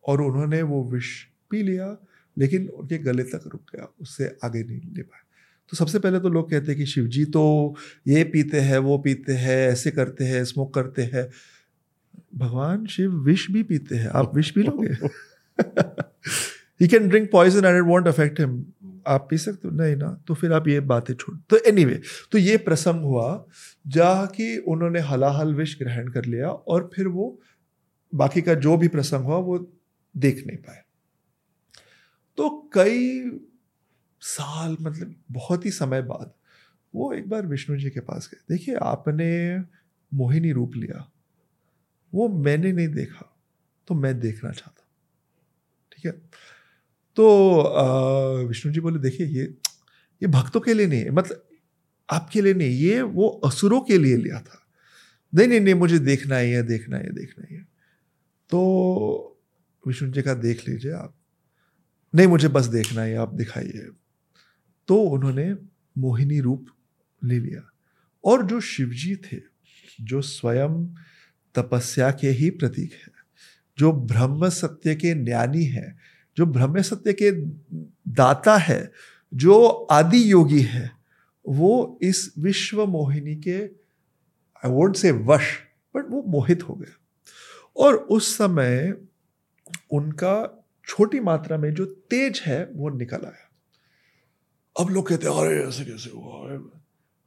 और 0.07 0.21
उन्होंने 0.21 0.62
वो 0.62 0.89
विष 0.89 1.23
पी 1.49 1.63
लिया, 1.63 1.97
लेकिन 2.38 2.67
उनके 2.67 2.97
गले 2.97 3.23
तक 3.23 3.41
रुक 3.47 3.62
गया, 3.75 3.93
उससे 4.01 4.38
आगे 4.43 4.63
नहीं 4.63 4.81
ले 4.93 5.01
पाए। 5.01 5.26
तो 5.69 5.77
सबसे 5.77 5.99
पहले 5.99 6.19
तो 6.19 6.30
लोग 6.30 6.49
कहते 6.51 6.65
हैं 6.65 6.75
कि 6.75 6.86
शिव 6.86 7.08
जी 7.08 7.25
तो 7.25 7.75
ये 8.08 8.23
पीते 8.23 8.60
हैं 8.60 8.77
वो 8.77 8.97
पीते 8.97 9.34
हैं 9.34 9.69
ऐसे 9.69 9.91
करते 9.91 10.23
हैं 10.23 10.45
स्मोक 10.45 10.73
करते 10.73 11.01
हैं। 11.01 11.30
भगवान 12.36 12.86
शिव 12.86 13.12
विष 13.12 13.51
भी 13.51 13.63
पीते 13.63 13.95
हैं। 13.95 14.08
आप 14.08 14.36
विष 14.36 14.51
पी 14.51 14.63
लोगे? 14.63 15.08
He 16.82 16.88
can 16.88 17.08
drink 17.10 17.32
poison 17.32 17.65
and 17.65 17.77
it 17.77 17.84
won't 17.84 18.08
affect 18.08 18.39
him 18.39 18.65
आप 19.08 19.27
पी 19.30 19.38
सकते 19.38 19.67
हो? 19.67 19.73
नहीं 19.73 19.95
ना? 19.95 20.23
तो 20.27 20.34
फिर 20.34 20.53
आप 20.53 20.67
ये 20.67 20.80
बातें 20.80 21.13
छोड़। 21.13 21.38
तो 21.49 21.58
एनी 21.58 21.84
anyway, 21.84 22.03
तो 22.32 22.38
ये 22.38 22.58
प्रसंग 22.58 23.01
हुआ 23.01 23.45
जहाँ 23.88 24.27
कि 24.27 24.58
उन्होंने 24.58 24.99
हलाहल 24.99 25.53
विष 25.53 25.80
ग्रहण 25.80 26.08
कर 26.08 26.25
लिया 26.25 26.49
और 26.49 26.89
फिर 26.95 27.08
वो 27.08 27.41
बाकी 28.15 28.41
का 28.41 28.53
जो 28.53 28.77
भी 28.77 28.88
प्रसंग 28.88 29.23
हुआ 29.23 29.38
वो 29.38 29.71
देख 30.17 30.47
नहीं 30.47 30.58
पाए। 30.58 30.82
तो 32.38 32.69
कई 32.73 33.21
साल 34.21 34.77
मतलब 34.82 35.15
बहुत 35.32 35.65
ही 35.65 35.71
समय 35.71 36.01
बाद 36.03 36.34
वो 36.93 37.12
एक 37.13 37.30
बार 37.30 37.45
विष्णु 37.47 37.77
जी 37.77 37.89
के 37.89 37.99
पास 37.99 38.30
गए। 38.34 38.39
देखिए, 38.49 38.75
आपने 38.75 39.60
मोहिनी 40.12 40.51
रूप 40.51 40.75
लिया, 40.75 41.10
वो 42.13 42.27
मैंने 42.30 42.71
नहीं 42.71 42.88
देखा 42.89 43.34
तो 43.88 43.95
मैं 43.95 44.19
देखना 44.19 44.51
चाहता 44.51 44.86
ठीक 45.91 46.06
है? 46.06 46.12
तो 47.17 48.47
विष्णु 48.47 48.71
जी 48.73 48.80
बोले, 48.80 48.99
देखिए, 48.99 49.27
ये 49.27 49.43
ये 50.21 50.27
भक्तों 50.30 50.60
के 50.62 50.73
लिए 50.73 50.88
नहीं 50.88 51.01
है 51.01 51.12
मतलब 51.12 51.43
आपके 52.10 52.41
लिए 52.41 52.53
नहीं, 52.53 52.69
ये 52.69 53.01
वो 53.01 53.27
असुरों 53.45 53.82
के 53.82 53.97
लिए 53.97 54.17
लिया 54.17 54.39
था। 54.41 54.63
नहीं 55.34 55.47
नहीं 55.47 55.60
नहीं, 55.60 55.73
मुझे 55.75 55.99
देखना 55.99 56.38
ही 56.38 56.51
है, 56.51 56.62
देखना 56.63 56.97
है 56.97 57.13
देखना 57.13 57.45
है 57.51 57.62
तो 58.49 59.38
विष्णु 59.84 60.12
जी 60.12 60.21
का, 60.21 60.34
देख 60.36 60.67
लीजिए 60.67 60.91
आप, 60.93 61.13
नहीं, 62.13 62.27
मुझे 62.27 62.47
बस 62.47 62.65
देखना 62.67 63.01
है, 63.01 63.15
आप 63.17 63.34
दिखाइए। 63.34 63.89
तो 64.88 65.02
उन्होंने 65.02 65.56
मोहिनी 65.97 66.39
रूप 66.39 66.67
ले 67.23 67.39
लिया। 67.39 67.71
और 68.26 68.45
जो 68.45 68.60
शिवजी 68.60 69.15
थे, 69.15 69.38
जो 70.02 70.21
स्वयं 70.21 70.86
तपस्या 71.56 72.12
के 72.12 72.30
ही 72.30 72.50
प्रतीक 72.50 72.93
है, 72.93 73.12
जो 73.78 73.91
ब्रह्म 73.91 74.50
सत्य 74.50 74.95
के 74.95 75.26
ज्ञानी 75.26 75.63
है, 75.63 75.97
जो 76.38 76.45
ब्रह्म 76.45 76.82
सत्य 76.82 77.13
के 77.13 77.32
दाता 78.12 78.58
है, 78.58 78.91
जो 79.34 79.67
आदि 79.67 80.32
योगी 80.32 80.62
है, 80.62 80.91
वो 81.47 82.00
इस 82.02 82.34
विश्व 82.39 82.86
मोहिनी 82.86 83.36
के 83.36 83.60
आई 84.58 84.69
वोट 84.69 84.95
से 84.95 85.12
वश 85.12 85.60
बट 85.95 86.06
वो 86.10 86.23
मोहित 86.28 86.63
हो 86.63 86.73
गया 86.73 86.97
और 87.78 87.95
उस 87.95 88.38
समय 88.38 88.97
उनका 89.91 90.65
छोटी 90.88 91.19
मात्रा 91.19 91.58
में 91.58 91.73
जो 91.73 91.86
तेज 91.86 92.41
है, 92.45 92.69
वो 92.73 92.89
निकल 92.89 93.17
आया। 93.17 93.46
अब 94.79 94.89
लोग 94.89 95.07
कहते 95.07 95.27
हैं, 95.27 95.35
अरे, 95.35 95.67
ऐसे 95.67 95.85
कैसे 95.85 96.09
हुआ? 96.09 96.69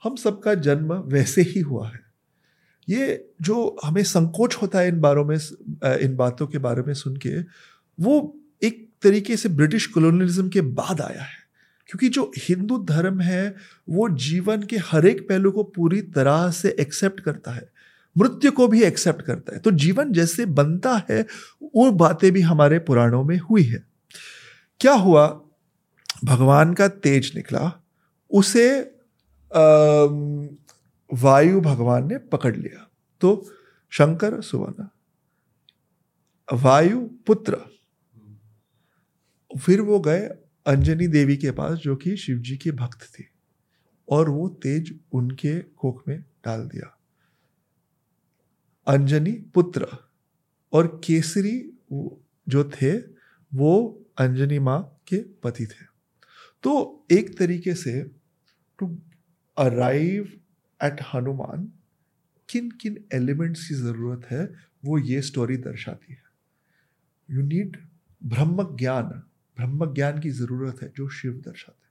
हम 0.05 0.17
सबका 0.17 0.55
जन्म 0.55 0.95
वैसे 0.95 1.43
ही 1.43 1.61
हुआ 1.61 1.89
है। 1.89 2.01
ये 2.89 3.31
जो 3.43 3.81
हमें 3.85 4.05
संकोच 4.05 4.55
होता 4.55 4.79
है 4.79 4.89
इन 4.89 5.01
बारों 5.01 5.25
में, 5.25 5.39
इन 5.99 6.17
बातों 6.17 6.47
के 6.47 6.59
बारे 6.59 6.83
में 6.83 6.95
सुन 6.95 7.17
के, 7.17 7.41
वो 8.01 8.39
एक 8.63 8.89
तरीके 9.03 9.37
से 9.37 9.49
ब्रिटिश 9.49 9.87
कॉलोनियलिज्म 9.87 10.49
के 10.49 10.61
बाद 10.61 11.01
आया 11.01 11.23
है। 11.23 11.41
क्योंकि 11.87 12.09
जो 12.09 12.33
हिंदू 12.39 12.79
धर्म 12.79 13.21
है, 13.21 13.57
वो 13.89 14.09
जीवन 14.09 14.63
के 14.63 14.77
हर 14.77 15.07
एक 15.07 15.29
पहलू 15.29 15.51
को 15.51 15.63
पूरी 15.63 16.03
तरह 16.03 16.51
से 16.51 16.77
एक्सेप्ट 16.81 17.21
करता 17.21 17.53
है। 17.53 17.71
मृत्यु 18.19 18.53
को 18.53 18.69
भी 18.69 18.83
एक्सेप्ट 18.83 19.23
करता 19.23 19.53
है। 19.55 19.59
तो 19.59 19.71
जीवन 19.71 20.13
जैसे 20.13 20.47
बनता 20.47 21.07
है, 21.11 21.27
वो 21.63 21.91
बातें 21.91 22.33
भी 22.33 22.41
हमारे 22.41 22.79
पुराणों 22.79 23.25
में 23.25 23.39
हुई 23.39 23.63
है। 23.63 23.85
क्या 24.81 24.93
हुआ? 24.93 25.43
भगवान 26.23 26.73
का 26.75 26.89
तेज 26.89 27.33
निकला, 27.37 27.73
उसे 28.31 28.81
वायु 31.11 31.61
भगवान 31.61 32.09
ने 32.09 32.19
पकड़ 32.29 32.55
लिया। 32.57 32.89
तो 33.21 33.31
शंकर 33.93 34.41
सुवर्ण, 34.41 34.87
वायु 36.49 37.01
पुत्र। 37.27 37.59
फिर 39.51 39.81
वो 39.81 39.99
गए 40.01 40.29
अंजनी 40.67 41.07
देवी 41.09 41.37
के 41.37 41.51
पास, 41.51 41.79
जो 41.79 41.97
कि 41.97 42.17
शिव 42.17 42.39
जी 42.39 42.57
के 42.57 42.71
भक्त 42.73 43.03
थी, 43.09 43.27
और 44.09 44.29
वो 44.31 44.49
तेज 44.63 44.99
उनके 45.13 45.59
कोख 45.61 46.03
में 46.09 46.19
डाल 46.45 46.67
दिया। 46.69 46.97
अंजनी 48.87 49.33
पुत्र 49.55 49.87
और 50.73 50.87
केसरी 51.05 51.59
जो 51.91 52.65
थे, 52.73 52.97
वो 53.53 54.05
अंजनी 54.19 54.59
माँ 54.59 54.81
के 55.09 55.17
पति 55.43 55.67
थे। 55.67 55.90
तो 56.63 57.07
एक 57.11 57.39
तरीके 57.39 57.75
से 57.75 58.11
टू 58.79 58.99
अराइव 59.59 60.41
एट 60.83 60.97
हनुमान 61.15 61.73
किन 62.49 62.71
किन 62.71 63.05
एलिमेंट्स 63.13 63.69
की 63.69 63.75
ज़रूरत 63.75 64.27
है, 64.31 64.55
वो 64.85 64.99
ये 64.99 65.23
स्टोरी 65.23 65.57
दर्शाती 65.57 66.13
है। 66.13 66.23
यू 67.31 67.43
नीड 67.43 67.77
ब्रह्म 68.25 68.77
ज्ञान 68.77 69.05
ब्रह्म 69.57 69.95
ज्ञान 69.95 70.21
की 70.21 70.31
ज़रूरत 70.31 70.83
है, 70.83 70.93
जो 70.97 71.09
शिव 71.09 71.33
दर्शाते 71.33 71.85
हैं। 71.85 71.91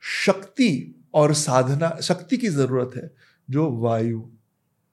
शक्ति 0.00 1.04
और 1.14 1.34
साधना, 1.34 2.00
शक्ति 2.00 2.36
की 2.36 2.48
ज़रूरत 2.48 2.90
है, 2.96 3.14
जो 3.50 3.70
वायु 3.70 4.30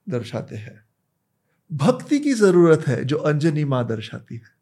दर्शाते 0.09 0.55
हैं। 0.55 0.85
भक्ति 1.71 2.19
की 2.19 2.33
ज़रूरत 2.33 2.87
है, 2.87 3.05
जो 3.05 3.17
अंजनी 3.17 3.63
माँ 3.63 3.87
दर्शाती 3.87 4.35
है। 4.35 4.59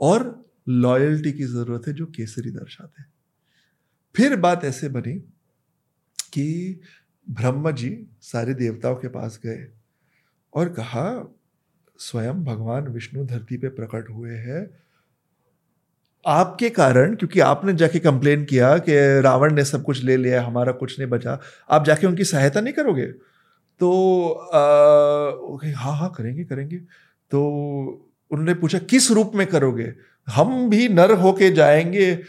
और 0.00 0.50
लॉयल्टी 0.68 1.32
की 1.32 1.44
ज़रूरत 1.44 1.82
है, 1.86 1.92
जो 1.92 2.06
केसरी 2.06 2.50
दर्शाते 2.50 3.02
हैं। 3.02 3.12
फिर 4.16 4.36
बात 4.36 4.64
ऐसे 4.64 4.88
बनी 4.88 5.12
कि 6.32 6.80
ब्रह्म 7.30 7.70
जी 7.70 8.06
सारे 8.22 8.54
देवताओं 8.54 8.96
के 8.96 9.08
पास 9.08 9.40
गए 9.46 9.68
और 10.54 10.68
कहा 10.68 11.34
स्वयं 11.98 12.44
भगवान 12.44 12.88
विष्णु 12.88 13.26
धरती 13.26 13.56
पे 13.56 13.68
प्रकट 13.68 14.10
हुए 14.10 14.34
हैं। 14.34 14.70
आपके 16.26 16.70
कारण 16.70 17.14
क्योंकि 17.14 17.40
आपने 17.40 17.72
जाके 17.72 17.98
कंप्लेन 17.98 18.44
किया 18.44 18.78
कि 18.78 19.20
रावण 19.20 19.54
ने 19.54 19.64
सब 19.64 19.82
कुछ 19.82 20.04
ले 20.04 20.16
लिया 20.16 20.42
हमारा 20.42 20.72
कुछ 20.72 20.98
नहीं 21.00 21.10
बचा 21.10 21.40
आप 21.70 21.84
जाके 21.84 22.06
उनकी 22.06 22.24
सहायता 22.24 22.60
नहीं 22.60 22.74
करोगे? 22.74 23.06
तो 23.80 24.32
आ, 24.32 25.78
हाँ 25.78 25.96
हाँ 25.96 26.12
करेंगे 26.16 26.44
करेंगे। 26.44 26.76
तो 27.30 27.42
उन्होंने 28.30 28.54
पूछा 28.54 28.78
किस 28.78 29.10
रूप 29.10 29.32
में 29.34 29.46
करोगे? 29.46 29.94
हम 30.28 30.70
भी 30.70 30.88
नर 30.88 31.12
होके 31.12 31.50
जाएँगे? 31.50 32.22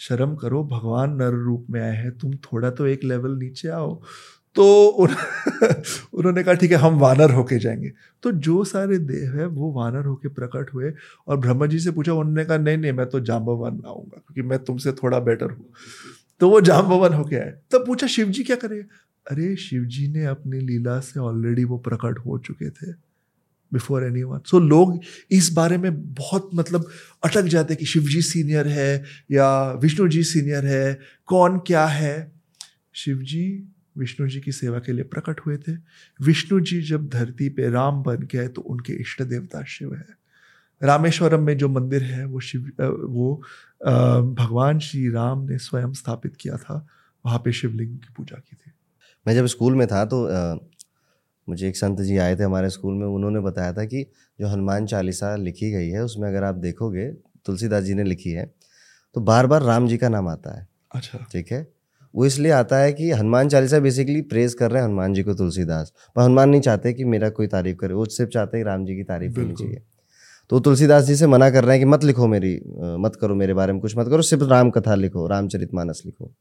शर्म 0.00 0.34
करो 0.34 0.64
भगवान 0.64 1.16
नर 1.16 1.32
रूप 1.32 1.66
में 1.70 1.80
आए 1.80 1.96
हैं 1.96 2.18
तुम 2.18 2.34
थोड़ा 2.34 2.70
तो 2.70 2.86
एक 2.86 3.04
लेवल 3.04 3.30
नीचे 3.30 3.68
आओ। 3.68 4.02
तो 4.54 4.86
उन, 4.86 5.08
उन्होंने 6.14 6.42
कहा 6.42 6.54
ठीक 6.54 6.70
है 6.70 6.76
हम 6.76 6.98
वानर 6.98 7.30
होके 7.30 7.58
जाएँगे। 7.58 7.92
तो 8.22 8.32
जो 8.32 8.64
सारे 8.64 8.98
देव 8.98 9.36
है 9.40 9.46
वो 9.46 9.72
वानर 9.72 10.04
होके 10.04 10.28
प्रकट 10.28 10.74
हुए 10.74 10.92
और 11.28 11.36
ब्रह्मा 11.36 11.66
जी 11.66 11.78
से 11.78 11.90
पूछा 11.90 12.12
उन्होंने 12.12 12.44
कहा 12.44 12.56
नहीं 12.56 12.78
नहीं 12.78 12.92
मैं 12.92 13.06
तो 13.06 13.20
जाम्बवन 13.20 13.82
आऊँगा 13.86 14.16
क्योंकि 14.16 14.42
मैं 14.42 14.58
तुमसे 14.58 14.92
थोड़ा 14.92 15.20
बेटर 15.20 15.50
हूँ। 15.50 15.66
तो 16.40 16.50
वो 16.50 16.60
जाम्बवन 16.60 17.14
होके 17.14 17.36
आए। 17.36 17.54
तब 17.72 17.86
पूछा 17.86 18.06
शिव 18.06 18.28
जी 18.28 18.42
क्या 18.42 18.56
करे 18.56 18.80
अरे 19.30 19.56
शिव 19.56 19.84
जी 19.84 20.08
ने 20.08 20.24
अपनी 20.24 20.58
लीला 20.58 21.00
से 21.00 21.20
ऑलरेडी 21.20 21.64
वो 21.64 21.78
प्रकट 21.78 22.18
हो 22.18 22.38
चुके 22.38 22.70
थे। 22.70 23.09
बिफोर 23.72 24.04
एनी 24.04 24.22
वन 24.22 24.40
सो 24.46 24.58
लोग 24.58 24.98
इस 25.30 25.52
बारे 25.52 25.78
में 25.78 26.14
बहुत 26.14 26.50
मतलब 26.54 26.90
अटक 27.24 27.44
जाते 27.46 27.76
कि 27.76 27.86
शिव 27.86 28.02
जी 28.02 28.22
सीनियर 28.22 28.68
है 28.68 29.04
या 29.30 29.50
विष्णु 29.72 30.08
जी 30.08 30.22
सीनियर 30.24 30.66
है, 30.66 30.98
कौन 31.26 31.58
क्या 31.58 31.86
है? 31.86 32.32
शिव 32.94 33.18
जी 33.22 33.44
विष्णु 33.98 34.28
जी 34.28 34.40
की 34.40 34.52
सेवा 34.52 34.78
के 34.78 34.92
लिए 34.92 35.04
प्रकट 35.04 35.40
हुए 35.40 35.56
थे। 35.58 35.72
विष्णु 36.20 36.60
जी 36.60 36.80
जब 36.82 37.08
धरती 37.08 37.48
पे 37.48 37.70
राम 37.70 38.02
बन 38.02 38.26
गए 38.32 38.48
तो 38.48 38.62
उनके 38.62 38.92
इष्ट 38.92 39.22
देवता 39.22 39.62
शिव 39.68 39.94
है। 39.94 40.06
रामेश्वरम 40.80 41.42
में 41.42 41.56
जो 41.58 41.68
मंदिर 41.68 42.02
है, 42.02 42.24
वो 42.24 42.40
शिव 42.40 42.70
वो 43.06 43.34
भगवान 44.34 44.78
श्री 44.78 45.08
राम 45.10 45.46
ने 45.48 45.58
स्वयं 45.58 45.92
स्थापित 45.92 46.36
किया 46.36 46.56
था। 46.56 46.86
वहाँ 47.24 47.38
पे 47.38 47.52
शिवलिंग 47.52 47.98
की 47.98 48.14
पूजा 48.16 48.36
की 48.38 48.56
थी। 48.56 48.70
मैं 49.26 49.34
जब 49.34 49.46
स्कूल 49.46 49.74
में 49.74 49.86
था 49.86 50.04
तो 50.04 50.26
मुझे 51.50 51.68
एक 51.68 51.76
संत 51.76 52.00
जी 52.00 52.16
आए 52.18 52.36
थे 52.36 52.42
हमारे 52.42 52.70
स्कूल 52.70 52.94
में 52.94 53.06
उन्होंने 53.06 53.40
बताया 53.40 53.72
था 53.72 53.84
कि 53.84 54.04
जो 54.38 54.48
हनुमान 54.48 54.86
चालीसा 54.86 55.34
लिखी 55.36 55.70
गई 55.70 55.88
है 55.88 56.04
उसमें 56.04 56.28
अगर 56.28 56.44
आप 56.44 56.54
देखोगे 56.58 57.06
तुलसीदास 57.46 57.84
जी 57.84 57.94
ने 57.94 58.04
लिखी 58.04 58.30
है 58.30 58.44
तो 59.16 59.20
बार 59.22 59.46
बार 59.46 59.62
राम 59.62 59.88
जी 59.88 59.96
का 59.96 60.08
नाम 60.08 60.28
आता 60.28 60.56
है। 60.58 60.66
अच्छा। 60.94 61.18
ठीक 61.32 61.52
है? 61.52 61.66
वो 62.14 62.26
इसलिए 62.26 62.52
आता 62.52 62.78
है 62.78 62.92
कि 62.92 63.10
हनुमान 63.12 63.48
चालीसा 63.48 63.78
बेसिकली 63.78 64.20
प्रेज 64.22 64.54
कर 64.54 64.70
रहे 64.70 64.82
हैं 64.82 64.88
हनुमान 64.88 65.14
जी 65.14 65.22
को 65.22 65.34
तुलसीदास। 65.34 65.92
पर 66.16 66.22
हनुमान 66.22 66.50
नहीं 66.50 66.60
चाहते 66.60 66.92
कि 66.92 67.04
मेरा 67.04 67.28
कोई 67.30 67.46
तारीफ़ 67.46 67.76
करे 67.76 67.94
वो 67.94 68.04
सिर्फ़ 68.08 68.30
चाहते 68.30 68.58
हैं 68.58 68.64
राम 68.64 68.84
जी 68.84 68.96
की 68.96 69.02
तारीफ़ 69.02 69.34
करनी 69.34 69.54
चाहिए। 69.54 69.82
तो 70.50 70.60
तुलसीदास 70.60 71.04
जी 71.04 71.16
से 71.16 71.26
मना 71.26 71.50
कर 71.50 71.64
रहे 71.64 71.76
हैं 71.76 71.84
कि 71.84 71.90
मत 71.90 72.04
लिखो 72.04 72.26
मेरी 72.26 72.54
मत 72.98 73.16
करो 73.20 73.34
मेरे 73.34 73.54
बारे 73.54 73.72
में 73.72 73.80
कुछ 73.80 73.96
मत 73.96 74.08
करो 74.08 74.22
सिर्फ़ 74.22 74.44
राम 74.44 74.70
कथा 74.70 74.94
लिखो 74.94 75.26
रामचरित 75.26 75.74
मानस 75.74 76.02
लिखो। 76.06 76.32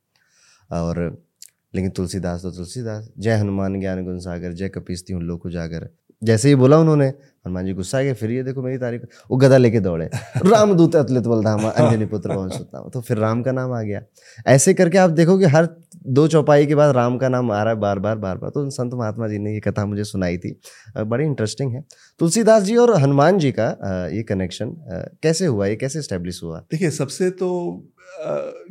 और 0.69 1.28
लेकिन 1.73 1.91
तुलसीदास 1.91 2.41
तो 2.41 2.51
तुलसीदास। 2.51 3.10
जय 3.19 3.36
हनुमान 3.36 3.79
ज्ञान 3.79 4.03
गुण 4.05 4.19
सागर 4.19 4.53
जय 4.53 4.69
कपीस्ती 4.69 5.13
हूँ 5.13 5.21
लोक 5.21 5.45
उजागर 5.45 5.89
जैसे 6.21 6.49
ही 6.49 6.55
बोला 6.55 6.77
उन्होंने 6.77 7.08
हनुमान 7.08 7.65
जी 7.65 7.73
गुस्सा 7.73 8.01
गए 8.03 8.13
फिर 8.13 8.32
ये 8.32 8.43
देखो 8.43 8.62
मेरी 8.62 8.77
तारीफ़ 8.77 9.03
वो 9.32 9.38
गदा 9.38 9.58
लेके 9.58 9.79
दौड़े। 9.79 10.05
राम 10.13 10.47
रामदूत 10.47 10.95
अतुलित 10.95 11.23
बलधाम 11.23 11.62
अंजनी 11.63 12.05
पुत्र 12.05 12.36
सुतनाम 12.49 12.89
तो 12.89 13.01
फिर 13.01 13.17
राम 13.17 13.43
का 13.43 13.51
नाम 13.51 13.71
आ 13.73 13.82
गया। 13.82 14.01
ऐसे 14.47 14.73
करके 14.73 14.97
आप 14.97 15.10
देखोगे 15.10 15.45
हर 15.45 15.67
दो 16.08 16.27
चौपाई 16.27 16.65
के 16.65 16.75
बाद 16.75 16.95
राम 16.95 17.17
का 17.17 17.29
नाम 17.29 17.51
आ 17.51 17.62
रहा 17.63 17.73
है 17.73 17.79
बार 17.79 17.99
बार 17.99 18.17
बार 18.17 18.38
बार। 18.38 18.49
तो 18.49 18.69
संत 18.69 18.93
महात्मा 18.93 19.27
जी 19.27 19.39
ने 19.39 19.53
ये 19.53 19.60
कथा 19.60 19.86
मुझे 19.86 20.03
सुनाई 20.03 20.38
थी। 20.38 20.60
बड़ी 20.97 21.25
इंटरेस्टिंग 21.25 21.73
है। 21.73 21.84
तुलसीदास 22.19 22.63
जी 22.63 22.75
और 22.75 22.95
हनुमान 23.01 23.38
जी 23.39 23.51
का 23.51 23.69
ये 24.13 24.23
कनेक्शन 24.23 24.75
कैसे 25.23 25.45
हुआ 25.45 25.67
ये 25.67 25.75
कैसे 25.75 26.01
स्टेब्लिश 26.01 26.41
हुआ? 26.43 26.60
देखिए 26.71 26.89
सबसे 26.89 27.29
तो 27.32 27.49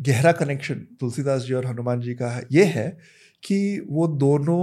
गहरा 0.00 0.32
कनेक्शन 0.32 0.74
तुलसीदास 1.00 1.42
जी 1.42 1.54
और 1.54 1.66
हनुमान 1.66 2.00
जी 2.00 2.14
का 2.14 2.40
ये 2.52 2.64
है 2.64 2.88
कि 3.42 3.86
वो 3.90 4.06
दोनों 4.18 4.60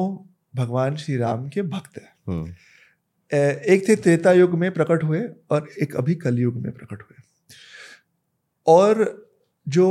भगवान 0.55 0.95
श्री 0.95 1.17
राम 1.17 1.47
के 1.49 1.61
भक्त 1.61 1.97
हैं। 1.97 2.09
हम्म। 2.27 2.51
एक 3.35 3.87
थे 3.89 3.95
त्रेता 3.95 4.31
युग 4.31 4.53
में 4.59 4.71
प्रकट 4.71 5.03
हुए 5.03 5.21
और 5.51 5.69
एक 5.81 5.95
अभी 5.95 6.15
कलयुग 6.15 6.55
में 6.55 6.71
प्रकट 6.71 7.01
हुए। 7.01 7.23
और 8.67 9.27
जो 9.67 9.87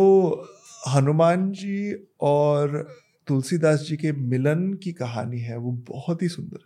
हनुमान 0.89 1.51
जी 1.53 1.95
और 2.21 2.87
तुलसीदास 3.27 3.81
जी 3.81 3.97
के 3.97 4.13
मिलन 4.13 4.73
की 4.75 4.93
कहानी 4.93 5.41
है, 5.41 5.57
वो 5.57 5.73
बहुत 5.89 6.23
ही 6.23 6.29
सुंदर 6.29 6.59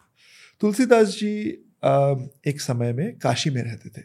तुलसीदास 0.61 1.09
जी 1.09 1.35
एक 2.47 2.61
समय 2.61 2.93
में 2.93 3.19
काशी 3.19 3.51
में 3.51 3.63
रहते 3.63 3.89
थे 3.89 4.05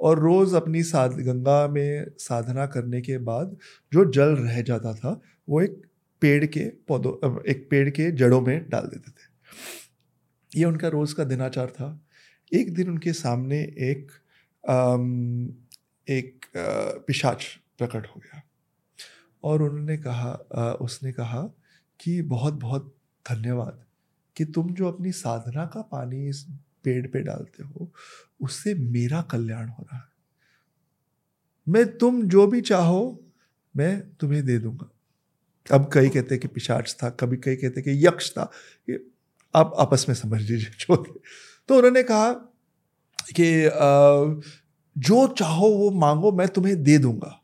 और 0.00 0.18
रोज़ 0.18 0.56
अपनी 0.56 0.82
साध, 0.82 1.12
गंगा 1.12 1.66
में 1.68 2.06
साधना 2.18 2.66
करने 2.66 3.00
के 3.00 3.18
बाद 3.18 3.56
जो 3.92 4.04
जल 4.12 4.36
रह 4.36 4.60
जाता 4.62 4.94
था, 4.94 5.20
वो 5.48 5.60
एक 5.62 5.82
पेड़ 6.22 6.44
के 6.46 6.64
पौधों 6.88 7.42
एक 7.44 7.66
पेड़ 7.70 7.88
के 7.90 8.10
जड़ों 8.12 8.40
में 8.40 8.68
डाल 8.70 8.82
देते 8.82 9.10
थे। 9.10 10.60
ये 10.60 10.64
उनका 10.64 10.88
रोज़ 10.88 11.14
का 11.14 11.24
दिनाचार 11.24 11.66
था। 11.66 12.03
एक 12.54 12.74
दिन 12.74 12.88
उनके 12.90 13.12
सामने 13.12 13.60
एक 13.90 14.12
आम, 14.64 15.54
एक 16.06 16.46
पिशाच 17.06 17.44
प्रकट 17.78 18.06
हो 18.06 18.20
गया। 18.20 18.42
और 19.44 19.62
उन्होंने 19.62 19.96
कहा 19.98 20.30
आ, 20.54 20.70
उसने 20.70 21.12
कहा 21.12 21.42
कि 22.00 22.20
बहुत 22.22 22.54
बहुत 22.54 22.94
धन्यवाद 23.26 23.84
कि 24.36 24.44
तुम 24.44 24.72
जो 24.74 24.88
अपनी 24.88 25.12
साधना 25.12 25.64
का 25.66 25.82
पानी 25.82 26.28
इस 26.28 26.46
पेड़ 26.84 27.06
पे 27.06 27.20
डालते 27.22 27.64
हो 27.64 27.90
उससे 28.40 28.74
मेरा 28.74 29.20
कल्याण 29.22 29.68
हो 29.68 29.82
रहा 29.82 29.98
है। 29.98 30.12
मैं 31.66 31.86
तुम 31.98 32.22
जो 32.28 32.46
भी 32.46 32.60
चाहो 32.60 33.20
मैं 33.74 34.00
तुम्हें 34.14 34.44
दे 34.46 34.58
दूँगा। 34.58 34.90
अब 35.66 35.90
कई 35.92 36.08
कहते 36.08 36.38
कि 36.38 36.48
पिशाच 36.48 36.96
था 37.02 37.10
कभी 37.10 37.36
कई 37.36 37.56
कहते 37.56 37.82
कि 37.82 38.06
यक्ष 38.06 38.30
था। 38.30 38.50
आप 39.54 39.74
आपस 39.78 40.06
में 40.08 40.14
समझ 40.16 40.40
लीजिए 40.40 40.70
जो 40.80 41.02
तो 41.68 41.76
उन्होंने 41.76 42.02
कहा 42.02 42.32
कि 43.36 43.46
जो 44.96 45.26
चाहो 45.28 45.68
वो 45.68 45.90
मांगो, 45.90 46.32
मैं 46.32 46.48
तुम्हें 46.48 46.82
दे 46.82 46.98
दूँगा. 46.98 47.40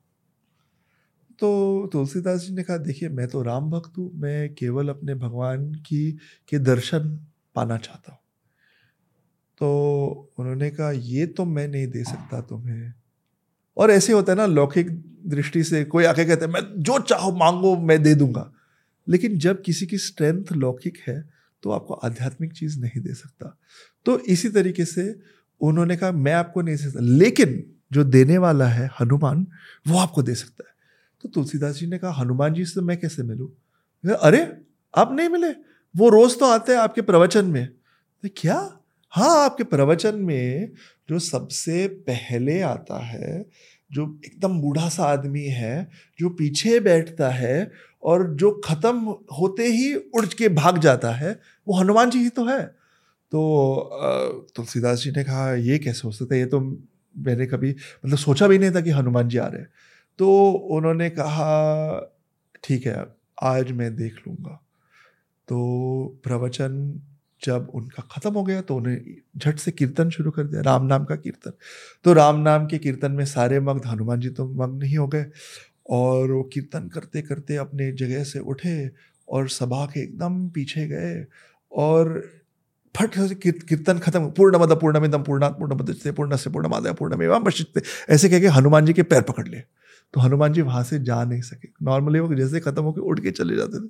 तो 1.38 1.86
तुलसीदास 1.92 2.40
जी 2.40 2.54
ने 2.54 2.62
कहा, 2.62 2.76
देखिए, 2.76 3.08
मैं 3.08 3.26
तो 3.28 3.42
राम 3.42 3.70
भक्त 3.70 3.98
हूँ, 3.98 4.10
मैं 4.14 4.54
केवल 4.54 4.88
अपने 4.88 5.14
भगवान 5.14 5.72
की, 5.76 6.10
के 6.48 6.58
दर्शन 6.58 7.08
पाना 7.54 7.76
चाहता 7.78 8.12
हूँ। 8.12 8.18
तो 9.60 10.32
उन्होंने 10.38 10.70
कहा, 10.70 10.90
ये 10.90 11.26
तो 11.26 11.44
मैं 11.44 11.66
नहीं 11.68 11.86
दे 11.86 12.04
सकता 12.04 12.40
तुम्हें। 12.40 12.92
और 13.76 13.90
ऐसे 13.90 14.12
होता 14.12 14.32
है 14.32 14.38
ना, 14.38 14.46
लौकिक 14.46 14.90
दृष्टि 15.26 15.62
से 15.64 15.84
कोई 15.84 16.04
आके 16.04 16.24
कहते 16.24 16.44
हैं, 16.44 16.52
मैं 16.52 16.60
जो 16.78 16.98
चाहो 17.00 17.32
मांगो, 17.32 17.76
मैं 17.76 18.02
दे 18.02 18.14
दूँगा। 18.14 18.50
लेकिन 19.08 19.38
जब 19.38 19.62
किसी 19.62 19.86
की 19.86 19.98
स्ट्रेंथ 19.98 20.52
लौकिक 20.52 20.98
है 21.08 21.22
तो 21.62 21.70
आपको 21.70 21.94
आध्यात्मिक 21.94 22.52
चीज़ 22.52 22.80
नहीं 22.80 23.00
दे 23.00 23.14
सकता। 23.14 23.58
तो 24.04 24.18
इसी 24.18 24.48
तरीके 24.48 24.84
से 24.84 25.20
उन्होंने 25.60 25.96
कहा, 25.96 26.12
मैं 26.12 26.32
आपको 26.32 26.62
नहीं 26.62 26.76
दे 26.76 26.82
सकता। 26.82 27.00
लेकिन 27.00 27.72
जो 27.92 28.04
देने 28.04 28.38
वाला 28.38 28.66
है 28.66 28.90
हनुमान, 29.00 29.46
वो 29.88 29.98
आपको 29.98 30.22
दे 30.22 30.34
सकता 30.34 30.64
है। 30.68 30.74
तो 31.22 31.28
तुलसीदास 31.28 31.74
जी 31.74 31.86
ने 31.86 31.98
कहा, 31.98 32.12
हनुमान 32.12 32.54
जी 32.54 32.64
से 32.64 32.80
मैं 32.80 33.00
कैसे 33.00 33.22
मिलूँ? 33.22 33.56
अरे, 34.12 34.60
आप 34.94 35.12
नहीं 35.12 35.28
मिले? 35.28 35.50
वो 35.96 36.08
रोज 36.08 36.38
तो 36.38 36.46
आते 36.46 36.72
हैं 36.72 36.78
आपके 36.78 37.02
प्रवचन 37.02 37.44
में। 37.44 37.66
तो 38.22 38.28
क्या? 38.36 38.76
हाँ 39.10 39.44
आपके 39.44 39.64
प्रवचन 39.64 40.16
में 40.16 40.72
जो 41.08 41.18
सबसे 41.18 41.88
पहले 41.88 42.60
आता 42.60 42.98
है 42.98 43.46
जो 43.90 44.04
एकदम 44.24 44.60
बूढ़ा 44.60 44.88
सा 44.88 45.04
आदमी 45.04 45.44
है, 45.44 45.88
जो 46.18 46.28
पीछे 46.30 46.78
बैठता 46.80 47.28
है 47.30 47.70
और 48.02 48.26
जो 48.34 48.50
खत्म 48.64 49.14
होते 49.38 49.66
ही 49.66 49.94
उड़ 49.94 50.26
के 50.28 50.48
भाग 50.50 50.78
जाता 50.78 51.12
है, 51.12 51.38
वो 51.66 51.78
हनुमान 51.78 52.10
जी 52.10 52.18
ही 52.18 52.28
तो 52.28 52.44
है। 52.46 52.62
तो 53.32 54.48
तुलसीदास 54.56 54.98
जी 54.98 55.10
ने 55.10 55.24
कहा, 55.24 55.52
ये 55.52 55.78
कैसे 55.78 56.00
हो 56.04 56.12
सकता 56.12 56.34
है? 56.34 56.40
ये 56.40 56.46
तो 56.46 56.60
मैंने 57.18 57.46
कभी 57.46 57.70
मतलब 57.70 58.18
सोचा 58.18 58.46
भी 58.48 58.58
नहीं 58.58 58.70
था 58.70 58.80
कि 58.80 58.90
हनुमान 58.90 59.28
जी 59.28 59.38
आ 59.38 59.46
रहे 59.46 59.62
तो 60.18 60.50
उन्होंने 60.70 61.08
कहा, 61.10 62.00
ठीक 62.64 62.86
है, 62.86 63.04
आज 63.42 63.70
मैं 63.72 63.94
देख 63.96 64.16
लूँगा। 64.26 64.60
तो 65.48 66.20
प्रवचन 66.24 67.00
जब 67.42 67.68
उनका 67.74 68.02
ख़त्म 68.12 68.32
हो 68.34 68.42
गया 68.44 68.60
तो 68.62 68.76
उन्हें 68.76 68.98
झट 69.38 69.58
से 69.58 69.70
कीर्तन 69.72 70.10
शुरू 70.10 70.30
कर 70.30 70.44
दिया, 70.44 70.60
राम 70.62 70.86
नाम 70.86 71.04
का 71.04 71.16
कीर्तन। 71.16 71.52
तो 72.04 72.12
राम 72.12 72.40
नाम 72.40 72.66
के 72.66 72.78
कीर्तन 72.78 73.12
में 73.12 73.24
सारे 73.26 73.60
मग्न, 73.60 73.88
हनुमान 73.88 74.20
जी 74.20 74.28
तो 74.30 74.46
मग्न 74.56 74.82
ही 74.82 74.94
हो 74.94 75.06
गए 75.08 75.24
और 75.90 76.30
वो 76.32 76.42
कीर्तन 76.52 76.88
करते 76.88 77.22
करते 77.22 77.56
अपने 77.58 77.90
जगह 77.94 78.24
से 78.24 78.38
उठे 78.40 78.90
और 79.28 79.48
सभा 79.50 79.84
के 79.86 80.00
एकदम 80.00 80.48
पीछे 80.50 80.86
गए 80.88 81.24
और 81.72 82.22
फट 82.94 83.14
से 83.18 83.34
कीर्तन 83.36 83.98
खत्म, 83.98 84.26
पूर्ण 84.28 84.58
मद 84.58 84.72
पूर्णमिदम 84.80 85.22
पूर्णात् 85.22 85.58
पूर्णमदस्ते 85.58 86.12
पूर्ण 86.12 86.36
से 86.36 86.50
पूर्णमादय 86.50 86.92
पूर्णमेवाम 86.92 87.44
पश्चित 87.44 87.82
ऐसे 88.10 88.28
कह 88.28 88.40
के 88.40 88.46
हनुमान 88.48 88.86
जी 88.86 88.92
के 88.92 89.02
पैर 89.04 89.22
पकड़ 89.22 89.46
लिए। 89.48 89.62
तो 90.14 90.20
हनुमान 90.20 90.52
जी 90.52 90.62
वहाँ 90.62 90.82
से 90.84 90.98
जा 91.00 91.22
नहीं 91.24 91.40
सके। 91.42 91.68
नॉर्मली 91.82 92.20
वो 92.20 92.34
जैसे 92.34 92.60
खत्म 92.60 92.82
होकर 92.82 93.00
उठ 93.02 93.20
के 93.20 93.30
चले 93.30 93.56
जाते 93.56 93.80
थे। 93.80 93.88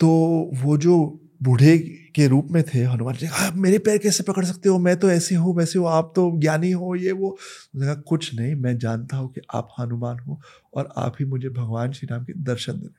तो 0.00 0.08
वो 0.54 0.76
जो 0.78 0.96
बूढ़े 1.42 1.78
के 2.14 2.26
रूप 2.26 2.48
में 2.50 2.62
थे, 2.62 2.82
हनुमान 2.84 3.14
जी 3.14 3.26
आप 3.26 3.54
मेरे 3.56 3.78
पैर 3.78 3.98
कैसे 3.98 4.22
पकड़ 4.22 4.44
सकते 4.44 4.68
हो? 4.68 4.78
मैं 4.78 4.96
तो 4.96 5.10
ऐसे 5.10 5.34
हूँ, 5.34 5.56
वैसे 5.56 5.78
हो, 5.78 5.84
आप 5.84 6.12
तो 6.16 6.30
ज्ञानी 6.40 6.70
हो, 6.70 6.94
ये 6.96 7.12
वो। 7.12 7.30
कहा, 7.76 7.94
कुछ 7.94 8.34
नहीं, 8.34 8.54
मैं 8.54 8.78
जानता 8.78 9.16
हूँ 9.16 9.32
कि 9.32 9.40
आप 9.54 9.68
हनुमान 9.80 10.18
हो 10.18 10.40
और 10.74 10.92
आप 10.96 11.14
ही 11.20 11.24
मुझे 11.24 11.48
भगवान 11.48 11.92
श्री 11.92 12.08
राम 12.10 12.24
के 12.24 12.32
दर्शन 12.32 12.72
देने 12.72 12.98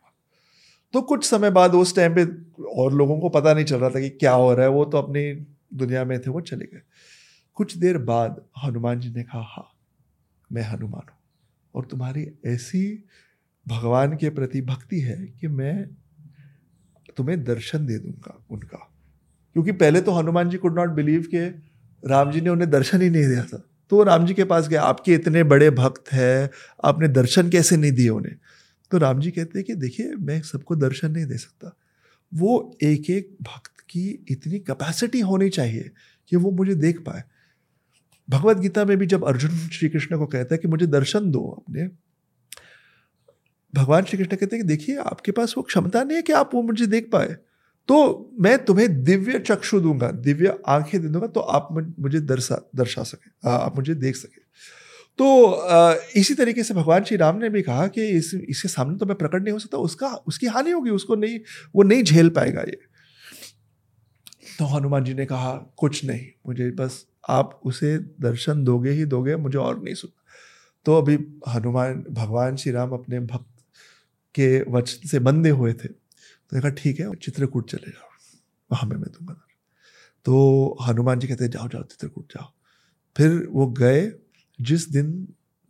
तो 0.93 1.01
कुछ 1.01 1.25
समय 1.25 1.49
बाद 1.49 1.75
उस 1.75 1.95
टाइम 1.95 2.15
पे 2.15 2.23
और 2.65 2.93
लोगों 2.93 3.19
को 3.19 3.29
पता 3.29 3.53
नहीं 3.53 3.65
चल 3.65 3.75
रहा 3.75 3.89
था 3.89 3.99
कि 3.99 4.09
क्या 4.09 4.31
हो 4.31 4.53
रहा 4.53 4.65
है, 4.65 4.71
वो 4.71 4.85
तो 4.85 4.97
अपनी 4.97 5.33
दुनिया 5.73 6.05
में 6.05 6.19
थे, 6.19 6.29
वो 6.29 6.41
चले 6.41 6.65
गए। 6.65 6.81
कुछ 7.53 7.77
देर 7.77 7.97
बाद 7.97 8.41
हनुमान 8.63 8.99
जी 8.99 9.09
ने 9.09 9.23
कहा 9.23 9.41
हाँ 9.41 9.67
मैं 10.51 10.61
हनुमान 10.61 11.09
हूँ 11.09 11.19
और 11.75 11.85
तुम्हारी 11.85 12.27
ऐसी 12.45 13.03
भगवान 13.67 14.17
के 14.17 14.29
प्रति 14.29 14.61
भक्ति 14.61 14.99
है 14.99 15.17
कि 15.41 15.47
मैं 15.47 15.85
तुम्हें 17.17 17.43
दर्शन 17.43 17.85
दे 17.85 17.97
दूँगा 17.97 18.45
उनका। 18.49 18.91
क्योंकि 19.53 19.71
पहले 19.71 20.01
तो 20.01 20.11
Hanuman 20.11 20.49
ji 20.49 20.57
could 20.57 20.75
not 20.75 20.89
believe 20.89 21.21
के 21.21 21.45
राम 22.07 22.31
जी 22.31 22.41
ने 22.41 22.49
उन्हें 22.49 22.69
दर्शन 22.69 23.01
ही 23.01 23.09
नहीं 23.09 23.27
दिया 23.27 23.43
था। 23.43 23.63
तो 23.89 23.95
वो 23.95 24.03
राम 24.03 24.25
जी 24.25 24.33
के 24.33 24.43
पास 24.43 24.67
गए, 24.67 24.75
आपके 24.75 25.13
इतने 25.13 25.43
बड़े 25.43 25.69
भक्त 25.69 26.11
हैं, 26.11 26.49
आपने 26.83 27.07
दर्शन 27.07 27.49
कैसे 27.49 27.77
नहीं 27.77 27.91
दिए 27.91 28.09
उन्हें? 28.09 28.35
तो 28.91 28.97
राम 28.97 29.19
जी 29.19 29.31
कहते 29.31 29.59
हैं 29.59 29.65
कि, 29.65 29.75
देखिए, 29.75 30.13
मैं 30.15 30.41
सबको 30.41 30.75
दर्शन 30.75 31.11
नहीं 31.11 31.25
दे 31.25 31.37
सकता। 31.37 31.77
वो 32.33 32.77
एक 32.83 33.09
एक 33.09 33.37
भक्त 33.41 33.79
की 33.89 34.25
इतनी 34.29 34.59
कैपेसिटी 34.59 35.19
होनी 35.19 35.49
चाहिए 35.49 35.91
कि 36.29 36.35
वो 36.35 36.51
मुझे 36.51 36.75
देख 36.75 36.99
पाए। 36.99 37.23
भगवत 38.29 38.57
गीता 38.57 38.85
में 38.85 38.97
भी 38.97 39.05
जब 39.05 39.25
अर्जुन 39.25 39.51
श्री 39.51 39.89
कृष्ण 39.89 40.17
को 40.17 40.25
कहता 40.25 40.55
है 40.55 40.59
कि 40.59 40.67
मुझे 40.67 40.87
दर्शन 40.87 41.31
दो 41.31 41.39
अपने 41.39 41.89
भगवान 43.73 44.03
श्री 44.03 44.17
कृष्ण 44.17 44.35
कहते 44.35 44.55
हैं 44.55 44.65
कि 44.65 44.67
देखिए, 44.67 44.95
आपके 44.97 45.31
पास 45.31 45.53
वो 45.57 45.63
क्षमता 45.63 46.03
नहीं 46.03 46.15
है 46.15 46.21
कि 46.21 46.33
आप 46.33 46.51
वो 46.53 46.61
मुझे 46.61 46.85
देख 46.87 47.09
पाए। 47.11 47.35
तो 47.89 48.31
मैं 48.39 48.57
तुम्हें 48.65 49.03
दिव्य 49.03 49.39
चक्षु 49.39 49.79
दूँगा, 49.79 50.09
दिव्य 50.11 50.57
आँखें 50.67 51.01
दे 51.01 51.07
दूँगा 51.07 51.27
तो 51.27 51.39
आप 51.39 51.67
मुझे 51.99 52.19
दर्शा 52.21 52.61
दर्शा 52.75 53.03
सके 53.03 53.49
आप 53.49 53.75
मुझे 53.75 53.95
देख 53.95 54.15
सके। 54.15 54.41
तो 55.19 55.25
इसी 56.15 56.33
तरीके 56.33 56.63
से 56.63 56.73
भगवान 56.73 57.03
श्री 57.03 57.17
राम 57.17 57.37
ने 57.37 57.49
भी 57.49 57.61
कहा 57.61 57.87
कि 57.87 58.07
इस, 58.09 58.33
इसके 58.33 58.67
सामने 58.67 58.97
तो 58.97 59.05
मैं 59.05 59.15
प्रकट 59.17 59.43
नहीं 59.43 59.53
हो 59.53 59.59
सकता, 59.59 59.77
उसका, 59.77 60.07
उसकी 60.27 60.47
हानि 60.47 60.71
होगी, 60.71 60.89
उसको 60.89 61.15
नहीं, 61.15 61.39
वो 61.75 61.83
नहीं 61.83 62.03
झेल 62.03 62.29
पाएगा 62.29 62.61
ये। 62.61 62.79
तो 64.59 64.65
हनुमान 64.65 65.03
जी 65.03 65.13
ने 65.13 65.25
कहा, 65.25 65.53
कुछ 65.77 66.03
नहीं, 66.05 66.25
मुझे 66.47 66.69
बस 66.71 67.05
आप 67.29 67.59
उसे 67.65 67.97
दर्शन 67.97 68.63
दोगे 68.63 68.91
ही 68.91 69.05
दोगे, 69.05 69.35
मुझे 69.35 69.57
और 69.57 69.81
नहीं 69.83 69.93
सुनना। 69.95 70.19
तो 70.85 70.97
अभी 70.97 71.17
हनुमान, 71.47 72.03
भगवान 72.11 72.55
श्री 72.55 72.71
राम 72.71 72.91
अपने 72.91 73.19
भक्त 73.19 73.50
के 74.35 74.47
वचन 74.71 75.07
से 75.07 75.19
बंधे 75.19 75.49
हुए 75.49 75.73
थे। 75.73 75.87
तो 75.87 76.55
देखा, 76.55 76.69
ठीक 76.71 76.99
है, 76.99 77.13
चित्रकूट 77.15 77.69
चले 77.71 77.91
जाओ। 77.91 78.09
वहाँ 78.69 78.89
में 78.89 78.97
मैं 78.97 79.09
दूँगा 79.11 79.41
तो 80.25 80.77
हनुमान 80.81 81.19
जी 81.19 81.27
कहते, 81.27 81.47
जाओ 81.47 81.67
जाओ, 81.67 81.83
चित्रकूट 81.83 82.33
जाओ। 82.33 82.51
फिर 83.15 83.47
वो 83.51 83.67
गए। 83.73 84.11
जिस 84.59 84.89
दिन 84.89 85.11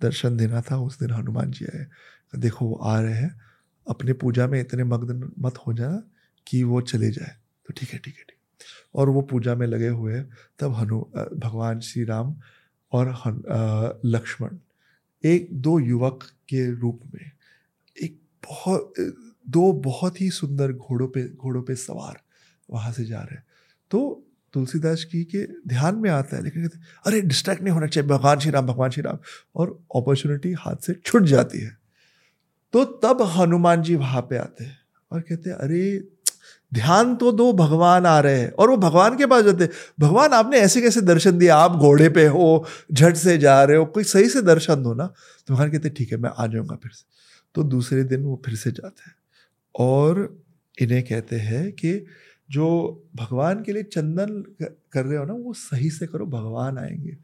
दर्शन 0.02 0.38
देना 0.38 0.62
था, 0.62 0.78
उस 0.78 1.00
दिन 1.00 1.12
हनुमान 1.12 1.52
जी 1.52 1.66
आए। 1.66 1.86
देखो, 2.34 2.66
वो 2.66 2.76
आ 2.76 3.00
रहे 3.02 3.14
हैं। 3.14 3.40
अपने 3.88 4.14
पूजा 4.14 4.48
में 4.48 4.60
इतने 4.60 4.84
मग्न 4.84 5.32
मत 5.40 5.58
हो 5.58 5.74
जाना 5.74 6.04
कि 6.48 6.62
वो 6.64 6.82
चले 6.84 7.12
जाए। 7.12 7.36
तो 7.66 7.74
ठीक 7.78 7.90
है 7.90 8.00
ठीक 8.00 8.16
है, 8.18 8.24
ठीक 8.24 8.38
और 8.96 9.10
वो 9.10 9.22
पूजा 9.22 9.56
में 9.56 9.66
लगे 9.68 9.88
हुए 9.88 10.22
तब 10.60 10.74
हनु 10.74 11.00
भगवान 11.38 11.80
श्री 11.80 12.04
राम 12.04 12.36
और 12.92 13.08
लक्ष्मण 14.06 14.58
एक 15.24 15.48
दो 15.62 15.78
युवक 15.80 16.24
के 16.50 16.66
रूप 16.72 17.02
में 17.14 17.32
बहुत, 18.50 18.94
दो 19.50 19.74
बहुत 19.74 20.22
ही 20.22 20.30
सुंदर 20.30 20.72
घोड़ों 20.72 21.08
पे 21.08 21.30
घोड़ों 21.30 21.62
पे 21.62 21.76
सवार 21.76 22.22
वहाँ 22.72 22.92
से 22.92 23.06
जा 23.06 23.20
रहे 23.20 23.36
हैं। 23.36 23.44
तो 23.92 24.28
तुलसीदास 24.54 24.98
जी 24.98 25.24
के 25.24 25.48
ध्यान 25.70 25.96
में 25.96 26.10
आता 26.10 26.38
है, 26.38 26.44
लेकिन 26.44 26.70
अरे 27.06 27.22
डिस्ट्रैक्ट 27.22 27.64
नहीं 27.64 27.74
होना 27.74 27.88
चाहिए, 27.88 28.10
भगवान 28.10 28.40
श्री 28.40 28.52
राम, 28.52 28.68
भगवान 28.68 28.90
श्री 28.90 29.04
राम। 29.04 29.18
और 29.56 29.80
अपॉर्चुनिटी 29.96 30.52
हाथ 30.52 30.76
से 30.76 30.94
छुट 30.94 31.24
जाती 31.24 31.60
है। 31.60 31.78
तो 32.74 32.86
तब 32.86 33.22
हनुमान 33.22 33.82
जी 33.82 33.96
वहाँ 33.96 34.22
पे 34.22 34.38
आते 34.38 34.64
हैं 34.64 34.78
और 35.12 35.22
कहते 35.22 35.50
हैं, 35.50 35.58
अरे, 35.58 36.08
ध्यान 36.74 37.16
तो 37.16 37.32
दो, 37.32 37.54
भगवान 37.54 38.06
आ 38.06 38.20
रहे 38.20 38.40
हैं। 38.40 38.52
और 38.52 38.70
वो 38.70 38.78
भगवान 38.78 39.18
के 39.18 39.26
पास 39.26 39.44
जाते 39.44 39.70
भगवान, 40.00 40.30
आपने 40.30 40.58
ऐसे 40.58 40.82
कैसे 40.82 41.02
दर्शन 41.02 41.38
दिया? 41.38 41.56
आप 41.56 41.72
घोड़े 41.72 42.10
पे 42.10 42.28
हो, 42.28 42.66
झट 42.94 43.16
से 43.16 43.38
जा 43.38 43.64
रहे 43.64 43.78
हो, 43.78 43.86
कोई 43.86 44.04
सही 44.04 44.30
से 44.30 44.42
दर्शन 44.42 44.84
दो 44.84 44.94
ना। 44.94 45.14
तो 45.48 45.54
भगवान 45.54 45.72
कहते 45.72 45.90
ठीक 45.90 46.12
है, 46.12 46.18
मैं 46.18 46.30
आ 46.38 46.48
जाऊँगा 46.48 46.76
फिर 46.76 46.92
से। 46.92 47.21
तो 47.56 47.64
दूसरे 47.64 48.04
दिन 48.04 48.24
वो 48.24 48.42
फिर 48.46 48.56
से 48.56 48.72
जाते 48.72 49.04
हैं। 49.08 49.16
और 49.76 50.38
इन्हें 50.82 51.04
कहते 51.04 51.36
हैं 51.36 51.72
कि 51.74 52.06
जो 52.52 52.68
भगवान 53.16 53.64
के 53.64 53.74
लिए 53.74 53.84
चंदन 53.84 54.42
कर 54.94 55.06
रहे 55.06 55.18
हो 55.18 55.26
ना, 55.26 55.34
वो 55.34 55.54
सही 55.54 55.90
से 55.90 56.08
करो, 56.08 56.26
भगवान 56.26 56.78
आएँगे। 56.78 57.18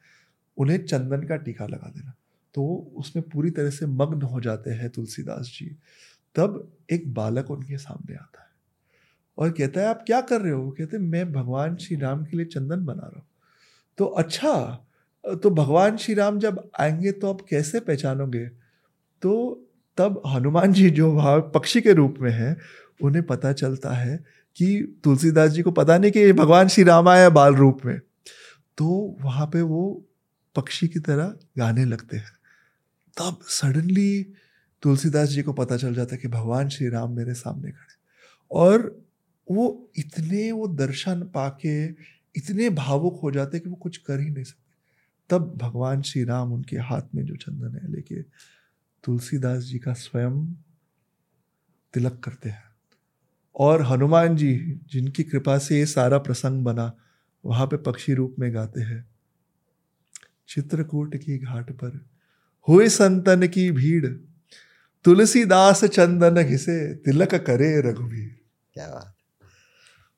उन्हें 0.58 0.86
चंदन 0.86 1.24
का 1.24 1.36
टीका 1.38 1.68
लगा 1.68 1.92
देना। 1.98 2.14
तो 2.56 2.66
उसमें 2.98 3.24
पूरी 3.30 3.52
तरह 3.52 3.70
से 3.70 3.86
मग्न 3.88 4.22
हो 4.22 4.42
जाते 4.42 4.72
हैं 4.72 4.90
तुलसीदास 4.90 5.52
जी। 5.60 5.66
तब 6.36 6.72
एक 6.92 7.14
बालक 7.14 7.52
उनके 7.52 7.78
सामने 7.78 8.16
आता 8.16 8.42
है 8.42 8.48
और 9.38 9.52
कहता 9.52 9.82
है, 9.82 9.88
आप 9.88 10.04
क्या 10.08 10.22
कर 10.22 10.42
रहे 10.42 10.54
हो? 10.54 10.70
कहते 10.72 10.98
मैं 10.98 11.32
भगवान 11.34 11.76
श्री 11.78 11.98
राम 11.98 12.26
के 12.26 12.38
लिए 12.38 12.46
चंदन 12.48 12.86
बना 12.86 13.04
रहा 13.04 13.20
हूँ। 13.20 13.28
तो 13.98 14.06
अच्छा 14.06 14.54
तो 15.44 15.50
भगवान 15.52 15.98
श्री 15.98 16.14
राम 16.16 16.40
जब 16.40 16.70
आएँगे 16.80 17.12
तो 17.12 17.30
आप 17.30 17.42
कैसे 17.50 17.80
पहचानोगे? 17.80 18.46
तो 19.22 19.67
तब 19.98 20.22
हनुमान 20.28 20.74
जी 20.74 20.90
जो 20.90 21.12
वहाँ 21.12 21.40
पक्षी 21.40 21.82
के 21.82 21.94
रूप 21.94 22.16
में 22.20 22.32
हैं, 22.32 22.58
उन्हें 23.04 23.24
पता 23.24 23.54
चलता 23.54 23.92
है 23.92 24.18
कि 24.56 25.00
तुलसीदास 25.04 25.52
जी 25.52 25.62
को 25.62 25.72
पता 25.72 25.98
नहीं 25.98 26.12
कि 26.12 26.34
भगवान 26.34 26.68
श्री 26.68 26.84
राम 26.84 27.10
आया 27.10 27.30
बाल 27.30 27.56
रूप 27.56 27.80
में। 27.86 28.00
तो 28.78 29.18
वहाँ 29.22 29.48
पे 29.48 29.62
वो 29.62 30.06
पक्षी 30.56 30.88
की 30.88 31.00
तरह 31.00 31.36
गाने 31.58 31.86
लगते 31.86 32.18
हैं। 32.18 32.38
तब 33.18 33.40
सडनली 33.44 34.24
तुलसीदास 34.82 35.30
जी 35.30 35.42
को 35.42 35.54
पता 35.54 35.78
चल 35.78 35.94
जाता 35.94 36.16
है 36.16 36.22
कि 36.22 36.28
भगवान 36.28 36.70
श्री 36.70 36.90
राम 36.90 37.12
मेरे 37.12 37.34
सामने 37.34 37.72
खड़े 37.72 37.96
और 38.52 39.02
वो 39.52 39.92
इतने, 39.98 40.52
वो 40.52 40.68
दर्शन 40.68 41.22
पाके 41.22 41.86
इतने 42.36 42.70
भावुक 42.70 43.20
हो 43.24 43.32
जाते 43.32 43.60
कि 43.60 43.70
वो 43.70 43.76
कुछ 43.76 43.98
कर 43.98 44.20
ही 44.20 44.30
नहीं 44.30 44.44
सकते। 44.44 44.68
तब 45.30 45.58
भगवान 45.58 46.02
श्री 46.02 46.24
राम 46.24 46.54
उनके 46.54 46.78
हाथ 46.78 47.02
में 47.16 47.26
जो 47.26 47.36
चंदन 47.36 47.80
है 47.84 47.92
लेके 47.92 48.22
तुलसीदास 49.04 49.64
जी 49.64 49.80
का 49.80 49.94
स्वयं 49.94 50.46
तिलक 51.94 52.22
करते 52.24 52.50
हैं। 52.50 52.64
और 53.56 53.82
हनुमान 53.82 54.36
जी, 54.36 54.80
जिनकी 54.92 55.24
कृपा 55.24 55.58
से 55.58 55.78
ये 55.78 55.86
सारा 55.86 56.18
प्रसंग 56.18 56.64
बना, 56.64 56.94
वहाँ 57.46 57.68
पे 57.68 57.78
पक्षी 57.78 58.14
रूप 58.14 58.36
में 58.40 58.54
गाते 58.54 58.82
हैं। 58.82 59.10
चित्रकूट 60.48 61.16
की 61.16 61.38
घाट 61.38 61.72
पर 61.72 62.06
हुए 62.68 62.90
संतन 62.90 63.48
की 63.48 63.72
भीड़, 63.72 64.08
तुलसीदास 65.04 65.86
चंदन 65.86 66.44
घिसे, 66.44 66.96
तिलक 66.96 67.36
करे 67.36 67.82
रघुवीर। 67.82 68.40
क्या 68.74 68.88
बात। 68.88 69.16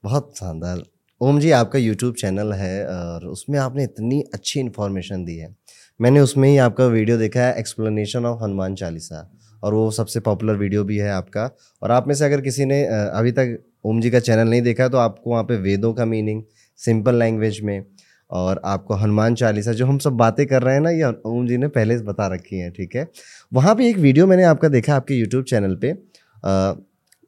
बहुत 0.04 0.38
शानदार। 0.38 0.84
ओम 1.22 1.40
जी, 1.40 1.52
आपका 1.52 1.80
यूट्यूब 1.80 2.16
चैनल 2.16 2.54
है 2.54 2.88
और 2.88 3.26
उसमें 3.26 3.60
आपने 3.60 3.84
इतनी 3.84 4.22
अच्छी 4.22 4.60
इन्फॉर्मेशन 4.60 5.26
दी 5.26 5.38
है। 5.38 5.56
मैंने 6.00 6.20
उसमें 6.20 6.48
ही 6.50 6.58
आपका 6.58 6.86
वीडियो 6.88 7.18
देखा 7.18 7.42
है 7.42 7.54
एक्सप्लेनेशन 7.60 8.26
ऑफ़ 8.26 8.44
हनुमान 8.44 8.76
चालीसा 8.76 9.30
और 9.64 9.74
वो 9.74 9.90
सबसे 9.92 10.20
पॉपुलर 10.20 10.56
वीडियो 10.56 10.84
भी 10.84 10.98
है 10.98 11.10
आपका। 11.12 11.50
और 11.82 11.92
आप 11.92 12.08
में 12.08 12.14
से 12.16 12.26
अगर 12.26 12.42
किसी 12.42 12.66
ने 12.66 12.84
अभी 12.86 13.32
तक 13.32 13.58
ओम 13.86 14.00
जी 14.02 14.10
का 14.12 14.20
चैनल 14.20 14.50
नहीं 14.50 14.62
देखा 14.62 14.84
है 14.84 14.90
तो 14.90 14.98
आपको 14.98 15.32
वहाँ 15.32 15.44
पे 15.44 15.58
वेदों 15.58 15.94
का 15.94 16.06
मीनिंग 16.06 16.44
सिंपल 16.80 17.16
लैंग्वेज 17.16 17.60
में 17.62 17.84
और 18.30 18.62
आपको 18.66 18.96
हनुमान 18.96 19.36
चालीसा 19.36 19.74
जो 19.74 19.86
हम 19.86 19.98
सब 20.00 20.14
बातें 20.14 20.46
कर 20.48 20.64
रहे 20.64 20.74
हैं 20.74 20.82
ना 20.82 20.90
ये 20.90 21.12
ओम 21.26 21.48
जी 21.48 21.58
ने 21.58 21.68
पहले 21.70 21.98
से 21.98 22.04
बता 22.04 22.28
रखी 22.34 22.60
हैं 22.60 22.72
ठीक 22.72 22.96
है? 22.96 23.08
वहाँ 23.52 23.76
पे 23.76 23.90
एक 23.90 23.98
वीडियो 23.98 24.28
मैंने 24.28 24.44
आपका 24.46 24.68
देखा 24.70 24.96
आपके 24.96 25.16
यूट्यूब 25.16 25.44
चैनल 25.46 25.76
पे 25.76 25.94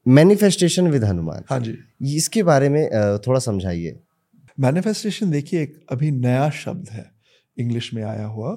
मैनिफेस्टेशन 0.06 0.88
विद 0.88 1.04
हनुमान 1.04 1.44
हाँ 1.50 1.60
जी। 1.60 1.78
इसके 2.16 2.44
बारे 2.44 2.70
में 2.70 2.90
थोड़ा 3.28 3.40
समझाइए। 3.42 4.00
मैनिफेस्टेशन 4.60 5.32
देखिए 5.32 5.62
एक 5.62 5.74
अभी 5.92 6.12
नया 6.12 6.50
शब्द 6.56 6.90
है। 6.92 7.10
इंग्लिश 7.58 7.94
में 7.94 8.04
आया 8.04 8.26
हुआ 8.28 8.56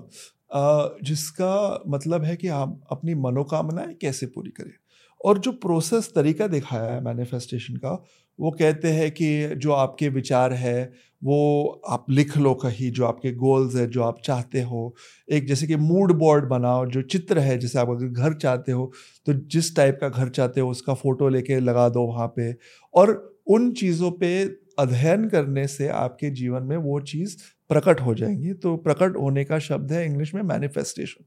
जिसका 1.04 1.82
मतलब 1.88 2.24
है 2.24 2.36
कि 2.36 2.48
हम 2.48 2.80
अपनी 2.92 3.14
मनोकामनाएँ 3.16 3.94
कैसे 4.00 4.26
पूरी 4.26 4.50
करें। 4.50 4.72
और 5.20 5.38
जो 5.38 5.52
प्रोसेस 5.52 6.10
तरीका 6.14 6.46
दिखाया 6.46 6.92
है 6.92 7.00
मैनिफेस्टेशन 7.04 7.76
का, 7.76 7.92
वो 8.38 8.50
कहते 8.50 8.88
हैं 8.92 9.10
कि 9.12 9.54
जो 9.56 9.72
आपके 9.72 10.08
विचार 10.08 10.52
है, 10.52 10.92
वो 11.22 11.82
आप 11.88 12.06
लिख 12.10 12.36
लो 12.38 12.54
कहीं, 12.54 12.90
जो 12.92 13.04
आपके 13.06 13.32
गोल्स 13.34 13.74
है, 13.76 13.86
जो 13.86 14.02
आप 14.02 14.18
चाहते 14.24 14.62
हो। 14.62 14.94
एक 15.28 15.46
जैसे 15.48 15.66
कि 15.66 15.76
मूड 15.76 16.12
बोर्ड 16.18 16.48
बनाओ, 16.48 16.86
जो 16.86 17.02
चित्र 17.04 17.38
है, 17.38 17.58
जैसे 17.58 17.78
आप 17.78 17.88
अगर 17.90 18.06
घर 18.08 18.34
चाहते 18.36 18.72
हो 18.72 18.92
तो 19.26 19.32
जिस 19.34 19.74
टाइप 19.76 19.98
का 20.00 20.08
घर 20.08 20.28
चाहते 20.30 20.60
हो, 20.60 20.70
उसका 20.70 20.94
फ़ोटो 20.94 21.28
लेके 21.28 21.60
लगा 21.60 21.88
दो 21.88 22.06
वहाँ 22.06 22.26
पे। 22.36 22.52
और 22.94 23.14
उन 23.48 23.72
चीज़ों 23.74 24.10
पे 24.12 24.42
अध्ययन 24.78 25.28
करने 25.28 25.66
से 25.68 25.88
आपके 25.88 26.30
जीवन 26.32 26.62
में 26.62 26.76
वो 26.78 27.00
चीज़ 27.02 27.36
प्रकट 27.70 28.00
हो 28.00 28.14
जाएँगी 28.14 28.52
तो 28.52 28.76
प्रकट 28.76 29.16
होने 29.16 29.44
का 29.44 29.58
शब्द 29.58 29.92
है 29.92 30.06
इंग्लिश 30.06 30.34
में 30.34 30.42
मैनिफेस्टेशन 30.42 31.24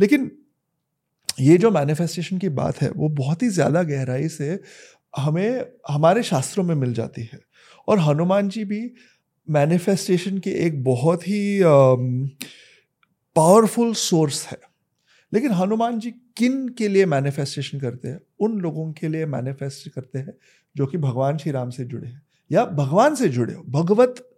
लेकिन 0.00 0.30
ये 1.40 1.58
जो 1.58 1.70
मैनिफेस्टेशन 1.70 2.38
की 2.38 2.48
बात 2.48 2.82
है, 2.82 2.90
वो 2.90 3.08
बहुत 3.08 3.42
ही 3.42 3.48
ज़्यादा 3.48 3.82
गहराई 3.82 4.28
से 4.28 4.60
हमें, 5.16 5.64
हमारे 5.90 6.22
शास्त्रों 6.22 6.64
में 6.64 6.74
मिल 6.74 6.92
जाती 6.94 7.22
है। 7.22 7.40
और 7.88 7.98
हनुमान 7.98 8.48
जी 8.48 8.64
भी 8.64 8.94
मैनिफेस्टेशन 9.48 10.38
के 10.38 10.50
एक 10.50 10.84
बहुत 10.84 11.28
ही 11.28 11.60
पावरफुल 13.36 13.94
सोर्स 13.94 14.46
है। 14.46 14.58
लेकिन 15.32 15.52
हनुमान 15.52 15.98
जी 16.00 16.10
किन 16.10 16.68
के 16.68 16.88
लिए 16.88 17.06
मैनिफेस्टेशन 17.06 17.80
करते 17.80 18.08
हैं? 18.08 18.20
उन 18.40 18.60
लोगों 18.60 18.92
के 18.92 19.08
लिए 19.08 19.26
मैनिफेस्ट 19.26 19.88
करते 19.88 20.18
हैं, 20.18 20.34
जो 20.76 20.86
कि 20.86 20.98
भगवान 20.98 21.38
श्री 21.38 21.52
राम 21.52 21.70
से 21.70 21.84
जुड़े 21.84 22.08
हैं। 22.08 22.22
या 22.52 22.64
भगवान 22.64 23.14
से 23.14 23.28
जुड़े 23.28 23.54
हो, 23.54 23.64
भगवत 23.68 24.30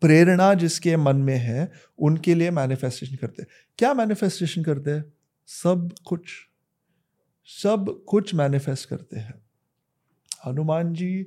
प्रेरणा 0.00 0.54
जिसके 0.54 0.96
मन 0.96 1.16
में 1.16 1.36
है, 1.36 1.72
उनके 1.98 2.34
लिए 2.34 2.50
मैनिफेस्टेशन 2.50 3.16
करते 3.16 3.42
हैं। 3.42 3.48
क्या 3.78 3.94
मैनिफेस्टेशन 3.94 4.62
करते 4.62 4.90
हैं? 4.90 5.12
सब 5.46 5.94
कुछ 6.04 6.22
सब 7.44 8.04
कुछ 8.08 8.34
मैनिफेस्ट 8.34 8.88
करते 8.88 9.16
हैं। 9.16 9.34
हनुमान 10.46 10.94
जी 10.94 11.26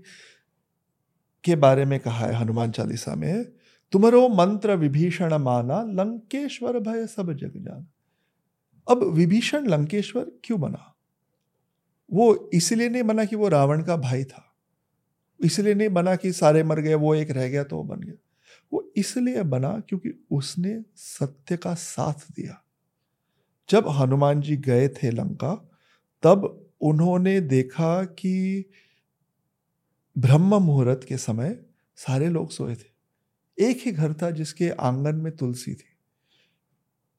के 1.44 1.56
बारे 1.56 1.86
में 1.86 2.00
कहा 2.00 2.26
है 2.26 2.34
हनुमान 2.34 2.72
चालीसा 2.72 3.16
में, 3.16 3.52
तुम्हारो 3.92 4.30
मंत्र 4.30 4.76
विभीषण 4.76 5.34
माना, 5.34 5.82
लंकेश्वर 5.82 6.80
भय 6.80 7.08
सब 7.08 7.34
जग 7.34 7.54
जान। 7.58 7.88
अब 8.92 9.04
विभीषण 9.04 9.68
लंकेश्वर 9.68 10.32
क्यों 10.44 10.62
बना? 10.62 10.96
वो 12.14 12.50
इसलिए 12.54 12.90
नहीं 12.90 13.04
बना 13.04 13.26
कि 13.26 13.36
वो 13.36 13.48
रावण 13.48 13.84
का 13.84 13.98
भाई 13.98 14.24
था। 14.24 14.56
इसलिए 15.44 15.74
नहीं 15.74 15.90
बना 15.90 16.16
कि 16.16 16.32
सारे 16.32 16.64
मर 16.64 16.80
गए, 16.80 16.94
वो 16.94 17.16
एक 17.16 17.32
रह 17.32 17.50
गया 17.50 17.64
तो 17.64 17.78
वो 17.78 17.84
बन 17.84 18.00
गया। 18.00 18.21
वो 18.74 18.92
इसलिए 18.96 19.44
बना 19.44 19.80
क्योंकि 19.80 20.26
उसने 20.32 20.84
सत्य 20.96 21.58
का 21.58 21.74
साथ 21.74 22.14
दिया। 22.14 22.64
जब 23.70 23.90
हनुमान 23.90 24.42
जी 24.42 24.58
गए 24.58 24.88
थे 24.88 25.12
लंका, 25.12 25.70
तब 26.24 26.68
उन्होंने 26.82 27.42
देखा 27.42 28.04
कि 28.04 28.66
ब्रह्म 30.18 30.56
मुहूर्त 30.56 31.06
के 31.08 31.18
समय 31.18 31.66
सारे 31.96 32.30
लोग 32.30 32.52
सोए 32.52 32.76
थे। 32.76 32.92
एक 33.60 33.82
ही 33.86 33.92
घर 33.92 34.14
था 34.14 34.32
जिसके 34.32 34.70
आँगन 34.70 35.16
में 35.16 35.36
तुलसी 35.36 35.76
थी। 35.76 35.98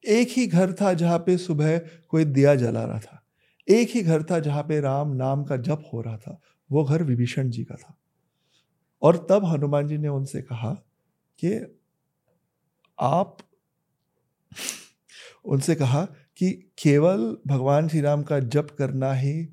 एक 0.07 0.29
ही 0.29 0.47
घर 0.47 0.73
था 0.73 0.93
जहाँ 0.93 1.19
पे 1.19 1.37
सुबह 1.37 1.77
कोई 2.09 2.25
दिया 2.25 2.55
जला 2.55 2.83
रहा 2.83 2.99
था। 2.99 3.23
एक 3.69 3.89
ही 3.89 4.01
घर 4.01 4.23
था 4.23 4.39
जहाँ 4.39 4.63
पे 4.63 4.79
राम 4.79 5.09
नाम 5.09 5.43
का 5.43 5.57
जप 5.57 5.89
हो 5.93 6.01
रहा 6.01 6.17
था। 6.17 6.41
वो 6.71 6.83
घर 6.83 7.03
विभीषण 7.03 7.49
जी 7.49 7.63
का 7.63 7.75
था। 7.75 7.97
और 9.01 9.27
तब 9.29 9.45
हनुमान 9.45 9.87
जी 9.87 9.97
ने 9.97 10.07
उनसे 10.07 10.41
कहा 10.41 10.83
कि 11.45 11.79
आप 12.99 13.37
उनसे 15.45 15.75
कहा 15.75 16.05
कि 16.37 16.51
केवल 16.83 17.37
भगवान 17.47 17.87
श्री 17.87 18.01
राम 18.01 18.23
का 18.23 18.39
जप 18.39 18.67
करना 18.77 19.13
ही 19.13 19.49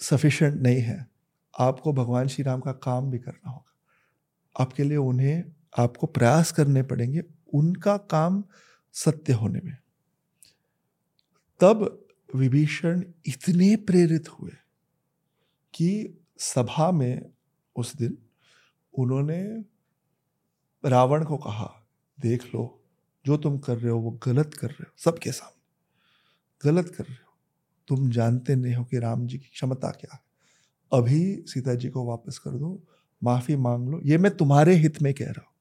सफिशेंट 0.00 0.60
नहीं 0.60 0.80
है। 0.80 1.06
आपको 1.58 1.92
भगवान 1.92 2.28
श्री 2.28 2.44
राम 2.44 2.60
का 2.60 2.72
काम 2.72 3.10
भी 3.10 3.18
करना 3.18 3.50
होगा। 3.50 3.74
आपके 4.62 4.82
लिए 4.82 4.96
उन्हें, 4.96 5.44
आपको 5.78 6.06
प्रयास 6.06 6.52
करने 6.52 6.82
पड़ेंगे 6.82 7.22
उनका 7.54 7.96
काम 7.96 8.44
सत्य 8.92 9.32
होने 9.32 9.60
में। 9.64 9.76
तब 11.60 12.06
विभीषण 12.34 13.02
इतने 13.26 13.76
प्रेरित 13.76 14.28
हुए 14.28 14.50
कि 15.74 16.18
सभा 16.38 16.90
में 16.90 17.30
उस 17.76 17.96
दिन 17.96 18.18
उन्होंने 18.98 19.64
रावण 20.84 21.24
को 21.24 21.36
कहा, 21.36 21.86
देख 22.20 22.46
लो, 22.46 22.84
जो 23.26 23.36
तुम 23.36 23.58
कर 23.58 23.78
रहे 23.78 23.90
हो 23.90 23.98
वो 23.98 24.10
गलत 24.10 24.54
कर 24.54 24.66
रहे 24.66 24.82
हो, 24.82 24.92
सबके 24.98 25.32
सामने। 25.32 25.58
गलत 26.70 26.88
कर 26.88 27.04
रहे 27.04 27.14
हो। 27.14 27.34
तुम 27.88 28.10
जानते 28.10 28.56
नहीं 28.56 28.74
हो 28.74 28.84
कि 28.84 28.98
राम 28.98 29.26
जी 29.26 29.38
की 29.38 29.46
क्षमता 29.46 29.90
क्या 29.90 30.14
है। 30.14 30.20
अभी 30.92 31.44
सीता 31.46 31.74
जी 31.74 31.88
को 31.88 32.04
वापस 32.04 32.38
कर 32.38 32.50
दो, 32.50 32.82
माफ़ी 33.22 33.56
मांग 33.56 33.88
लो। 33.88 34.00
ये 34.04 34.18
मैं 34.18 34.36
तुम्हारे 34.36 34.74
हित 34.74 35.02
में 35.02 35.14
कह 35.14 35.24
रहा 35.24 35.40
हूँ। 35.40 35.52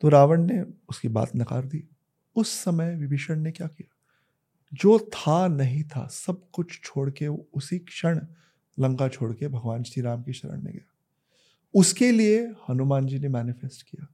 तो 0.00 0.08
रावण 0.08 0.42
ने 0.42 0.64
उसकी 0.88 1.08
बात 1.08 1.30
नकार 1.36 1.64
दी। 1.64 1.88
उस 2.36 2.48
समय 2.48 2.96
विभीषण 2.96 3.40
ने 3.40 3.50
क्या 3.50 3.66
किया? 3.66 3.96
जो 4.74 4.98
था 4.98 5.48
नहीं 5.48 5.84
था, 5.84 6.06
सब 6.06 6.50
कुछ 6.52 6.80
छोड़ 6.84 7.10
के 7.10 7.26
उसी 7.28 7.78
क्षण 7.78 8.20
लंका 8.80 9.08
छोड़ 9.08 9.32
के 9.32 9.48
भगवान 9.48 9.82
श्री 9.82 10.02
राम 10.02 10.22
की 10.22 10.32
शरण 10.32 10.62
में 10.62 10.72
गया। 10.72 10.92
उसके 11.74 12.12
लिए 12.12 12.46
हनुमान 12.46 13.06
जी 13.06 13.18
ने 13.18 13.28
मैनिफेस्ट 13.28 13.82
किया। 13.82 14.06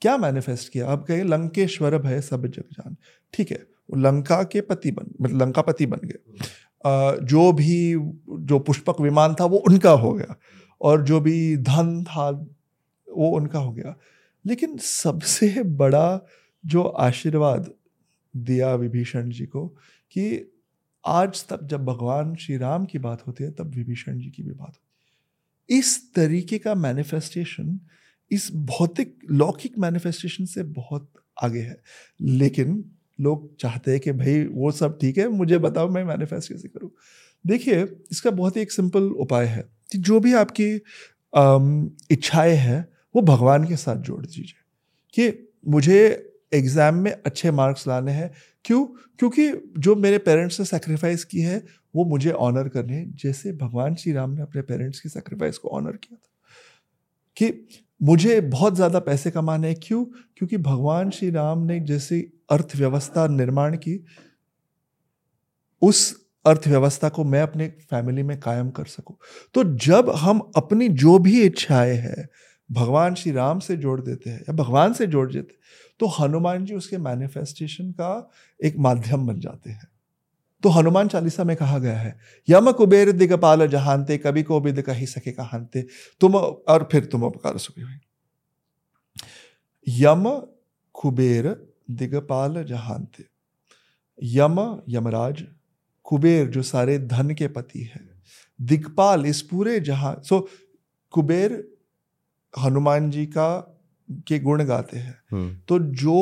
क्या 0.00 0.16
मैनिफेस्ट 0.16 0.72
किया? 0.72 0.86
अब 0.86 1.04
कहे, 1.04 1.24
लंकेश्वर 1.24 1.98
भय 1.98 2.20
सब 2.20 2.46
जग 2.46 2.64
जान। 2.72 2.96
ठीक 3.32 3.50
है 3.50 3.66
लंका 3.96 4.42
के 4.42 4.60
पति 4.60 4.90
बन 4.90 5.06
मतलब 5.20 5.42
लंका 5.42 5.62
पति 5.62 5.86
बन 5.86 6.00
गए। 6.04 6.18
जो 7.26 7.52
भी, 7.52 7.92
जो 8.44 8.58
पुष्पक 8.58 9.00
विमान 9.00 9.34
था 9.34 9.44
वो 9.44 9.56
उनका 9.56 9.90
हो 9.90 10.12
गया। 10.12 10.36
और 10.80 11.02
जो 11.02 11.20
भी 11.20 11.56
धन 11.56 12.04
था, 12.04 12.30
वो 13.08 13.36
उनका 13.36 13.58
हो 13.58 13.72
गया। 13.72 13.96
लेकिन 14.46 14.76
सबसे 14.76 15.62
बड़ा 15.62 16.20
जो 16.66 16.82
आशीर्वाद 16.82 17.70
दिया 18.36 18.74
विभीषण 18.74 19.30
जी 19.30 19.46
को 19.46 19.68
कि 20.10 20.52
आज 21.06 21.46
तक 21.46 21.64
जब 21.64 21.84
भगवान 21.84 22.34
श्री 22.34 22.56
राम 22.56 22.84
की 22.84 22.98
बात 22.98 23.26
होती 23.26 23.44
है, 23.44 23.50
तब 23.50 23.74
विभीषण 23.74 24.18
जी 24.18 24.30
की 24.30 24.42
भी 24.42 24.50
बात 24.50 24.68
होती 24.68 24.86
है। 25.72 25.78
इस 25.78 26.14
तरीके 26.14 26.58
का 26.58 26.74
मैनिफेस्टेशन 26.74 27.80
इस 28.30 28.50
भौतिक, 28.54 29.18
लौकिक 29.30 29.78
मैनिफेस्टेशन 29.78 30.44
से 30.44 30.62
बहुत 30.62 31.10
आगे 31.42 31.60
है। 31.60 31.76
लेकिन 32.20 32.84
लोग 33.18 33.56
चाहते 33.56 33.90
हैं 33.90 34.00
कि 34.00 34.12
भाई 34.12 34.44
वो 34.44 34.70
सब 34.70 34.98
ठीक 35.00 35.18
है, 35.18 35.28
मुझे 35.28 35.58
बताओ 35.58 35.88
मैं 35.88 36.04
मैनिफेस्ट 36.04 36.52
कैसे 36.52 36.68
करूँ? 36.68 36.90
देखिए, 37.44 37.86
इसका 38.10 38.30
बहुत 38.30 38.56
ही 38.56 38.62
एक 38.62 38.72
सिंपल 38.72 39.02
उपाय 39.20 39.46
है 39.46 39.62
कि 39.92 39.98
जो 39.98 40.20
भी 40.20 40.32
आपकी 40.34 40.72
इच्छाएँ 42.14 42.54
हैं, 42.54 42.86
वो 43.14 43.22
भगवान 43.22 43.64
के 43.64 43.76
साथ 43.76 43.96
जोड़ 43.96 44.24
दीजिए 44.26 44.54
कि 45.14 45.48
मुझे 45.68 45.98
एग्ज़ाम 46.54 46.94
में 46.94 47.10
अच्छे 47.12 47.50
मार्क्स 47.50 47.86
लाने 47.88 48.12
हैं। 48.12 48.30
क्यों? 48.64 48.84
क्योंकि 49.18 49.52
जो 49.78 49.94
मेरे 49.96 50.18
पेरेंट्स 50.18 50.58
ने 50.60 50.66
सेक्रीफाइस 50.66 51.24
की 51.24 51.40
है, 51.40 51.62
वो 51.96 52.04
मुझे 52.04 52.30
ऑनर 52.30 52.68
करने 52.68 52.96
हैं। 52.96 53.14
जैसे 53.16 53.52
भगवान 53.52 53.94
श्री 53.94 54.12
राम 54.12 54.30
ने 54.30 54.42
अपने 54.42 54.62
पेरेंट्स 54.62 55.00
की 55.00 55.08
सेक्रीफाइस 55.08 55.58
को 55.58 55.68
ऑनर 55.68 55.96
किया 55.96 56.16
था 56.16 56.30
कि 57.36 57.50
मुझे 58.00 58.40
बहुत 58.42 58.74
ज़्यादा 58.74 58.98
पैसे 59.00 59.30
कमाने 59.30 59.68
हैं। 59.68 59.76
क्यों? 59.82 60.04
क्योंकि 60.36 60.56
भगवान 60.58 61.10
श्री 61.10 61.30
राम 61.30 61.64
ने 61.64 61.78
जैसे 61.82 62.20
अर्थव्यवस्था 62.50 63.26
निर्माण 63.28 63.76
की, 63.76 64.04
उस 65.82 66.14
अर्थव्यवस्था 66.44 67.08
को 67.08 67.24
मैं 67.24 67.42
अपने 67.42 67.68
फैमिली 67.90 68.22
में 68.22 68.38
कायम 68.40 68.70
कर 68.70 68.84
सकूँ। 68.86 69.16
तो 69.54 69.64
जब 69.78 70.10
हम 70.16 70.40
अपनी 70.56 70.88
जो 70.90 71.18
भी 71.20 71.42
इच्छाएँ 71.42 71.96
हैं, 71.96 72.28
भगवान 72.70 73.14
श्री 73.14 73.32
राम 73.32 73.58
से 73.60 73.76
जोड़ 73.78 74.00
देते 74.00 74.30
हैं 74.30 74.40
या 74.40 74.54
भगवान 74.54 74.92
से 74.94 75.06
जोड़ 75.08 75.30
देते 75.32 75.54
हैं 75.54 75.60
तो 76.00 76.06
हनुमान 76.20 76.64
जी 76.64 76.74
उसके 76.74 76.98
मैनिफेस्टेशन 77.00 77.90
का 77.92 78.30
एक 78.60 78.76
माध्यम 78.80 79.26
बन 79.26 79.40
जाते 79.40 79.70
हैं। 79.70 79.89
तो 80.62 80.68
हनुमान 80.68 81.08
चालीसा 81.08 81.44
में 81.44 81.56
कहा 81.56 81.78
गया 81.78 81.98
है 81.98 82.18
यम 82.48 82.70
कुबेर 82.72 83.12
दिगपाल 83.12 83.66
जहानते 83.66 84.18
कभी 84.18 84.42
को 84.42 84.60
बिद 84.60 84.82
कही 84.82 85.06
सके 85.06 85.32
कहानते 85.32 85.86
तुम 86.20 86.36
और 86.36 86.88
फिर 86.92 87.04
तुम 87.04 87.24
उपकार 87.24 87.58
सुखी 87.58 87.82
हुई। 87.82 87.98
यम 89.86 90.28
कुबेर 90.94 91.48
दिगपाल 91.90 92.62
जहानते 92.64 93.24
यम 94.22 94.60
यमराज 94.88 95.42
कुबेर 96.04 96.46
जो 96.46 96.62
सारे 96.62 96.98
धन 96.98 97.34
के 97.34 97.48
पति 97.48 97.82
है 97.84 98.00
दिगपाल 98.60 99.26
इस 99.26 99.42
पूरे 99.42 99.80
जहाँ 99.80 100.20
सो 100.24 100.48
कुबेर 101.10 101.52
हनुमान 102.54 103.10
जी 103.10 103.26
का 103.26 103.76
के 104.28 104.38
गुण 104.38 104.64
गाते 104.64 104.98
हैं। 104.98 105.22
हम्म, 105.30 105.56
तो 105.68 105.78
जो 105.78 106.20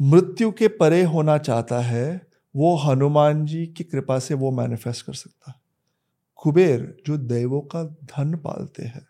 मृत्यु 0.00 0.50
के 0.52 0.68
परे 0.68 1.02
होना 1.02 1.38
चाहता 1.38 1.80
है 1.80 2.27
वो 2.56 2.76
हनुमान 2.76 3.44
जी 3.46 3.66
की 3.66 3.84
कृपा 3.84 4.18
से 4.18 4.34
वो 4.34 4.50
मैनिफेस्ट 4.50 5.06
कर 5.06 5.12
सकता 5.12 5.50
है। 5.50 5.56
कुबेर 6.36 6.96
जो 7.06 7.16
देवों 7.16 7.60
का 7.60 7.84
धन 7.84 8.34
पालते 8.36 8.84
हैं, 8.84 9.06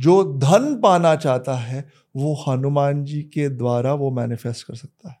जो 0.00 0.24
धन 0.38 0.80
पाना 0.82 1.16
चाहता 1.16 1.54
है, 1.54 1.88
वो 2.16 2.44
हनुमान 2.48 3.04
जी 3.04 3.22
के 3.22 3.48
द्वारा 3.48 3.94
वो 3.94 4.10
मैनिफेस्ट 4.10 4.66
कर 4.66 4.74
सकता 4.74 5.10
है। 5.10 5.16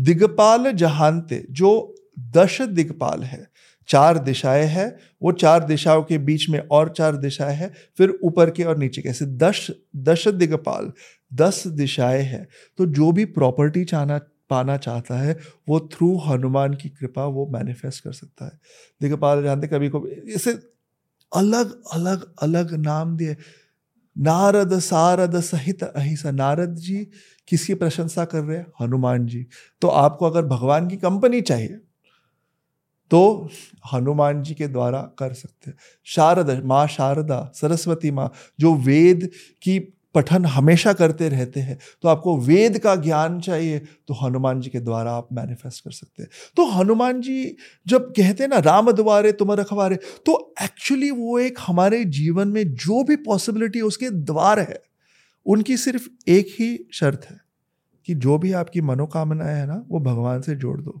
दिग्पाल 0.00 0.72
जहानते 0.72 1.46
जो 1.50 1.94
दश 2.18 2.62
दिगपाल 2.62 3.22
है, 3.22 3.46
चार 3.88 4.18
दिशाएँ 4.18 4.64
हैं, 4.64 4.96
वो 5.22 5.32
चार 5.32 5.64
दिशाओं 5.64 6.02
के 6.02 6.18
बीच 6.18 6.48
में 6.48 6.58
और 6.58 6.88
चार 6.88 7.16
दिशाएँ 7.16 7.56
हैं, 7.56 7.72
फिर 7.98 8.18
ऊपर 8.24 8.50
के 8.50 8.64
और 8.64 8.78
नीचे 8.78 9.02
के, 9.02 9.08
ऐसे 9.08 9.26
दश 9.26 9.70
दश 9.96 10.28
दिगपाल, 10.28 10.92
दस 11.34 11.66
दिशाएँ 11.66 12.22
हैं 12.22 12.48
तो 12.78 12.86
जो 12.86 13.12
भी 13.12 13.24
प्रॉपर्टी 13.24 13.84
चाहना 13.84 14.18
पाना 14.50 14.76
चाहता 14.76 15.18
है, 15.18 15.38
वो 15.68 15.80
थ्रू 15.92 16.16
हनुमान 16.18 16.74
की 16.74 16.88
कृपा 16.88 17.24
वो 17.24 17.46
मैनिफेस्ट 17.46 18.04
कर 18.04 18.12
सकता 18.12 18.44
है। 18.44 18.58
दिगपाल 19.00 19.42
जानते 19.42 19.68
कभी 19.68 19.88
को, 19.88 20.06
इसे 20.08 20.52
अलग 21.32 21.82
अलग 21.92 22.32
अलग 22.42 22.74
नाम 22.74 23.16
दिए। 23.16 23.36
नारद, 24.16 24.78
सारद 24.78 25.40
सहित 25.40 25.82
अहिंसा। 25.84 26.30
नारद 26.30 26.74
जी 26.74 26.96
किसकी 27.48 27.74
प्रशंसा 27.74 28.24
कर 28.24 28.40
रहे 28.40 28.58
हैं? 28.58 28.66
हनुमान 28.80 29.26
जी। 29.26 29.46
तो 29.82 29.88
आपको 29.88 30.26
अगर 30.26 30.42
भगवान 30.42 30.88
की 30.88 30.96
कंपनी 30.96 31.40
चाहिए 31.40 31.78
तो 33.10 33.48
हनुमान 33.92 34.42
जी 34.42 34.54
के 34.54 34.68
द्वारा 34.68 35.00
कर 35.18 35.32
सकते 35.32 35.70
हैं। 35.70 35.76
शारद, 36.04 36.62
माँ 36.64 36.86
शारदा, 36.86 37.52
सरस्वती 37.54 38.10
माँ, 38.10 38.32
जो 38.60 38.74
वेद 38.74 39.30
की 39.62 39.78
पठन 40.16 40.44
हमेशा 40.46 40.92
करते 40.92 41.28
रहते 41.28 41.60
हैं 41.60 41.78
तो 42.02 42.08
आपको 42.08 42.36
वेद 42.40 42.78
का 42.78 42.96
ज्ञान 42.96 43.40
चाहिए 43.40 43.78
तो 43.78 44.14
हनुमान 44.16 44.60
जी 44.60 44.70
के 44.70 44.80
द्वारा 44.80 45.12
आप 45.12 45.28
मैनिफेस्ट 45.32 45.84
कर 45.84 45.90
सकते 45.92 46.22
हैं। 46.22 46.28
तो 46.56 46.66
हनुमान 46.70 47.20
जी 47.20 47.56
जब 47.86 48.10
कहते 48.10 48.42
हैं 48.42 48.50
ना, 48.50 48.58
राम 48.60 48.90
द्वारे 48.92 49.32
तुम 49.32 49.52
रखवारे 49.52 49.96
तो 50.26 50.54
एक्चुअली 50.62 51.10
वो 51.10 51.38
एक 51.38 51.58
हमारे 51.66 52.04
जीवन 52.12 52.48
में 52.48 52.74
जो 52.74 53.02
भी 53.04 53.16
पॉसिबिलिटी 53.22 53.80
उसके 53.82 54.10
द्वार 54.10 54.60
है, 54.60 54.82
उनकी 55.46 55.76
सिर्फ़ 55.76 56.08
एक 56.28 56.54
ही 56.60 56.76
शर्त 56.92 57.26
है 57.30 57.40
कि 58.08 58.14
जो 58.16 58.38
भी 58.38 58.52
आपकी 58.52 58.80
मनोकामनाएँ 58.80 59.56
है 59.56 59.66
ना, 59.66 59.82
वो 59.88 60.00
भगवान 60.00 60.40
से 60.40 60.54
जोड़ 60.56 60.80
दो। 60.80 61.00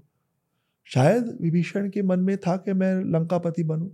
शायद 0.86 1.36
विभीषण 1.40 1.88
के 1.90 2.02
मन 2.02 2.20
में 2.20 2.36
था 2.36 2.56
कि 2.56 2.72
मैं 2.72 2.94
लंकापति 3.12 3.62
बनूं, 3.64 3.88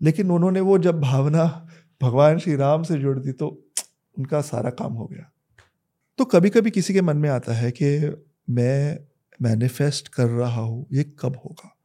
लेकिन 0.00 0.30
उन्होंने 0.30 0.60
वो 0.60 0.78
जब 0.78 1.00
भावना 1.00 1.44
भगवान 2.02 2.38
श्री 2.38 2.56
राम 2.56 2.82
से 2.82 2.98
जोड़ 2.98 3.18
दी 3.18 3.32
तो 3.32 3.48
उनका 4.18 4.40
सारा 4.40 4.70
काम 4.70 4.92
हो 4.92 5.06
गया। 5.06 5.30
तो 6.18 6.24
कभी 6.24 6.50
कभी 6.50 6.70
किसी 6.70 6.94
के 6.94 7.00
मन 7.00 7.16
में 7.16 7.28
आता 7.30 7.52
है 7.52 7.70
कि 7.70 8.16
मैं 8.50 8.98
मैनिफेस्ट 9.42 10.08
कर 10.08 10.26
रहा 10.26 10.60
हूँ, 10.60 10.86
ये 10.92 11.04
कब 11.20 11.36
होगा? 11.36 11.76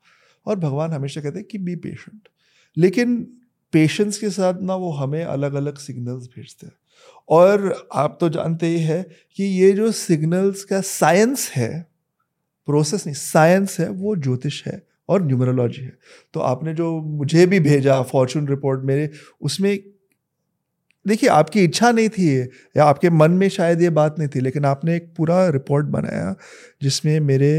और 0.45 0.55
भगवान 0.55 0.91
हमेशा 0.91 1.21
कहते 1.21 1.39
हैं 1.39 1.47
कि 1.47 1.57
बी 1.57 1.75
पेशेंट 1.75 2.29
लेकिन 2.77 3.37
पेशेंस 3.73 4.17
के 4.17 4.29
साथ 4.29 4.61
ना 4.61 4.75
वो 4.75 4.91
हमें 4.91 5.23
अलग 5.23 5.53
अलग 5.53 5.77
सिग्नल्स 5.77 6.27
भेजते 6.27 6.67
हैं। 6.67 6.73
और 7.29 7.87
आप 7.93 8.17
तो 8.21 8.29
जानते 8.29 8.67
ही 8.67 8.79
है 8.79 9.01
कि 9.35 9.43
ये 9.43 9.71
जो 9.71 9.91
सिग्नल्स 9.91 10.63
का 10.63 10.81
साइंस 10.81 11.49
है 11.49 11.87
प्रोसेस 12.65 13.07
नहीं 13.07 13.15
साइंस 13.15 13.79
है, 13.79 13.89
वो 13.89 14.15
ज्योतिष 14.15 14.65
है 14.67 14.87
और 15.09 15.21
न्यूमरोलॉजी 15.21 15.81
है। 15.81 15.97
तो 16.33 16.39
आपने 16.39 16.73
जो 16.73 17.01
मुझे 17.01 17.45
भी 17.45 17.59
भेजा 17.59 18.01
फॉर्चून 18.01 18.47
रिपोर्ट 18.47 18.83
मेरे, 18.83 19.11
उसमें 19.41 19.79
देखिए 21.07 21.29
आपकी 21.29 21.63
इच्छा 21.63 21.91
नहीं 21.91 22.09
थी 22.09 22.27
ये 22.29 22.79
आपके 22.81 23.09
मन 23.09 23.31
में 23.33 23.47
शायद 23.49 23.81
ये 23.81 23.89
बात 23.97 24.19
नहीं 24.19 24.29
थी 24.35 24.39
लेकिन 24.39 24.65
आपने 24.65 24.95
एक 24.95 25.13
पूरा 25.17 25.47
रिपोर्ट 25.49 25.85
बनाया 25.91 26.35
जिसमें 26.81 27.19
मेरे 27.21 27.53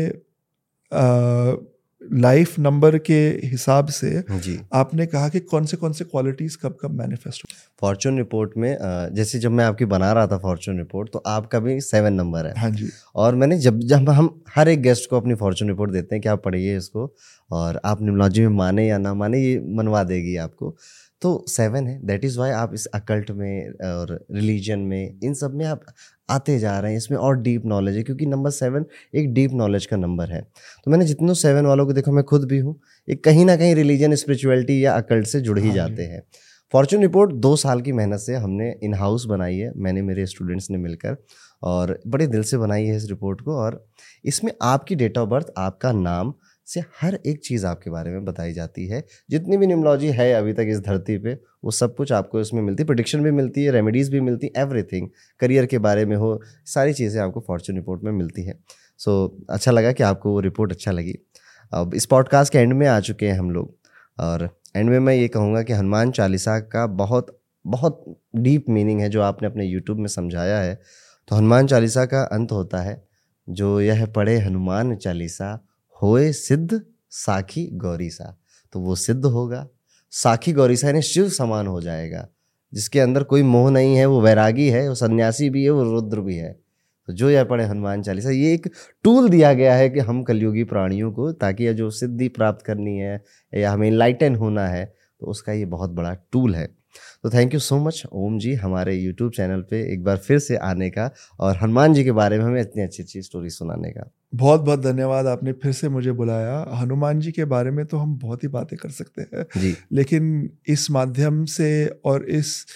लाइफ 2.02 2.58
नंबर 2.58 2.96
के 2.98 3.14
हिसाब 3.44 3.86
से 3.88 4.10
जी। 4.30 4.58
आपने 4.72 5.06
कहा 5.06 5.28
कि 5.28 5.40
कौन 5.42 5.64
से 5.66 5.76
कौन 5.76 5.92
से 5.92 6.04
क्वालिटीज 6.04 6.56
कब 6.56 6.76
कब 6.82 6.90
मैनिफेस्ट 6.98 7.42
हो 7.44 7.56
फॉर्चून 7.80 8.18
रिपोर्ट 8.18 8.50
में 8.56 8.76
जैसे 9.14 9.38
जब 9.38 9.50
मैं 9.50 9.64
आपकी 9.64 9.84
बना 9.84 10.12
रहा 10.12 10.26
था 10.26 10.38
फॉर्चून 10.38 10.78
रिपोर्ट 10.78 11.10
तो 11.12 11.22
आपका 11.26 11.58
भी 11.58 11.80
सेवन 11.80 12.12
नंबर 12.12 12.46
है। 12.46 12.52
हाँ 12.58 12.70
जी। 12.70 12.88
और 13.16 13.34
मैंने 13.34 13.58
जब 13.58 13.80
जब 13.82 14.10
हम 14.10 14.30
हर 14.56 14.68
एक 14.68 14.82
गेस्ट 14.82 15.10
को 15.10 15.16
अपनी 15.16 15.34
फॉर्चून 15.34 15.68
रिपोर्ट 15.68 15.90
देते 15.92 16.14
हैं 16.14 16.22
कि 16.22 16.28
आप 16.28 16.42
पढ़िए 16.44 16.76
इसको 16.76 17.12
और 17.50 17.80
आप 17.84 18.02
न्यूमोलॉजी 18.02 18.42
में 18.42 18.56
माने 18.56 18.86
या 18.88 18.98
ना 18.98 19.14
माने 19.14 19.40
ये 19.40 19.58
मनवा 19.76 20.02
देगी 20.04 20.36
आपको। 20.38 20.76
तो 21.22 21.44
सेवन 21.48 21.86
है। 21.86 21.98
दैट 22.06 22.24
इज़ 22.24 22.38
वाई 22.38 22.50
आप 22.50 22.74
इस 22.74 22.86
अकल्ट 22.86 23.30
में 23.30 23.70
और 23.84 24.12
रिलीजन 24.32 24.78
में 24.80 25.18
इन 25.24 25.34
सब 25.34 25.54
में 25.54 25.64
आप 25.66 25.84
आते 26.30 26.58
जा 26.58 26.78
रहे 26.80 26.90
हैं। 26.90 26.98
इसमें 26.98 27.18
और 27.18 27.40
डीप 27.42 27.62
नॉलेज 27.66 27.96
है 27.96 28.02
क्योंकि 28.02 28.26
नंबर 28.26 28.50
सेवन 28.50 28.84
एक 29.14 29.32
डीप 29.34 29.52
नॉलेज 29.54 29.86
का 29.86 29.96
नंबर 29.96 30.30
है। 30.30 30.40
तो 30.84 30.90
मैंने 30.90 31.04
जितनों 31.04 31.34
सेवन 31.34 31.66
वालों 31.66 31.86
को 31.86 31.92
देखा 31.92 32.12
मैं 32.12 32.24
खुद 32.24 32.44
भी 32.44 32.58
हूँ। 32.58 32.78
एक 33.08 33.24
कहीं 33.24 33.44
ना 33.44 33.56
कहीं 33.56 33.74
रिलीजन 33.74 34.14
स्पिरिचुअलिटी 34.14 34.84
या 34.84 34.94
अकल्ट 34.94 35.26
से 35.26 35.40
जुड़ 35.40 35.58
ही 35.58 35.66
हाँ 35.66 35.74
जाते 35.74 36.02
हैं। 36.02 36.22
फॉर्चून 36.72 37.00
रिपोर्ट 37.02 37.32
दो 37.32 37.54
साल 37.56 37.80
की 37.80 37.92
मेहनत 37.92 38.20
से 38.20 38.34
हमने 38.34 38.70
इन 38.82 38.94
हाउस 38.94 39.24
बनाई 39.26 39.56
है। 39.56 39.72
मैंने 39.76 40.02
मेरे 40.02 40.26
स्टूडेंट्स 40.26 40.70
ने 40.70 40.78
मिलकर 40.78 41.16
और 41.62 41.98
बड़े 42.06 42.26
दिल 42.26 42.42
से 42.42 42.58
बनाई 42.58 42.84
है 42.86 42.96
इस 42.96 43.08
रिपोर्ट 43.08 43.40
को। 43.40 43.56
और 43.56 43.84
इसमें 44.24 44.52
आपकी 44.62 44.94
डेट 44.94 45.18
ऑफ़ 45.18 45.28
बर्थ 45.28 45.52
आपका 45.58 45.92
नाम 45.92 46.32
से 46.68 46.80
हर 47.00 47.18
एक 47.26 47.40
चीज़ 47.44 47.66
आपके 47.66 47.90
बारे 47.90 48.10
में 48.10 48.24
बताई 48.24 48.52
जाती 48.52 48.86
है। 48.86 49.02
जितनी 49.30 49.56
भी 49.56 49.66
न्यूमोलॉजी 49.66 50.08
है 50.10 50.32
अभी 50.34 50.52
तक 50.52 50.66
इस 50.68 50.80
धरती 50.80 51.18
पे 51.18 51.34
वो 51.64 51.70
सब 51.70 51.94
कुछ 51.96 52.12
आपको 52.12 52.40
इसमें 52.40 52.62
मिलती 52.62 52.82
है। 52.82 52.86
प्रोडिक्शन 52.86 53.22
भी 53.22 53.30
मिलती 53.30 53.64
है 53.64 53.70
रेमेडीज़ 53.72 54.10
भी 54.10 54.20
मिलती 54.20 54.46
है 54.46 54.62
एवरीथिंग 54.62 55.08
करियर 55.40 55.66
के 55.66 55.78
बारे 55.78 56.04
में 56.06 56.16
हो 56.16 56.40
सारी 56.66 56.92
चीज़ें 56.92 57.20
आपको 57.22 57.40
फॉर्चून 57.40 57.76
रिपोर्ट 57.76 58.02
में 58.04 58.12
मिलती 58.12 58.42
है। 58.42 58.58
सो 59.00 59.38
so, 59.38 59.44
अच्छा 59.50 59.70
लगा 59.70 59.92
कि 59.92 60.02
आपको 60.02 60.32
वो 60.32 60.40
रिपोर्ट 60.40 60.72
अच्छा 60.72 60.90
लगी। 60.90 61.14
अब 61.72 61.94
इस 61.94 62.06
पॉडकास्ट 62.06 62.52
के 62.52 62.58
एंड 62.58 62.72
में 62.72 62.86
आ 62.86 62.98
चुके 63.00 63.26
हैं 63.26 63.38
हम 63.38 63.50
लोग 63.50 63.74
और 64.18 64.48
एंड 64.76 64.90
में 64.90 64.98
मैं 64.98 65.14
ये 65.14 65.28
कहूँगा 65.28 65.62
कि 65.62 65.72
हनुमान 65.72 66.10
चालीसा 66.10 66.58
का 66.60 66.86
बहुत 66.86 67.38
बहुत 67.64 68.04
डीप 68.36 68.68
मीनिंग 68.68 69.00
है 69.00 69.08
जो 69.08 69.22
आपने 69.22 69.48
अपने 69.48 69.64
यूट्यूब 69.64 69.98
में 69.98 70.06
समझाया 70.08 70.58
है। 70.58 70.74
तो 71.28 71.36
हनुमान 71.36 71.66
चालीसा 71.66 72.04
का 72.06 72.22
अंत 72.32 72.52
होता 72.52 72.80
है 72.82 73.02
जो 73.48 73.80
यह 73.80 74.04
पढ़े 74.06 74.38
हनुमान 74.38 74.94
चालीसा 74.96 75.54
होए 76.02 76.32
सिद्ध 76.32 76.80
साखी 77.10 77.66
गौरी 77.72 78.10
सा 78.10 78.36
तो 78.72 78.80
वो 78.80 78.94
सिद्ध 78.96 79.24
होगा। 79.24 79.66
साखी 80.12 80.52
गौरी 80.52 80.76
सा 80.76 80.86
यानी 80.86 81.02
शिव 81.02 81.28
समान 81.28 81.66
हो 81.66 81.80
जाएगा। 81.80 82.28
जिसके 82.72 83.00
अंदर 83.00 83.22
कोई 83.22 83.42
मोह 83.42 83.70
नहीं 83.70 83.96
है, 83.96 84.06
वो 84.06 84.20
वैरागी 84.20 84.68
है, 84.68 84.88
वो 84.88 84.94
सन्यासी 84.94 85.50
भी 85.50 85.64
है, 85.64 85.70
वो 85.70 85.82
रुद्र 85.84 86.20
भी 86.20 86.36
है। 86.36 86.52
तो 87.08 87.12
जो 87.12 87.30
यह 87.30 87.44
पढ़े 87.44 87.64
हनुमान 87.64 88.02
चालीसा, 88.02 88.30
ये 88.30 88.52
एक 88.54 88.68
टूल 89.04 89.28
दिया 89.28 89.52
गया 89.52 89.74
है 89.74 89.88
कि 89.90 89.98
हम 89.98 90.22
कलयुगी 90.22 90.64
प्राणियों 90.64 91.12
को, 91.12 91.32
ताकि 91.32 91.64
यह 91.64 91.72
जो 91.72 91.90
सिद्धि 91.90 92.28
प्राप्त 92.28 92.64
करनी 92.66 92.96
है, 92.98 93.22
या 93.54 93.72
हमें 93.72 93.88
इनलाइटन 93.88 94.34
होना 94.34 94.66
है 94.66 94.84
तो 95.20 95.26
उसका 95.26 95.52
ये 95.52 95.64
बहुत 95.64 95.90
बड़ा 95.90 96.12
टूल 96.32 96.54
है। 96.54 96.66
तो 97.22 97.30
thank 97.30 97.54
you 97.54 97.60
so 97.60 97.78
much 97.78 98.02
Om 98.12 98.38
ji, 98.38 98.54
हमारे 98.54 98.94
यूट्यूब 98.94 99.32
चैनल 99.32 99.60
पे 99.60 99.80
एक 99.92 100.04
बार 100.04 100.16
फिर 100.16 100.38
से 100.38 100.56
आने 100.56 100.90
का, 100.90 101.10
और 101.40 101.56
हनुमान 101.56 101.94
जी 101.94 102.04
के 102.04 102.12
बारे 102.12 102.38
में 102.38 102.44
हमें 102.44 102.60
इतनी 102.60 102.82
अच्छी 102.82 103.02
अच्छी 103.02 103.22
स्टोरी 103.22 103.50
सुनाने 103.50 103.90
का। 103.90 104.10
बहुत 104.34 104.60
बहुत 104.60 104.80
धन्यवाद 104.80 105.26
आपने 105.26 105.52
फिर 105.52 105.72
से 105.72 105.88
मुझे 105.88 106.12
बुलाया। 106.12 106.66
हनुमान 106.72 107.20
जी 107.20 107.32
के 107.32 107.44
बारे 107.44 107.70
में 107.70 107.86
तो 107.86 107.96
हम 107.96 108.18
बहुत 108.18 108.42
ही 108.42 108.48
बातें 108.48 108.78
कर 108.78 108.88
सकते 108.88 109.22
हैं। 109.22 109.76
लेकिन 109.92 110.50
इस 110.68 110.90
माध्यम 110.90 111.44
से 111.44 111.86
और 112.04 112.24
इस 112.24 112.66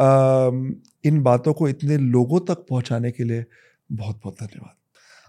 अम, 0.00 0.74
इन 1.04 1.22
बातों 1.22 1.52
को 1.52 1.68
इतने 1.68 1.96
लोगों 1.96 2.40
तक 2.40 2.66
पहुँचाने 2.70 3.10
के 3.10 3.24
लिए 3.24 3.44
बहुत 3.92 4.20
बहुत 4.24 4.34
धन्यवाद। 4.40 4.74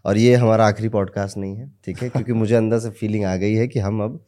और 0.06 0.18
ये 0.18 0.36
हमारा 0.36 0.68
आखिरी 0.68 0.90
पॉडकास्ट 0.90 1.38
नहीं 1.38 1.56
है 1.56 1.72
ठीक 1.86 2.02
है? 2.04 2.10
क्योंकि 2.10 2.34
मुझे 2.34 2.56
अंदर 2.56 2.80
से 2.80 2.90
फीलिंग 2.90 3.26
आ 3.26 3.36
गई 3.36 3.54
है 3.54 3.68
कि 3.68 3.80
हम 3.80 4.02
अब 4.04 4.26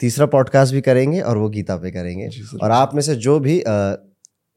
तीसरा 0.00 0.26
पॉडकास्ट 0.26 0.74
भी 0.74 0.80
करेंगे 0.80 1.20
और 1.20 1.38
वो 1.38 1.48
गीता 1.48 1.76
पे 1.76 1.90
करेंगे। 1.90 2.28
और 2.62 2.70
आप 2.70 2.94
में 2.94 3.02
से 3.02 3.14
जो 3.16 3.38
भी 3.40 3.58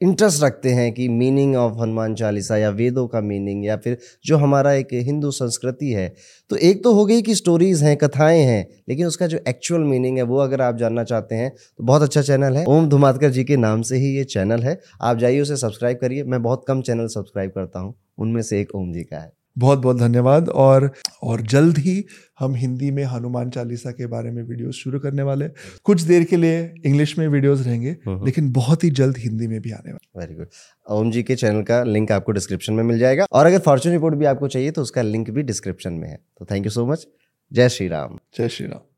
इंटरेस्ट 0.01 0.43
रखते 0.43 0.69
हैं 0.69 0.91
कि 0.93 1.07
मीनिंग 1.09 1.55
ऑफ़ 1.55 1.73
हनुमान 1.73 2.15
चालीसा 2.15 2.57
या 2.57 2.69
वेदों 2.69 3.07
का 3.07 3.21
मीनिंग 3.21 3.65
या 3.65 3.77
फिर 3.77 3.97
जो 4.25 4.37
हमारा 4.37 4.73
एक 4.73 4.87
हिंदू 4.93 5.31
संस्कृति 5.31 5.91
है। 5.91 6.13
तो 6.49 6.55
एक 6.55 6.83
तो 6.83 6.93
हो 6.93 7.05
गई 7.05 7.21
कि 7.21 7.35
स्टोरीज 7.35 7.83
हैं, 7.83 7.95
कथाएँ 7.97 8.41
हैं, 8.41 8.67
लेकिन 8.89 9.07
उसका 9.07 9.27
जो 9.27 9.39
एक्चुअल 9.47 9.81
मीनिंग 9.81 10.17
है 10.17 10.23
वो 10.23 10.37
अगर 10.37 10.61
आप 10.61 10.77
जानना 10.77 11.03
चाहते 11.03 11.35
हैं 11.35 11.49
तो 11.49 11.83
बहुत 11.83 12.01
अच्छा 12.01 12.21
चैनल 12.21 12.57
है। 12.57 12.65
ओम 12.65 12.89
धुमातकर 12.89 13.29
जी 13.29 13.43
के 13.43 13.57
नाम 13.57 13.81
से 13.81 13.97
ही 13.97 14.15
ये 14.17 14.23
चैनल 14.23 14.63
है। 14.63 14.79
आप 15.01 15.17
जाइए, 15.17 15.39
उसे 15.39 15.57
सब्सक्राइब 15.57 15.97
करिए। 15.97 16.23
मैं 16.23 16.43
बहुत 16.43 16.65
कम 16.67 16.81
चैनल 16.81 17.07
सब्सक्राइब 17.07 17.51
करता 17.51 17.79
हूँ। 17.79 17.95
उनमें 18.17 18.41
से 18.41 18.61
एक 18.61 18.75
ओम 18.75 18.91
जी 18.93 19.03
का 19.03 19.17
है। 19.17 19.31
बहुत 19.57 19.79
बहुत 19.79 19.97
धन्यवाद। 19.97 20.49
और 20.49 20.91
और 21.23 21.41
जल्द 21.41 21.77
ही 21.77 22.03
हम 22.39 22.55
हिंदी 22.55 22.89
में 22.91 23.03
हनुमान 23.03 23.49
चालीसा 23.49 23.91
के 23.91 24.05
बारे 24.05 24.31
में 24.31 24.41
वीडियोस 24.43 24.75
शुरू 24.75 24.99
करने 24.99 25.23
वाले 25.23 25.47
कुछ 25.83 26.01
देर 26.01 26.23
के 26.23 26.37
लिए 26.37 26.73
इंग्लिश 26.85 27.17
में 27.19 27.27
वीडियोस 27.27 27.65
रहेंगे। 27.65 27.95
लेकिन 28.07 28.51
बहुत 28.51 28.83
ही 28.83 28.89
जल्द 28.91 29.17
हिंदी 29.17 29.47
में 29.47 29.59
भी 29.61 29.71
आने 29.71 29.91
वाले 29.91 30.19
वेरी 30.19 30.35
गुड 30.35 30.47
ओम 30.87 31.11
जी 31.11 31.23
के 31.23 31.35
चैनल 31.35 31.61
का 31.63 31.83
लिंक 31.83 32.11
आपको 32.11 32.31
डिस्क्रिप्शन 32.31 32.73
में 32.73 32.83
मिल 32.83 32.99
जाएगा। 32.99 33.25
और 33.31 33.45
अगर 33.45 33.59
फॉर्चून 33.59 33.91
रिपोर्ट 33.91 34.15
भी 34.15 34.25
आपको 34.25 34.47
चाहिए 34.47 34.71
तो 34.71 34.81
उसका 34.81 35.01
लिंक 35.01 35.29
भी 35.29 35.43
डिस्क्रिप्शन 35.43 35.93
में 35.93 36.09
है। 36.09 36.19
तो 36.39 36.45
थैंक 36.51 36.65
यू 36.65 36.71
सो 36.71 36.85
मच। 36.85 37.07
जय 37.51 37.69
श्री 37.69 37.87
राम। 37.87 38.19
जय 38.37 38.49
श्री 38.49 38.67
राम। 38.67 38.94